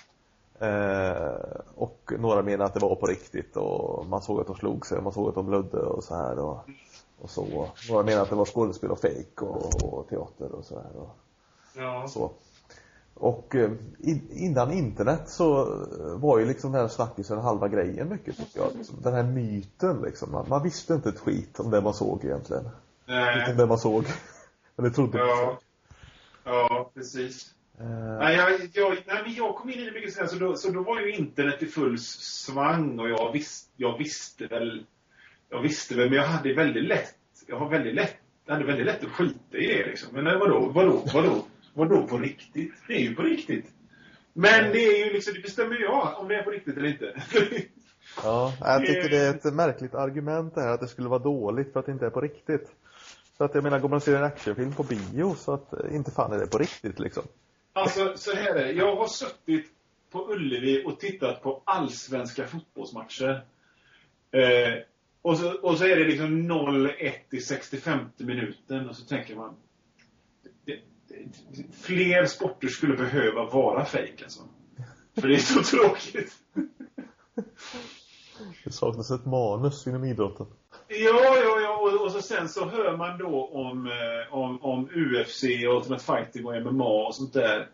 Eh, 0.62 1.60
och 1.74 2.12
några 2.18 2.42
menar 2.42 2.64
att 2.64 2.74
det 2.74 2.80
var 2.80 2.94
på 2.94 3.06
riktigt 3.06 3.56
och 3.56 4.06
man 4.06 4.22
såg 4.22 4.40
att 4.40 4.46
de 4.46 4.56
slog 4.56 4.86
sig 4.86 4.98
och 4.98 5.04
man 5.04 5.12
såg 5.12 5.28
att 5.28 5.34
de 5.34 5.46
blödde 5.46 5.78
och 5.80 6.04
så 6.04 6.14
här 6.16 6.38
och, 6.38 6.58
och 7.20 7.30
så. 7.30 7.68
Några 7.90 8.02
menar 8.04 8.22
att 8.22 8.28
det 8.30 8.34
var 8.36 8.44
skådespel 8.44 8.90
och 8.90 8.98
fake 9.00 9.40
och, 9.44 9.84
och 9.92 10.08
teater 10.08 10.52
och 10.52 10.64
så 10.64 10.74
här 10.80 10.96
och 10.96 11.16
Ja. 11.76 12.08
så. 12.08 12.30
Och 13.14 13.54
eh, 13.54 13.70
in, 13.98 14.28
innan 14.32 14.72
internet 14.72 15.22
så 15.26 15.60
eh, 15.60 16.16
var 16.16 16.38
ju 16.38 16.46
liksom 16.46 16.72
den 16.72 16.80
här 16.80 16.88
snackisen 16.88 17.38
halva 17.38 17.68
grejen 17.68 18.08
mycket 18.08 18.36
tycker 18.36 18.60
jag. 18.60 18.68
Liksom, 18.76 18.96
den 19.02 19.14
här 19.14 19.22
myten 19.22 20.02
liksom. 20.02 20.32
Man, 20.32 20.46
man 20.48 20.62
visste 20.62 20.94
inte 20.94 21.08
ett 21.08 21.18
skit 21.18 21.60
om 21.60 21.70
det 21.70 21.80
man 21.80 21.94
såg 21.94 22.24
egentligen. 22.24 22.68
Nej. 23.06 23.54
det 23.56 23.66
man 23.66 23.78
såg. 23.78 24.04
Eller 24.78 24.90
trodde 24.90 25.18
man 25.18 25.28
Ja. 25.28 25.36
såg. 25.46 25.56
Ja, 26.44 26.90
precis. 26.94 27.54
Eh, 27.80 28.18
Nej, 28.18 28.36
jag, 28.36 28.50
jag, 28.72 28.98
nej, 29.06 29.22
men 29.24 29.34
jag 29.34 29.56
kom 29.56 29.70
in 29.70 29.78
i 29.78 29.84
det 29.84 29.92
mycket 29.92 30.12
senare, 30.12 30.28
så 30.28 30.38
då, 30.38 30.56
så 30.56 30.70
då 30.70 30.82
var 30.82 31.00
ju 31.00 31.12
internet 31.12 31.62
i 31.62 31.66
full 31.66 31.98
svang 31.98 32.98
och 32.98 33.08
jag, 33.08 33.32
visst, 33.32 33.72
jag 33.76 33.98
visste 33.98 34.46
väl, 34.46 34.86
jag 35.50 35.62
visste 35.62 35.94
väl, 35.94 36.10
men 36.10 36.18
jag 36.18 36.26
hade 36.26 36.54
väldigt 36.54 36.84
lätt, 36.84 37.16
jag 37.46 37.58
har 37.58 37.70
väldigt 37.70 37.94
lätt, 37.94 38.16
hade 38.48 38.64
väldigt 38.64 38.86
lätt 38.86 39.04
att 39.04 39.10
skita 39.10 39.56
i 39.56 39.66
det 39.66 39.86
liksom. 39.86 40.08
Men 40.12 40.24
nej, 40.24 40.36
vadå, 40.38 40.70
vadå, 40.74 41.02
vadå, 41.14 41.44
vadå 41.74 42.06
på 42.06 42.18
riktigt? 42.18 42.74
Det 42.88 42.94
är 42.94 43.00
ju 43.00 43.14
på 43.14 43.22
riktigt. 43.22 43.66
Men 44.32 44.72
det 44.72 44.78
är 44.78 45.06
ju 45.06 45.12
liksom, 45.12 45.34
det 45.34 45.40
bestämmer 45.40 45.80
jag 45.80 46.20
om 46.20 46.28
det 46.28 46.34
är 46.34 46.42
på 46.42 46.50
riktigt 46.50 46.76
eller 46.76 46.88
inte. 46.88 47.22
Ja, 48.22 48.54
jag 48.60 48.86
tycker 48.86 49.08
det 49.08 49.16
är 49.16 49.34
ett 49.34 49.54
märkligt 49.54 49.94
argument 49.94 50.54
det 50.54 50.60
här 50.60 50.74
att 50.74 50.80
det 50.80 50.88
skulle 50.88 51.08
vara 51.08 51.22
dåligt 51.22 51.72
för 51.72 51.80
att 51.80 51.86
det 51.86 51.92
inte 51.92 52.06
är 52.06 52.10
på 52.10 52.20
riktigt. 52.20 52.70
Så 53.36 53.44
att 53.44 53.54
jag 53.54 53.64
menar, 53.64 53.78
går 53.78 53.88
man 53.88 53.96
och 53.96 54.02
ser 54.02 54.16
en 54.16 54.24
actionfilm 54.24 54.72
på 54.72 54.82
bio 54.82 55.34
så 55.34 55.52
att 55.52 55.72
inte 55.90 56.10
fan 56.10 56.32
är 56.32 56.38
det 56.38 56.46
på 56.46 56.58
riktigt 56.58 56.98
liksom. 56.98 57.22
Alltså, 57.72 58.12
så 58.16 58.34
här 58.34 58.54
är 58.54 58.64
det. 58.64 58.72
Jag 58.72 58.96
har 58.96 59.06
suttit 59.06 59.72
på 60.10 60.32
Ullevi 60.32 60.84
och 60.86 61.00
tittat 61.00 61.42
på 61.42 61.62
allsvenska 61.64 62.46
fotbollsmatcher. 62.46 63.44
Eh, 64.30 64.82
och, 65.22 65.38
så, 65.38 65.52
och 65.52 65.78
så 65.78 65.84
är 65.84 65.96
det 65.96 66.04
liksom 66.04 66.52
0-1 66.52 67.12
i 67.30 67.40
65 67.40 67.98
minuten 68.16 68.88
och 68.88 68.96
så 68.96 69.04
tänker 69.04 69.36
man 69.36 69.54
det, 70.64 70.80
det, 71.08 71.72
fler 71.72 72.26
sporter 72.26 72.68
skulle 72.68 72.96
behöva 72.96 73.44
vara 73.44 73.84
fejk 73.84 74.22
alltså. 74.22 74.42
För 75.14 75.28
det 75.28 75.34
är 75.34 75.38
så 75.38 75.62
tråkigt. 75.62 76.32
Det 78.64 78.72
saknas 78.72 79.10
ett 79.10 79.26
manus 79.26 79.86
inom 79.86 80.04
idrotten. 80.04 80.46
Ja, 80.94 81.36
ja, 81.36 81.60
ja. 81.60 81.76
Och, 81.76 82.04
och 82.06 82.12
så 82.12 82.22
sen 82.22 82.48
så 82.48 82.68
hör 82.68 82.96
man 82.96 83.18
då 83.18 83.46
om, 83.52 83.86
eh, 83.86 84.34
om, 84.34 84.62
om 84.62 84.88
UFC, 84.94 85.44
Ultimate 85.44 86.04
Fighting 86.04 86.46
och 86.46 86.62
MMA 86.72 86.84
och 87.06 87.14
sånt 87.14 87.32
där. 87.32 87.68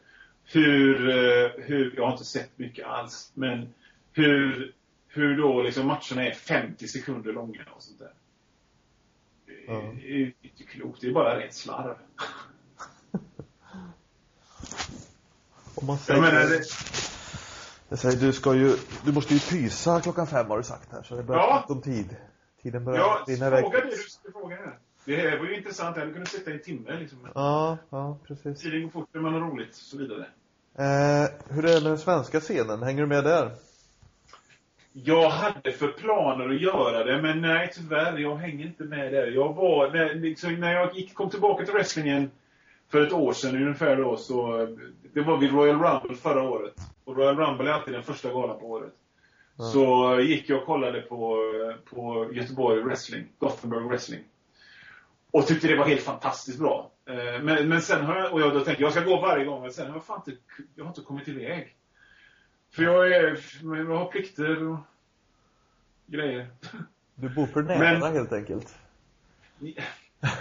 Hur, 0.44 1.08
eh, 1.08 1.50
hur, 1.64 1.94
jag 1.96 2.04
har 2.04 2.12
inte 2.12 2.24
sett 2.24 2.58
mycket 2.58 2.86
alls, 2.86 3.30
men 3.34 3.74
hur, 4.12 4.72
hur 5.08 5.36
då 5.36 5.62
liksom 5.62 5.86
matcherna 5.86 6.26
är 6.26 6.32
50 6.34 6.88
sekunder 6.88 7.32
långa 7.32 7.60
och 7.76 7.82
sånt 7.82 7.98
där. 7.98 8.12
Det 9.46 9.52
är- 9.52 9.74
Ja. 9.74 9.80
det 9.96 10.08
är 10.08 10.16
ju 10.16 10.32
inte 10.42 10.62
klokt, 10.64 11.00
det 11.00 11.06
är 11.08 11.12
bara 11.12 11.38
rent 11.40 11.54
slarv. 11.54 11.94
Om 15.74 15.86
man 15.86 15.96
Jag 15.96 15.98
säger, 16.00 16.20
menar, 16.20 16.40
det, 16.40 16.62
jag 17.88 17.98
säger, 17.98 18.16
du 18.20 18.32
ska 18.32 18.54
ju, 18.54 18.76
du 19.04 19.12
måste 19.12 19.34
ju 19.34 19.40
pysa 19.40 20.00
klockan 20.00 20.26
fem 20.26 20.46
har 20.50 20.56
du 20.58 20.64
sagt 20.64 20.92
här 20.92 21.02
så 21.02 21.16
det 21.16 21.22
börjar 21.22 21.40
Ja. 21.42 21.64
ja. 21.68 21.74
om 21.74 21.82
tid. 21.82 22.16
Tiden 22.62 22.84
börjar 22.84 23.00
ja, 23.00 23.24
rinna 23.26 23.46
iväg. 23.46 23.60
fråga 23.60 23.80
det 23.80 23.90
du 23.90 23.96
skulle 23.96 24.32
fråga 24.32 24.56
här. 24.56 24.78
Det 25.04 25.16
här 25.16 25.38
var 25.38 25.46
ju 25.46 25.56
intressant, 25.56 25.96
jag 25.96 26.02
hade 26.02 26.12
kunnat 26.12 26.28
sitta 26.28 26.50
i 26.50 26.54
en 26.54 26.62
timme 26.62 26.98
liksom. 26.98 27.18
Ja, 27.34 27.78
ja 27.90 28.18
precis. 28.26 28.60
Tiden 28.60 28.82
går 28.82 28.90
fort 28.90 29.08
när 29.12 29.20
man 29.20 29.32
har 29.32 29.40
roligt 29.40 29.68
och 29.68 29.74
så 29.74 29.98
vidare. 29.98 30.26
Eh, 30.78 31.54
hur 31.54 31.64
är 31.64 31.74
det 31.74 31.82
med 31.82 31.90
den 31.90 31.98
svenska 31.98 32.40
scenen? 32.40 32.82
Hänger 32.82 33.00
du 33.00 33.06
med 33.06 33.24
där? 33.24 33.50
Jag 34.92 35.30
hade 35.30 35.72
för 35.72 35.88
planer 35.88 36.48
att 36.48 36.60
göra 36.60 37.04
det, 37.04 37.22
men 37.22 37.40
nej 37.40 37.70
tyvärr, 37.74 38.18
jag 38.18 38.36
hänger 38.36 38.66
inte 38.66 38.84
med 38.84 39.12
där. 39.12 39.26
Jag 39.26 39.54
var, 39.54 39.90
när, 39.90 40.14
liksom, 40.14 40.54
när 40.54 40.72
jag 40.72 40.94
gick, 40.96 41.14
kom 41.14 41.30
tillbaka 41.30 41.64
till 41.64 41.74
wrestlingen 41.74 42.30
för 42.88 43.06
ett 43.06 43.12
år 43.12 43.32
sedan 43.32 43.56
ungefär 43.56 43.96
då, 43.96 44.16
så 44.16 44.66
det 45.12 45.20
var 45.20 45.38
vid 45.38 45.52
Royal 45.52 45.82
Rumble 45.82 46.16
förra 46.16 46.42
året. 46.42 46.74
Och 47.04 47.16
Royal 47.16 47.36
Rumble 47.36 47.70
är 47.70 47.74
alltid 47.74 47.94
den 47.94 48.02
första 48.02 48.28
galan 48.28 48.60
på 48.60 48.66
året. 48.66 48.92
Så 49.64 50.20
gick 50.20 50.48
jag 50.48 50.58
och 50.58 50.66
kollade 50.66 51.00
på, 51.00 51.36
på 51.90 52.30
Göteborg 52.32 52.80
Wrestling, 52.82 53.24
Gothenburg 53.38 53.84
Wrestling. 53.88 54.20
Och 55.30 55.46
tyckte 55.46 55.68
det 55.68 55.76
var 55.76 55.84
helt 55.84 56.02
fantastiskt 56.02 56.58
bra. 56.58 56.90
Eh, 57.06 57.42
Men, 57.42 57.68
men 57.68 57.82
sen 57.82 58.04
har 58.04 58.16
jag, 58.16 58.32
och 58.32 58.40
jag 58.40 58.54
då 58.54 58.60
tänkte 58.60 58.82
jag 58.82 58.92
ska 58.92 59.00
gå 59.04 59.20
varje 59.20 59.44
gång, 59.44 59.62
men 59.62 59.72
sen 59.72 59.86
har 59.86 59.94
jag 59.94 60.04
fan 60.04 60.22
inte, 60.26 60.40
jag 60.74 60.84
har 60.84 60.88
inte 60.90 61.00
kommit 61.00 61.28
iväg. 61.28 61.74
För 62.74 62.82
jag, 62.82 63.12
är, 63.12 63.38
jag 63.62 63.96
har 63.96 64.04
plikter 64.10 64.62
och 64.68 64.76
grejer. 66.06 66.46
Du 67.14 67.28
bor 67.28 67.46
för 67.46 67.62
nära 67.62 67.98
Men- 67.98 68.12
helt 68.14 68.32
enkelt. 68.32 68.78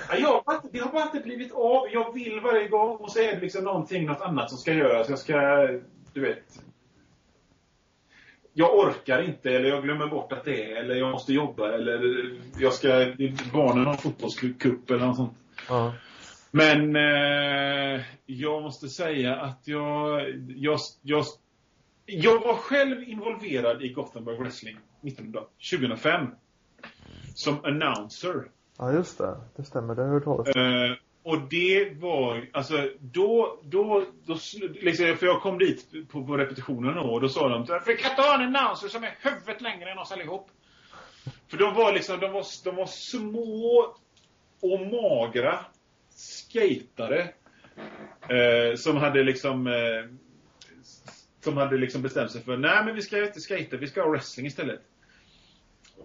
Ja, 0.09 0.15
jag, 0.17 0.43
det 0.71 0.79
har 0.79 0.91
bara 0.91 1.03
inte 1.03 1.19
blivit 1.19 1.51
av. 1.51 1.87
Jag 1.91 2.13
vill 2.13 2.39
varje 2.39 2.67
gång 2.67 2.97
och 2.97 3.11
så 3.11 3.19
är 3.19 3.35
det 3.35 3.39
liksom 3.41 3.63
någonting, 3.63 4.05
något 4.05 4.21
annat 4.21 4.49
som 4.49 4.57
ska 4.57 4.73
göras. 4.73 5.09
Jag 5.09 5.19
ska, 5.19 5.67
du 6.13 6.21
vet. 6.21 6.61
Jag 8.59 8.75
orkar 8.75 9.21
inte 9.21 9.49
eller 9.49 9.69
jag 9.69 9.83
glömmer 9.83 10.07
bort 10.07 10.31
att 10.31 10.43
det 10.43 10.71
är 10.71 10.75
eller 10.75 10.95
jag 10.95 11.11
måste 11.11 11.33
jobba 11.33 11.71
eller 11.71 11.99
jag 12.59 12.73
ska, 12.73 12.87
barnen 13.53 13.85
har 13.85 13.93
fotbollscup 13.93 14.91
eller 14.91 15.05
något 15.05 15.15
sånt. 15.15 15.37
Ja. 15.69 15.93
Men 16.51 16.95
eh, 16.95 18.01
jag 18.25 18.61
måste 18.61 18.89
säga 18.89 19.35
att 19.35 19.59
jag, 19.63 20.21
jag, 20.47 20.79
jag, 21.01 21.25
jag 22.05 22.39
var 22.39 22.53
själv 22.53 23.03
involverad 23.03 23.83
i 23.83 23.89
Gothenburg 23.93 24.39
Wrestling 24.39 24.77
1900, 25.01 25.41
2005. 25.71 26.27
Som 27.33 27.65
announcer. 27.65 28.51
ja, 28.77 28.93
just 28.93 29.17
det. 29.17 29.37
Det 29.55 29.63
stämmer. 29.63 29.95
Det 29.95 30.01
har 30.01 30.07
jag 30.07 30.13
hört 30.13 30.23
talas 30.23 30.55
om. 30.55 30.61
Eh, 30.61 31.06
och 31.27 31.41
det 31.49 31.93
var, 31.99 32.47
alltså 32.53 32.89
då, 32.99 33.59
då, 33.63 34.05
då 34.25 34.37
liksom, 34.81 35.17
för 35.17 35.25
jag 35.25 35.41
kom 35.41 35.57
dit 35.57 36.09
på, 36.09 36.25
på 36.25 36.37
repetitionen 36.37 36.97
och 36.97 37.21
då 37.21 37.29
sa 37.29 37.49
de 37.49 37.79
vi 37.87 37.97
kan 37.97 38.11
inte 38.11 38.21
ha 38.21 38.35
en 38.35 38.55
announcer 38.55 38.87
som 38.87 39.03
är 39.03 39.15
huvudet 39.21 39.61
längre 39.61 39.91
än 39.91 39.97
oss 39.97 40.11
allihop. 40.11 40.49
För 41.47 41.57
de 41.57 41.73
var 41.73 41.93
liksom, 41.93 42.19
de 42.19 42.31
var, 42.31 42.45
de 42.63 42.75
var 42.75 42.85
små 42.85 43.95
och 44.61 44.79
magra 44.79 45.65
skatare. 46.09 47.21
Eh, 48.29 48.75
som 48.75 48.97
hade 48.97 49.23
liksom 49.23 49.67
eh, 49.67 49.73
som 51.43 51.57
hade 51.57 51.77
liksom 51.77 52.01
bestämt 52.01 52.31
sig 52.31 52.43
för, 52.43 52.57
nej 52.57 52.85
men 52.85 52.95
vi 52.95 53.01
ska 53.01 53.25
inte 53.25 53.39
skata, 53.39 53.77
vi 53.77 53.87
ska 53.87 54.01
ha 54.01 54.09
wrestling 54.09 54.45
istället. 54.45 54.81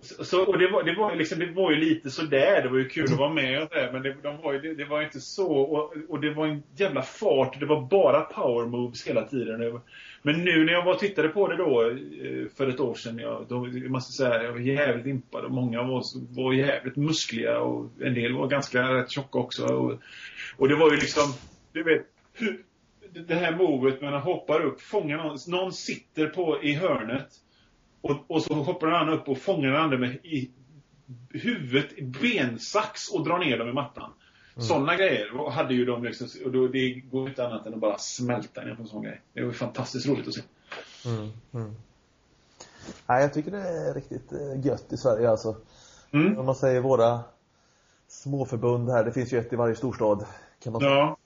Så, 0.00 0.44
och 0.44 0.58
det 0.58 0.68
var, 0.70 0.82
det, 0.82 0.94
var 0.94 1.16
liksom, 1.16 1.38
det 1.38 1.52
var 1.52 1.70
ju 1.70 1.76
lite 1.76 2.10
sådär. 2.10 2.62
Det 2.62 2.68
var 2.68 2.78
ju 2.78 2.88
kul 2.88 3.04
att 3.04 3.18
vara 3.18 3.32
med 3.32 3.62
och 3.62 3.68
sådär. 3.68 3.90
Men 3.92 4.02
det, 4.02 4.16
de 4.22 4.40
var 4.42 4.52
ju, 4.52 4.60
det, 4.60 4.74
det 4.74 4.84
var 4.84 5.02
inte 5.02 5.20
så. 5.20 5.52
Och, 5.52 5.94
och 6.08 6.20
det 6.20 6.30
var 6.30 6.46
en 6.46 6.62
jävla 6.76 7.02
fart. 7.02 7.60
Det 7.60 7.66
var 7.66 7.80
bara 7.86 8.20
power 8.20 8.66
moves 8.66 9.06
hela 9.06 9.24
tiden. 9.24 9.80
Men 10.22 10.44
nu 10.44 10.64
när 10.64 10.72
jag 10.72 10.84
var 10.84 10.92
och 10.92 10.98
tittade 10.98 11.28
på 11.28 11.48
det 11.48 11.56
då 11.56 11.82
eh, 11.82 12.48
för 12.56 12.68
ett 12.68 12.80
år 12.80 12.94
sedan. 12.94 13.18
Jag, 13.18 13.46
då, 13.48 13.68
jag 13.68 13.90
måste 13.90 14.12
säga 14.12 14.42
jag 14.42 14.52
var 14.52 14.58
jävligt 14.58 15.06
impad. 15.06 15.44
Och 15.44 15.50
många 15.50 15.82
var, 15.82 16.02
var 16.36 16.52
jävligt 16.52 16.96
muskliga. 16.96 17.60
Och 17.60 17.90
en 18.00 18.14
del 18.14 18.32
var 18.32 18.46
ganska 18.46 18.94
rätt 18.94 19.10
tjocka 19.10 19.38
också. 19.38 19.66
Och, 19.66 19.98
och 20.56 20.68
det 20.68 20.76
var 20.76 20.90
ju 20.90 20.96
liksom, 20.96 21.34
du 21.72 21.82
vet. 21.82 22.06
Det 23.28 23.34
här 23.34 23.56
movet 23.56 24.00
när 24.00 24.10
man 24.10 24.20
hoppar 24.20 24.60
upp, 24.60 24.80
fångar 24.80 25.16
någon. 25.16 25.36
Någon 25.48 25.72
sitter 25.72 26.26
på 26.26 26.62
i 26.62 26.74
hörnet. 26.74 27.28
Och, 28.02 28.16
och 28.26 28.42
så 28.42 28.54
hoppar 28.54 28.86
den 28.86 28.96
andra 28.96 29.14
upp 29.14 29.28
och 29.28 29.38
fångar 29.38 29.70
den 29.70 29.80
andra 29.80 29.98
med 29.98 30.14
i 30.14 30.50
huvudet 31.30 31.92
i 31.92 32.02
bensax 32.02 33.08
och 33.08 33.24
drar 33.24 33.38
ner 33.38 33.58
dem 33.58 33.68
i 33.68 33.72
mattan. 33.72 34.12
Mm. 34.54 34.66
Sådana 34.66 34.96
grejer 34.96 35.50
hade 35.50 35.74
ju 35.74 35.84
de 35.84 36.04
liksom, 36.04 36.28
och 36.44 36.52
då, 36.52 36.68
det 36.68 36.90
går 36.90 37.28
inte 37.28 37.46
annat 37.46 37.66
än 37.66 37.74
att 37.74 37.80
bara 37.80 37.98
smälta 37.98 38.64
ner 38.64 38.74
på 38.74 38.82
en 38.82 38.88
sån 38.88 39.02
grej. 39.02 39.20
Det 39.32 39.44
var 39.44 39.52
fantastiskt 39.52 40.08
roligt 40.08 40.28
att 40.28 40.34
se. 40.34 40.42
Mm, 41.06 41.30
mm. 41.52 41.74
Nej, 43.06 43.22
jag 43.22 43.34
tycker 43.34 43.50
det 43.50 43.58
är 43.58 43.94
riktigt 43.94 44.32
eh, 44.32 44.66
gött 44.66 44.92
i 44.92 44.96
Sverige 44.96 45.30
alltså. 45.30 45.56
Mm. 46.12 46.38
Om 46.38 46.46
man 46.46 46.54
säger 46.54 46.80
våra 46.80 47.20
småförbund 48.08 48.90
här, 48.90 49.04
det 49.04 49.12
finns 49.12 49.32
ju 49.32 49.38
ett 49.38 49.52
i 49.52 49.56
varje 49.56 49.74
storstad. 49.74 50.24
Kan 50.62 50.72
man 50.72 50.82
säga. 50.82 50.92
Ja. 50.92 51.16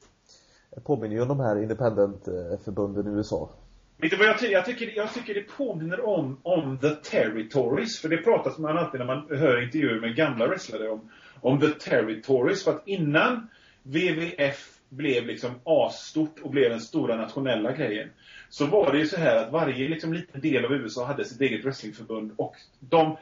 Det 0.71 0.81
påminner 0.81 1.17
ju 1.17 1.23
om 1.23 1.29
de 1.29 1.41
här 1.41 1.63
independent-förbunden 1.63 3.07
i 3.07 3.11
USA. 3.11 3.51
Vet 3.99 4.11
du 4.11 4.17
vad 4.17 4.27
jag, 4.27 4.51
jag, 4.51 4.65
tycker, 4.65 4.93
jag 4.97 5.15
tycker 5.15 5.35
det 5.35 5.43
påminner 5.43 6.07
om, 6.07 6.41
om 6.43 6.79
The 6.79 6.91
Territories. 6.91 8.01
För 8.01 8.09
det 8.09 8.17
pratas 8.17 8.59
man 8.59 8.79
alltid 8.79 9.01
när 9.01 9.07
man 9.07 9.27
hör 9.29 9.63
intervjuer 9.63 10.01
med 10.01 10.17
gamla 10.17 10.47
wrestlare 10.47 10.89
om, 10.89 11.11
om 11.41 11.61
The 11.61 11.69
Territories. 11.69 12.65
För 12.65 12.71
att 12.71 12.89
innan 12.89 13.49
WWF 13.83 14.77
blev 14.89 15.27
liksom 15.27 15.51
asstort 15.65 16.39
och 16.43 16.51
blev 16.51 16.71
den 16.71 16.81
stora 16.81 17.17
nationella 17.17 17.73
grejen. 17.73 18.09
Så 18.49 18.67
var 18.67 18.93
det 18.93 18.99
ju 18.99 19.07
så 19.07 19.17
här 19.17 19.37
att 19.37 19.53
varje 19.53 19.89
liksom 19.89 20.13
liten 20.13 20.41
del 20.41 20.65
av 20.65 20.73
USA 20.73 21.07
hade 21.07 21.25
sitt 21.25 21.41
eget 21.41 21.65
wrestlingförbund. 21.65 22.33
Och 22.37 22.55
de, 22.81 23.17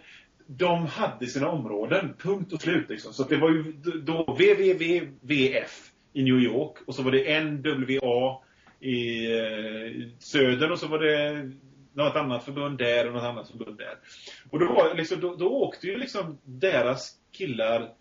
de 0.47 0.87
hade 0.87 1.27
sina 1.27 1.49
områden, 1.49 2.15
punkt 2.19 2.53
och 2.53 2.61
slut 2.61 2.89
liksom. 2.89 3.13
Så 3.13 3.23
det 3.23 3.37
var 3.37 3.51
ju 3.51 3.73
då 4.03 4.23
WWF 4.23 5.91
i 6.13 6.23
New 6.23 6.39
York 6.39 6.77
och 6.87 6.95
så 6.95 7.03
var 7.03 7.11
det 7.11 7.41
NWA 7.41 8.41
i 8.85 9.33
eh, 9.39 10.09
söder 10.19 10.73
och 10.73 10.79
så 10.79 10.89
var 10.89 10.99
det 10.99 11.51
något 11.93 12.17
annat 12.17 12.45
förbund 12.45 12.79
där 12.79 13.07
och 13.07 13.13
något 13.13 13.23
annat 13.23 13.49
förbund 13.49 13.79
där. 13.79 13.99
Och 14.51 14.59
då, 14.59 14.93
liksom, 14.97 15.21
då, 15.21 15.35
då 15.35 15.49
åkte 15.49 15.87
ju 15.87 15.99
liksom 15.99 16.39
deras 16.45 17.13
killar 17.33 17.93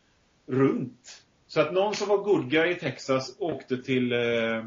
runt. 0.48 1.24
Så 1.48 1.62
att 1.62 1.74
någon 1.74 1.96
som 1.96 2.08
var 2.08 2.18
good 2.18 2.50
guy 2.50 2.72
i 2.72 2.76
Texas 2.76 3.36
åkte 3.40 3.78
till 3.78 4.12
eh, 4.12 4.66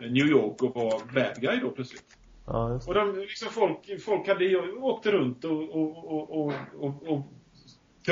New 0.00 0.26
York 0.26 0.62
och 0.62 0.74
var 0.74 1.14
bad 1.14 1.40
guy 1.40 1.60
då 1.60 1.70
plötsligt. 1.70 2.16
Ja, 2.46 2.80
och 2.86 2.94
de, 2.94 3.18
liksom 3.18 3.48
folk, 3.48 4.02
folk 4.04 4.28
hade 4.28 4.56
åkte 4.58 5.10
runt 5.10 5.44
och, 5.44 5.70
och, 5.70 6.04
och, 6.04 6.30
och, 6.30 6.52
och, 6.78 7.08
och 7.08 7.32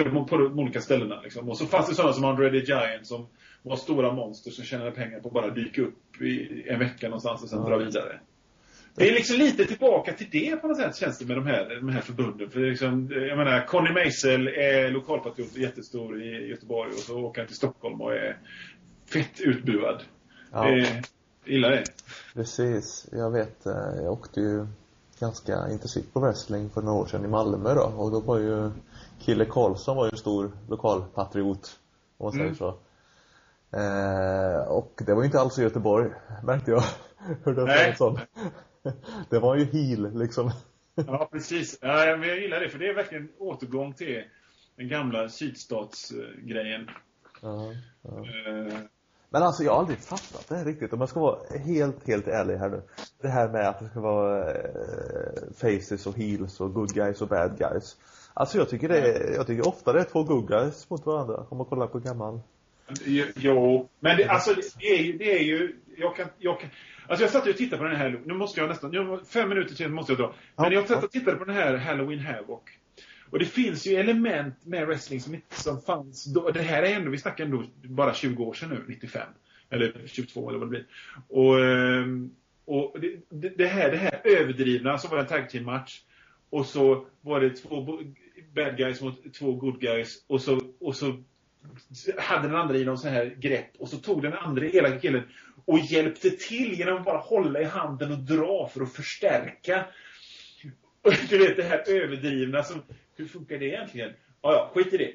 på 0.02 0.36
de 0.36 0.58
olika 0.58 0.80
ställena. 0.80 1.20
Liksom. 1.20 1.48
Och 1.48 1.58
så 1.58 1.66
fanns 1.66 1.88
det 1.88 1.94
sådana 1.94 2.12
som 2.12 2.24
Andre 2.24 2.50
the 2.50 2.72
Giant 2.72 3.06
som 3.06 3.26
var 3.62 3.76
stora 3.76 4.12
monster 4.12 4.50
som 4.50 4.64
tjänade 4.64 4.90
pengar 4.90 5.20
på 5.20 5.28
att 5.28 5.34
bara 5.34 5.50
dyka 5.50 5.82
upp 5.82 6.22
i 6.22 6.64
en 6.68 6.78
vecka 6.78 7.06
någonstans 7.08 7.42
och 7.42 7.48
sen 7.48 7.58
ja. 7.58 7.68
dra 7.68 7.76
vidare. 7.76 8.20
Det 8.96 9.08
är 9.08 9.12
liksom 9.12 9.36
lite 9.36 9.64
tillbaka 9.64 10.12
till 10.12 10.28
det 10.32 10.56
på 10.56 10.68
något 10.68 10.76
sätt 10.76 10.96
känns 10.96 11.18
det 11.18 11.26
med 11.26 11.36
de 11.36 11.46
här, 11.46 11.80
de 11.80 11.88
här 11.88 12.00
förbunden. 12.00 12.50
För 12.50 12.60
liksom, 12.60 13.10
jag 13.10 13.38
menar, 13.38 13.66
Conny 13.66 13.92
Meisel 13.92 14.48
är 14.48 14.90
lokalpatriot 14.90 15.52
och 15.52 15.58
jättestor 15.58 16.22
i 16.22 16.48
Göteborg 16.48 16.90
och 16.90 16.98
så 16.98 17.18
åker 17.18 17.40
han 17.40 17.46
till 17.46 17.56
Stockholm 17.56 18.00
och 18.00 18.12
är 18.14 18.38
fett 19.06 19.40
utbuad. 19.40 20.02
Ja. 20.52 20.64
Det, 20.64 21.02
illa 21.44 21.68
det. 21.68 21.84
Precis. 22.34 23.08
Jag 23.12 23.30
vet, 23.30 23.66
eh, 23.66 24.02
jag 24.02 24.12
åkte 24.12 24.40
ju 24.40 24.66
ganska 25.20 25.68
intensivt 25.70 26.12
på 26.12 26.20
wrestling 26.20 26.70
för 26.70 26.82
några 26.82 27.00
år 27.00 27.06
sedan 27.06 27.24
i 27.24 27.28
Malmö 27.28 27.74
då. 27.74 27.92
Och 27.96 28.10
då 28.10 28.20
var 28.20 28.38
ju 28.38 28.70
Kille 29.24 29.44
Karlsson 29.44 29.96
var 29.96 30.04
ju 30.04 30.10
en 30.10 30.16
stor 30.16 30.52
lokalpatriot, 30.68 31.80
om 32.16 32.24
man 32.26 32.32
säger 32.32 32.44
mm. 32.44 32.56
så. 32.56 32.68
Eh, 33.76 34.68
och 34.68 35.02
det 35.06 35.14
var 35.14 35.22
ju 35.22 35.26
inte 35.26 35.40
alls 35.40 35.58
i 35.58 35.62
Göteborg, 35.62 36.10
märkte 36.42 36.70
jag. 36.70 36.82
Hur 37.44 37.54
det 37.54 37.64
Nej. 37.64 37.96
Sån. 37.96 38.18
Det 39.30 39.38
var 39.38 39.56
ju 39.56 39.64
heel, 39.64 40.18
liksom. 40.18 40.50
Ja, 40.94 41.28
precis. 41.32 41.78
Ja, 41.80 42.16
men 42.18 42.28
jag 42.28 42.38
gillar 42.38 42.60
det, 42.60 42.68
för 42.68 42.78
det 42.78 42.88
är 42.88 42.94
verkligen 42.94 43.28
återgång 43.38 43.92
till 43.92 44.24
den 44.76 44.88
gamla 44.88 45.28
sydstatsgrejen. 45.28 46.90
Ja, 47.42 47.72
ja. 48.02 48.18
Eh. 48.18 48.78
Men 49.28 49.42
alltså, 49.42 49.62
jag 49.62 49.72
har 49.72 49.78
aldrig 49.78 49.98
fattat 49.98 50.48
det 50.48 50.56
här 50.56 50.64
riktigt. 50.64 50.92
Om 50.92 51.00
jag 51.00 51.08
ska 51.08 51.20
vara 51.20 51.38
helt, 51.58 52.06
helt 52.06 52.28
ärlig 52.28 52.56
här 52.56 52.68
nu. 52.68 52.82
Det 53.20 53.28
här 53.28 53.48
med 53.48 53.68
att 53.68 53.80
det 53.80 53.88
ska 53.88 54.00
vara 54.00 54.50
eh, 54.52 55.52
faces 55.56 56.06
och 56.06 56.16
heels 56.16 56.60
och 56.60 56.74
good 56.74 56.94
guys 56.94 57.22
och 57.22 57.28
bad 57.28 57.58
guys. 57.58 57.96
Alltså 58.34 58.58
jag 58.58 58.68
tycker 58.68 58.88
det 58.88 58.98
är, 58.98 59.34
jag 59.34 59.46
tycker 59.46 59.68
ofta 59.68 59.92
det 59.92 60.00
är 60.00 60.04
två 60.04 60.22
good 60.22 60.48
guys 60.48 60.90
mot 60.90 61.06
varandra. 61.06 61.46
Om 61.48 61.58
man 61.58 61.66
kollar 61.66 61.86
på 61.86 61.98
gammal 61.98 62.40
Jo, 63.36 63.88
men 64.00 64.16
det, 64.16 64.28
alltså, 64.28 64.54
det 64.78 64.86
är 64.86 65.02
ju, 65.02 65.18
det 65.18 65.38
är 65.38 65.42
ju 65.42 65.76
jag 65.96 66.16
kan, 66.16 66.28
jag 66.38 66.60
kan, 66.60 66.70
alltså 67.08 67.24
jag 67.24 67.30
satt 67.32 67.46
och 67.46 67.56
tittade 67.56 67.82
på 67.82 67.88
den 67.88 67.96
här, 67.96 68.20
nu 68.24 68.34
måste 68.34 68.60
jag 68.60 68.68
nästan, 68.68 68.90
nu, 68.90 69.20
fem 69.28 69.48
minuter 69.48 69.74
till 69.74 69.88
måste 69.88 70.12
jag 70.12 70.18
dra. 70.18 70.34
Men 70.56 70.72
jag 70.72 70.88
satt 70.88 71.04
och 71.04 71.10
tittade 71.10 71.36
på 71.36 71.44
den 71.44 71.54
här 71.54 71.76
Halloween 71.76 72.20
Havoc. 72.20 72.62
Och 73.30 73.38
det 73.38 73.44
finns 73.44 73.86
ju 73.86 73.94
element 73.94 74.66
med 74.66 74.86
wrestling 74.86 75.20
som 75.20 75.34
inte 75.34 75.60
som 75.60 75.80
fanns 75.80 76.24
då. 76.24 76.50
Det 76.50 76.62
här 76.62 76.82
är 76.82 76.96
ändå, 76.96 77.10
vi 77.10 77.18
snackar 77.18 77.44
ändå 77.44 77.64
bara 77.82 78.14
20 78.14 78.44
år 78.44 78.54
sedan 78.54 78.68
nu, 78.68 78.84
95. 78.88 79.22
Eller 79.70 80.02
22 80.06 80.48
eller 80.48 80.58
vad 80.58 80.68
det 80.68 80.70
blir. 80.70 80.86
Och, 81.28 81.60
ehm, 81.60 82.30
och 82.64 82.96
det, 83.00 83.48
det, 83.48 83.66
här, 83.66 83.90
det 83.90 83.96
här 83.96 84.20
överdrivna, 84.24 84.98
så 84.98 85.08
var 85.08 85.16
det 85.16 85.22
en 85.22 85.28
tag 85.28 85.50
team 85.50 85.64
match. 85.64 86.00
Och 86.50 86.66
så 86.66 87.06
var 87.20 87.40
det 87.40 87.50
två 87.50 87.80
bad 88.52 88.76
guys 88.76 89.00
mot 89.00 89.34
två 89.34 89.52
good 89.52 89.80
guys. 89.80 90.24
Och 90.26 90.42
så, 90.42 90.60
och 90.80 90.96
så 90.96 91.22
hade 92.18 92.48
den 92.48 92.56
andra 92.56 92.76
i 92.76 92.84
någon 92.84 92.98
sån 92.98 93.10
här 93.10 93.36
grepp 93.38 93.70
och 93.78 93.88
så 93.88 93.96
tog 93.96 94.22
den 94.22 94.32
andra 94.32 94.66
elaka 94.66 94.98
killen 94.98 95.22
och 95.64 95.78
hjälpte 95.78 96.30
till 96.30 96.72
genom 96.72 96.96
att 96.96 97.04
bara 97.04 97.18
hålla 97.18 97.60
i 97.60 97.64
handen 97.64 98.12
och 98.12 98.18
dra 98.18 98.68
för 98.68 98.82
att 98.82 98.92
förstärka. 98.92 99.86
Du 101.28 101.38
vet 101.38 101.56
det 101.56 101.62
här 101.62 101.90
överdrivna 101.90 102.62
som, 102.62 102.82
hur 103.16 103.26
funkar 103.26 103.58
det 103.58 103.66
egentligen? 103.66 104.12
Ja, 104.42 104.52
ja, 104.52 104.70
skit 104.74 104.92
i 104.92 104.96
det. 104.96 105.12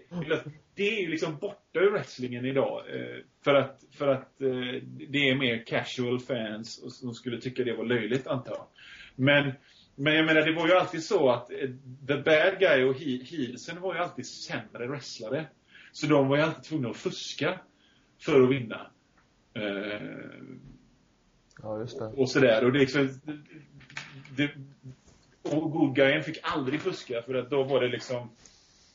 Det 0.76 0.98
är 0.98 1.02
ju 1.02 1.08
liksom 1.08 1.38
borta 1.38 1.80
ur 1.80 1.92
wrestlingen 1.92 2.46
idag. 2.46 2.84
Eh, 2.90 3.18
för 3.44 3.56
att, 3.56 3.84
för 3.92 4.08
att 4.08 4.42
eh, 4.42 4.82
det 5.10 5.30
är 5.30 5.36
mer 5.36 5.66
casual 5.66 6.20
fans 6.20 7.00
som 7.00 7.14
skulle 7.14 7.42
tycka 7.42 7.64
det 7.64 7.74
var 7.74 7.86
löjligt 7.86 8.28
antar 8.28 8.52
jag. 8.52 8.66
Men, 9.16 9.52
men 10.00 10.16
jag 10.16 10.26
menar 10.26 10.42
det 10.42 10.54
var 10.54 10.68
ju 10.68 10.74
alltid 10.74 11.04
så 11.04 11.30
att 11.30 11.52
eh, 11.52 11.70
the 12.08 12.16
bad 12.16 12.60
guy 12.60 12.84
och 12.84 12.96
heelsen 12.96 13.82
var 13.82 13.94
ju 13.94 14.00
alltid 14.00 14.28
sämre 14.28 14.88
wrestlare. 14.88 15.48
Så 15.92 16.08
de 16.08 16.28
var 16.28 16.38
ju 16.38 16.44
alltid 16.44 16.64
tvungna 16.64 16.90
att 16.90 16.98
fuska 16.98 17.60
för 18.20 18.42
att 18.42 18.50
vinna. 18.50 18.92
Eh, 19.54 20.02
ja, 21.62 21.80
just 21.80 22.00
det. 22.00 22.06
Och 22.06 22.30
sådär. 22.30 22.66
Och 22.66 22.72
det, 22.72 22.80
liksom, 22.80 23.20
det, 24.36 24.52
och 25.42 25.72
good 25.72 25.96
guyen 25.96 26.24
fick 26.24 26.40
aldrig 26.42 26.82
fuska 26.82 27.22
för 27.22 27.34
att 27.34 27.50
då 27.50 27.64
var 27.64 27.82
det 27.82 27.88
liksom 27.88 28.30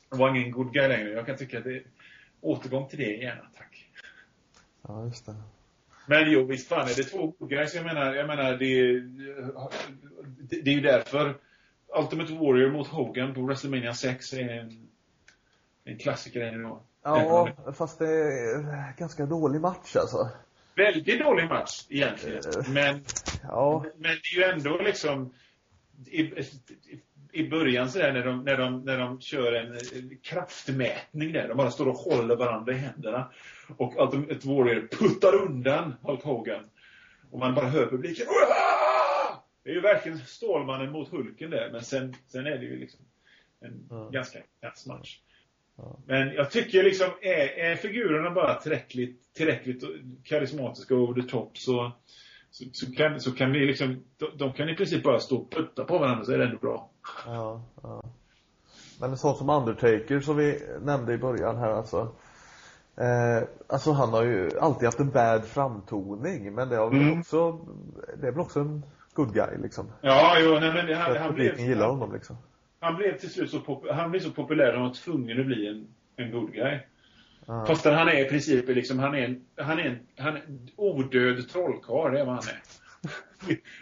det 0.09 0.17
var 0.17 0.35
ingen 0.35 0.51
good 0.51 0.73
guy 0.73 0.87
längre. 0.87 1.09
Jag 1.09 1.25
kan 1.25 1.37
tycka 1.37 1.57
att 1.57 1.63
det 1.63 1.83
återgång 2.41 2.89
till 2.89 2.99
det 2.99 3.15
gärna, 3.15 3.49
tack. 3.57 3.89
Ja, 4.81 5.05
just 5.05 5.25
det. 5.25 5.35
Men 6.05 6.31
jo, 6.31 6.45
visst 6.45 6.67
fan 6.67 6.87
är 6.87 6.95
det 6.95 7.03
två 7.03 7.33
guys. 7.39 7.75
Jag 7.75 7.85
menar, 7.85 8.15
jag 8.15 8.27
menar 8.27 8.51
det, 8.51 8.99
det, 10.49 10.61
det 10.61 10.69
är 10.69 10.75
ju 10.75 10.81
därför 10.81 11.35
Ultimate 11.97 12.33
Warrior 12.33 12.71
mot 12.71 12.87
Hogan 12.87 13.33
på 13.33 13.41
WrestleMania 13.41 13.93
6 13.93 14.33
är 14.33 14.49
en 14.49 14.85
en 15.85 15.97
klassiker 15.97 16.41
än 16.41 16.59
idag. 16.59 16.79
Ja, 17.03 17.49
fast 17.77 17.99
det 17.99 18.09
är 18.09 18.97
ganska 18.97 19.25
dålig 19.25 19.61
match 19.61 19.95
alltså. 19.95 20.29
Väldigt 20.75 21.19
dålig 21.19 21.49
match 21.49 21.85
egentligen. 21.89 22.37
Eh, 22.37 22.69
men, 22.69 23.03
ja. 23.43 23.85
men 23.97 24.11
det 24.11 24.37
är 24.37 24.37
ju 24.37 24.43
ändå 24.43 24.77
liksom 24.77 25.33
i, 27.35 27.49
början 27.49 27.89
så 27.89 27.99
där 27.99 28.13
när 28.13 28.25
de, 28.25 28.43
när 28.43 28.57
de, 28.57 28.81
när 28.81 28.97
de 28.97 29.21
kör 29.21 29.53
en 29.53 29.77
kraftmätning 30.23 31.33
där. 31.33 31.47
De 31.47 31.57
bara 31.57 31.71
står 31.71 31.87
och 31.87 31.97
håller 31.97 32.35
varandra 32.35 32.73
i 32.73 32.77
händerna. 32.77 33.31
Och 33.77 34.03
att 34.03 34.13
ett 34.13 34.45
Warrior 34.45 34.87
puttar 34.91 35.35
undan 35.35 35.93
Hulk 36.01 36.23
Hogan. 36.23 36.63
Och 37.31 37.39
man 37.39 37.55
bara 37.55 37.65
hör 37.65 37.87
publiken. 37.87 38.25
Det 39.63 39.69
är 39.69 39.73
ju 39.73 39.81
verkligen 39.81 40.17
Stålmannen 40.19 40.91
mot 40.91 41.09
Hulken 41.09 41.49
där. 41.49 41.69
Men 41.71 41.83
sen, 41.83 42.15
sen 42.27 42.47
är 42.47 42.57
det 42.57 42.65
ju 42.65 42.79
liksom 42.79 42.99
en 43.61 43.87
mm. 43.91 44.11
ganska 44.11 44.39
kass 44.61 44.85
match. 44.85 45.19
Men 46.05 46.33
jag 46.33 46.51
tycker 46.51 46.83
liksom, 46.83 47.09
är, 47.21 47.47
är 47.47 47.75
figurerna 47.75 48.31
bara 48.31 48.55
tillräckligt, 48.55 49.33
tillräckligt 49.33 49.83
karismatiska 50.23 50.95
och 50.95 51.01
over 51.01 51.21
the 51.21 51.27
top 51.27 51.57
så, 51.57 51.91
så, 52.55 52.63
så, 52.71 52.91
kan, 52.91 53.21
så 53.21 53.31
kan 53.31 53.51
vi 53.51 53.65
liksom, 53.65 54.03
de, 54.17 54.37
de, 54.37 54.53
kan 54.53 54.69
i 54.69 54.75
princip 54.75 55.03
bara 55.03 55.19
stå 55.19 55.37
och 55.37 55.51
putta 55.51 55.83
på 55.83 55.97
varandra 55.97 56.25
så 56.25 56.31
är 56.31 56.37
det 56.37 56.45
ändå 56.45 56.57
bra. 56.57 56.89
Ja, 57.25 57.61
ja. 57.83 58.03
Men 58.99 59.11
en 59.11 59.17
sån 59.17 59.35
som 59.35 59.49
Undertaker 59.49 60.19
som 60.19 60.37
vi 60.37 60.61
nämnde 60.81 61.13
i 61.13 61.17
början 61.17 61.57
här 61.57 61.69
alltså. 61.69 62.11
Eh, 62.97 63.47
alltså 63.67 63.91
han 63.91 64.09
har 64.09 64.23
ju 64.23 64.59
alltid 64.59 64.85
haft 64.85 64.99
en 64.99 65.11
bad 65.11 65.45
framtoning 65.45 66.53
men 66.53 66.69
det 66.69 66.75
har 66.75 66.89
väl 66.89 67.01
Mm. 67.01 67.19
också, 67.19 67.59
det 68.21 68.27
är 68.27 68.31
väl 68.31 68.41
också 68.41 68.59
en 68.59 68.83
good 69.13 69.33
guy 69.33 69.57
liksom. 69.57 69.87
Ja, 70.01 70.37
jo, 70.39 70.59
nej, 70.59 70.73
men 70.73 70.97
han, 70.97 71.17
han, 71.17 71.33
blev, 71.33 71.59
gillar 71.59 71.89
honom 71.89 72.13
liksom. 72.13 72.37
han 72.79 72.95
blev 72.95 73.17
till 73.17 73.29
slut 73.29 73.51
så, 73.51 73.59
pop, 73.59 73.85
han 73.91 74.11
blev 74.11 74.19
så 74.19 74.31
populär 74.31 74.67
att 74.67 74.73
han 74.73 74.83
var 74.83 74.93
tvungen 74.93 75.39
att 75.39 75.45
bli 75.45 75.67
en, 75.67 75.87
en 76.15 76.31
good 76.31 76.51
guy. 76.53 76.79
Ja. 77.45 77.65
Fast 77.65 77.85
han 77.85 78.07
är 78.07 78.25
i 78.25 78.29
princip 78.29 78.67
liksom, 78.67 78.99
han 78.99 79.15
är 79.15 79.21
en, 79.21 79.45
han 79.57 79.79
är 79.79 79.83
en, 79.83 79.99
han 80.17 80.35
är 80.35 80.41
en 80.41 80.69
odöd 80.75 81.49
trollkarl, 81.49 82.13
det 82.13 82.19
är 82.19 82.25
vad 82.25 82.35
han 82.35 82.43
är. 82.47 82.61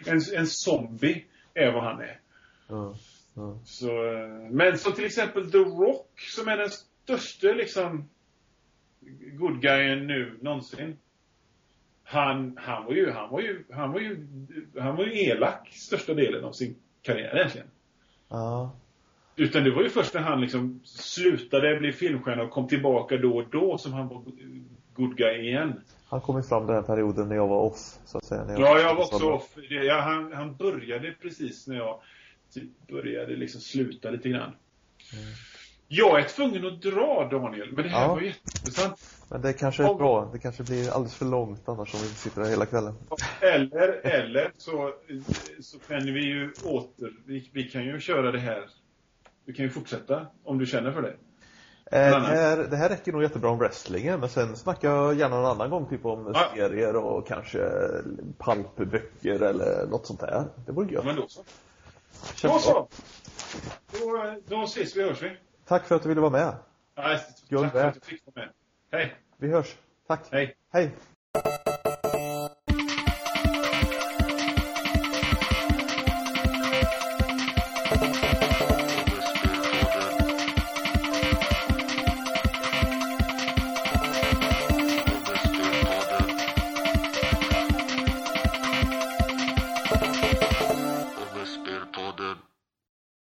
en, 0.12 0.20
en 0.36 0.46
zombie 0.46 1.24
är 1.54 1.72
vad 1.72 1.84
han 1.84 2.00
är. 2.00 2.20
Ja. 2.68 2.94
Ja. 3.34 3.58
Så, 3.64 3.90
men 4.50 4.78
som 4.78 4.92
till 4.92 5.04
exempel 5.04 5.50
The 5.50 5.58
Rock, 5.58 6.20
som 6.20 6.48
är 6.48 6.56
den 6.56 6.70
största 6.70 7.48
liksom 7.48 8.08
good 9.38 9.60
guyen 9.60 10.06
nu 10.06 10.38
någonsin. 10.42 10.96
Han, 12.04 12.58
han 12.60 12.84
var 12.84 12.92
ju, 12.92 13.10
han 13.10 13.30
var 13.30 13.40
ju, 13.40 13.64
han 13.70 13.92
var 13.92 14.00
ju, 14.00 14.26
han 14.78 14.96
var 14.96 15.04
ju 15.04 15.20
elak 15.20 15.68
största 15.72 16.14
delen 16.14 16.44
av 16.44 16.52
sin 16.52 16.76
karriär 17.02 17.36
egentligen. 17.36 17.68
ja. 18.28 18.76
Utan 19.36 19.64
det 19.64 19.70
var 19.70 19.82
ju 19.82 19.88
först 19.90 20.14
när 20.14 20.20
han 20.20 20.40
liksom 20.40 20.80
slutade 20.84 21.76
bli 21.76 21.92
filmstjärna 21.92 22.42
och 22.42 22.50
kom 22.50 22.68
tillbaka 22.68 23.16
då 23.16 23.36
och 23.36 23.44
då 23.50 23.78
som 23.78 23.92
han 23.92 24.08
var 24.08 24.22
good 24.94 25.16
guy 25.16 25.48
igen. 25.48 25.80
Han 26.06 26.20
kom 26.20 26.36
ju 26.36 26.42
fram 26.42 26.66
den 26.66 26.74
här 26.76 26.82
perioden 26.82 27.28
när 27.28 27.36
jag 27.36 27.48
var 27.48 27.60
off, 27.60 27.98
så 28.04 28.18
att 28.18 28.24
säga. 28.24 28.44
När 28.44 28.60
Ja, 28.60 28.78
jag 28.80 28.94
var 28.94 29.02
också 29.04 29.30
off. 29.32 29.48
Ja, 29.70 30.00
han, 30.00 30.32
han 30.32 30.56
började 30.56 31.14
precis 31.22 31.66
när 31.66 31.76
jag 31.76 32.00
typ 32.54 32.86
började 32.88 33.36
liksom 33.36 33.60
sluta 33.60 34.10
lite 34.10 34.28
grann. 34.28 34.52
Jag 35.88 36.20
är 36.20 36.24
tvungen 36.28 36.66
att 36.66 36.82
dra, 36.82 37.28
Daniel, 37.30 37.72
men 37.72 37.84
det 37.84 37.90
här 37.90 38.02
Ja. 38.02 38.14
var 38.14 38.20
jätteintressant. 38.20 39.00
Men 39.30 39.40
det 39.42 39.52
kanske 39.52 39.82
är 39.82 39.90
Om- 39.90 39.96
bra. 39.98 40.30
Det 40.32 40.38
kanske 40.38 40.62
blir 40.62 40.90
alldeles 40.90 41.14
för 41.14 41.26
långt 41.26 41.68
annars 41.68 41.94
om 41.94 42.00
vi 42.00 42.06
sitter 42.06 42.42
här 42.42 42.50
hela 42.50 42.66
kvällen. 42.66 42.94
Eller, 43.40 43.88
eller 44.06 44.52
så, 44.56 44.92
så 45.60 45.78
kan 45.78 46.04
vi 46.04 46.24
ju 46.26 46.52
åter, 46.64 47.12
vi, 47.26 47.50
vi 47.52 47.64
kan 47.64 47.84
ju 47.84 48.00
köra 48.00 48.32
det 48.32 48.38
här. 48.38 48.64
Vi 49.44 49.52
kan 49.52 49.64
ju 49.64 49.70
fortsätta, 49.70 50.26
om 50.44 50.58
du 50.58 50.66
känner 50.66 50.92
för 50.92 51.02
det. 51.02 51.16
Eh, 51.90 52.10
det, 52.20 52.26
här, 52.26 52.56
det 52.56 52.76
här 52.76 52.88
räcker 52.88 53.12
nog 53.12 53.22
jättebra 53.22 53.50
om 53.50 53.58
wrestlingen, 53.58 54.20
men 54.20 54.28
sen 54.28 54.56
snackar 54.56 54.90
jag 54.90 55.14
gärna 55.14 55.36
någon 55.36 55.50
annan 55.50 55.70
gång 55.70 55.86
typ 55.88 56.04
om 56.06 56.30
Ja. 56.34 56.50
serier 56.54 56.96
och 56.96 57.26
kanske 57.26 57.68
palpböcker 58.38 59.42
eller 59.42 59.86
något 59.86 60.06
sånt 60.06 60.20
där. 60.20 60.44
Det 60.66 60.72
vore 60.72 60.92
gött. 60.92 61.04
men 61.04 61.16
då 61.16 61.28
så. 61.28 61.44
Då 62.42 62.58
så. 62.58 62.88
Då, 63.92 64.34
då 64.48 64.62
ses 64.64 64.96
vi, 64.96 65.02
hörs 65.02 65.22
vi. 65.22 65.36
Tack 65.66 65.86
för 65.86 65.94
att 65.94 66.02
du 66.02 66.08
ville 66.08 66.20
vara 66.20 66.30
med. 66.30 66.54
Nej, 66.96 67.18
tack 67.50 67.72
för 67.72 67.84
att 67.84 67.94
du 67.94 68.00
fick 68.00 68.22
vara 68.26 68.46
med. 68.46 68.52
Hej. 68.92 69.14
Vi 69.36 69.48
hörs. 69.48 69.76
Tack. 70.08 70.20
Hej. 70.30 70.56
Hej. 70.72 70.90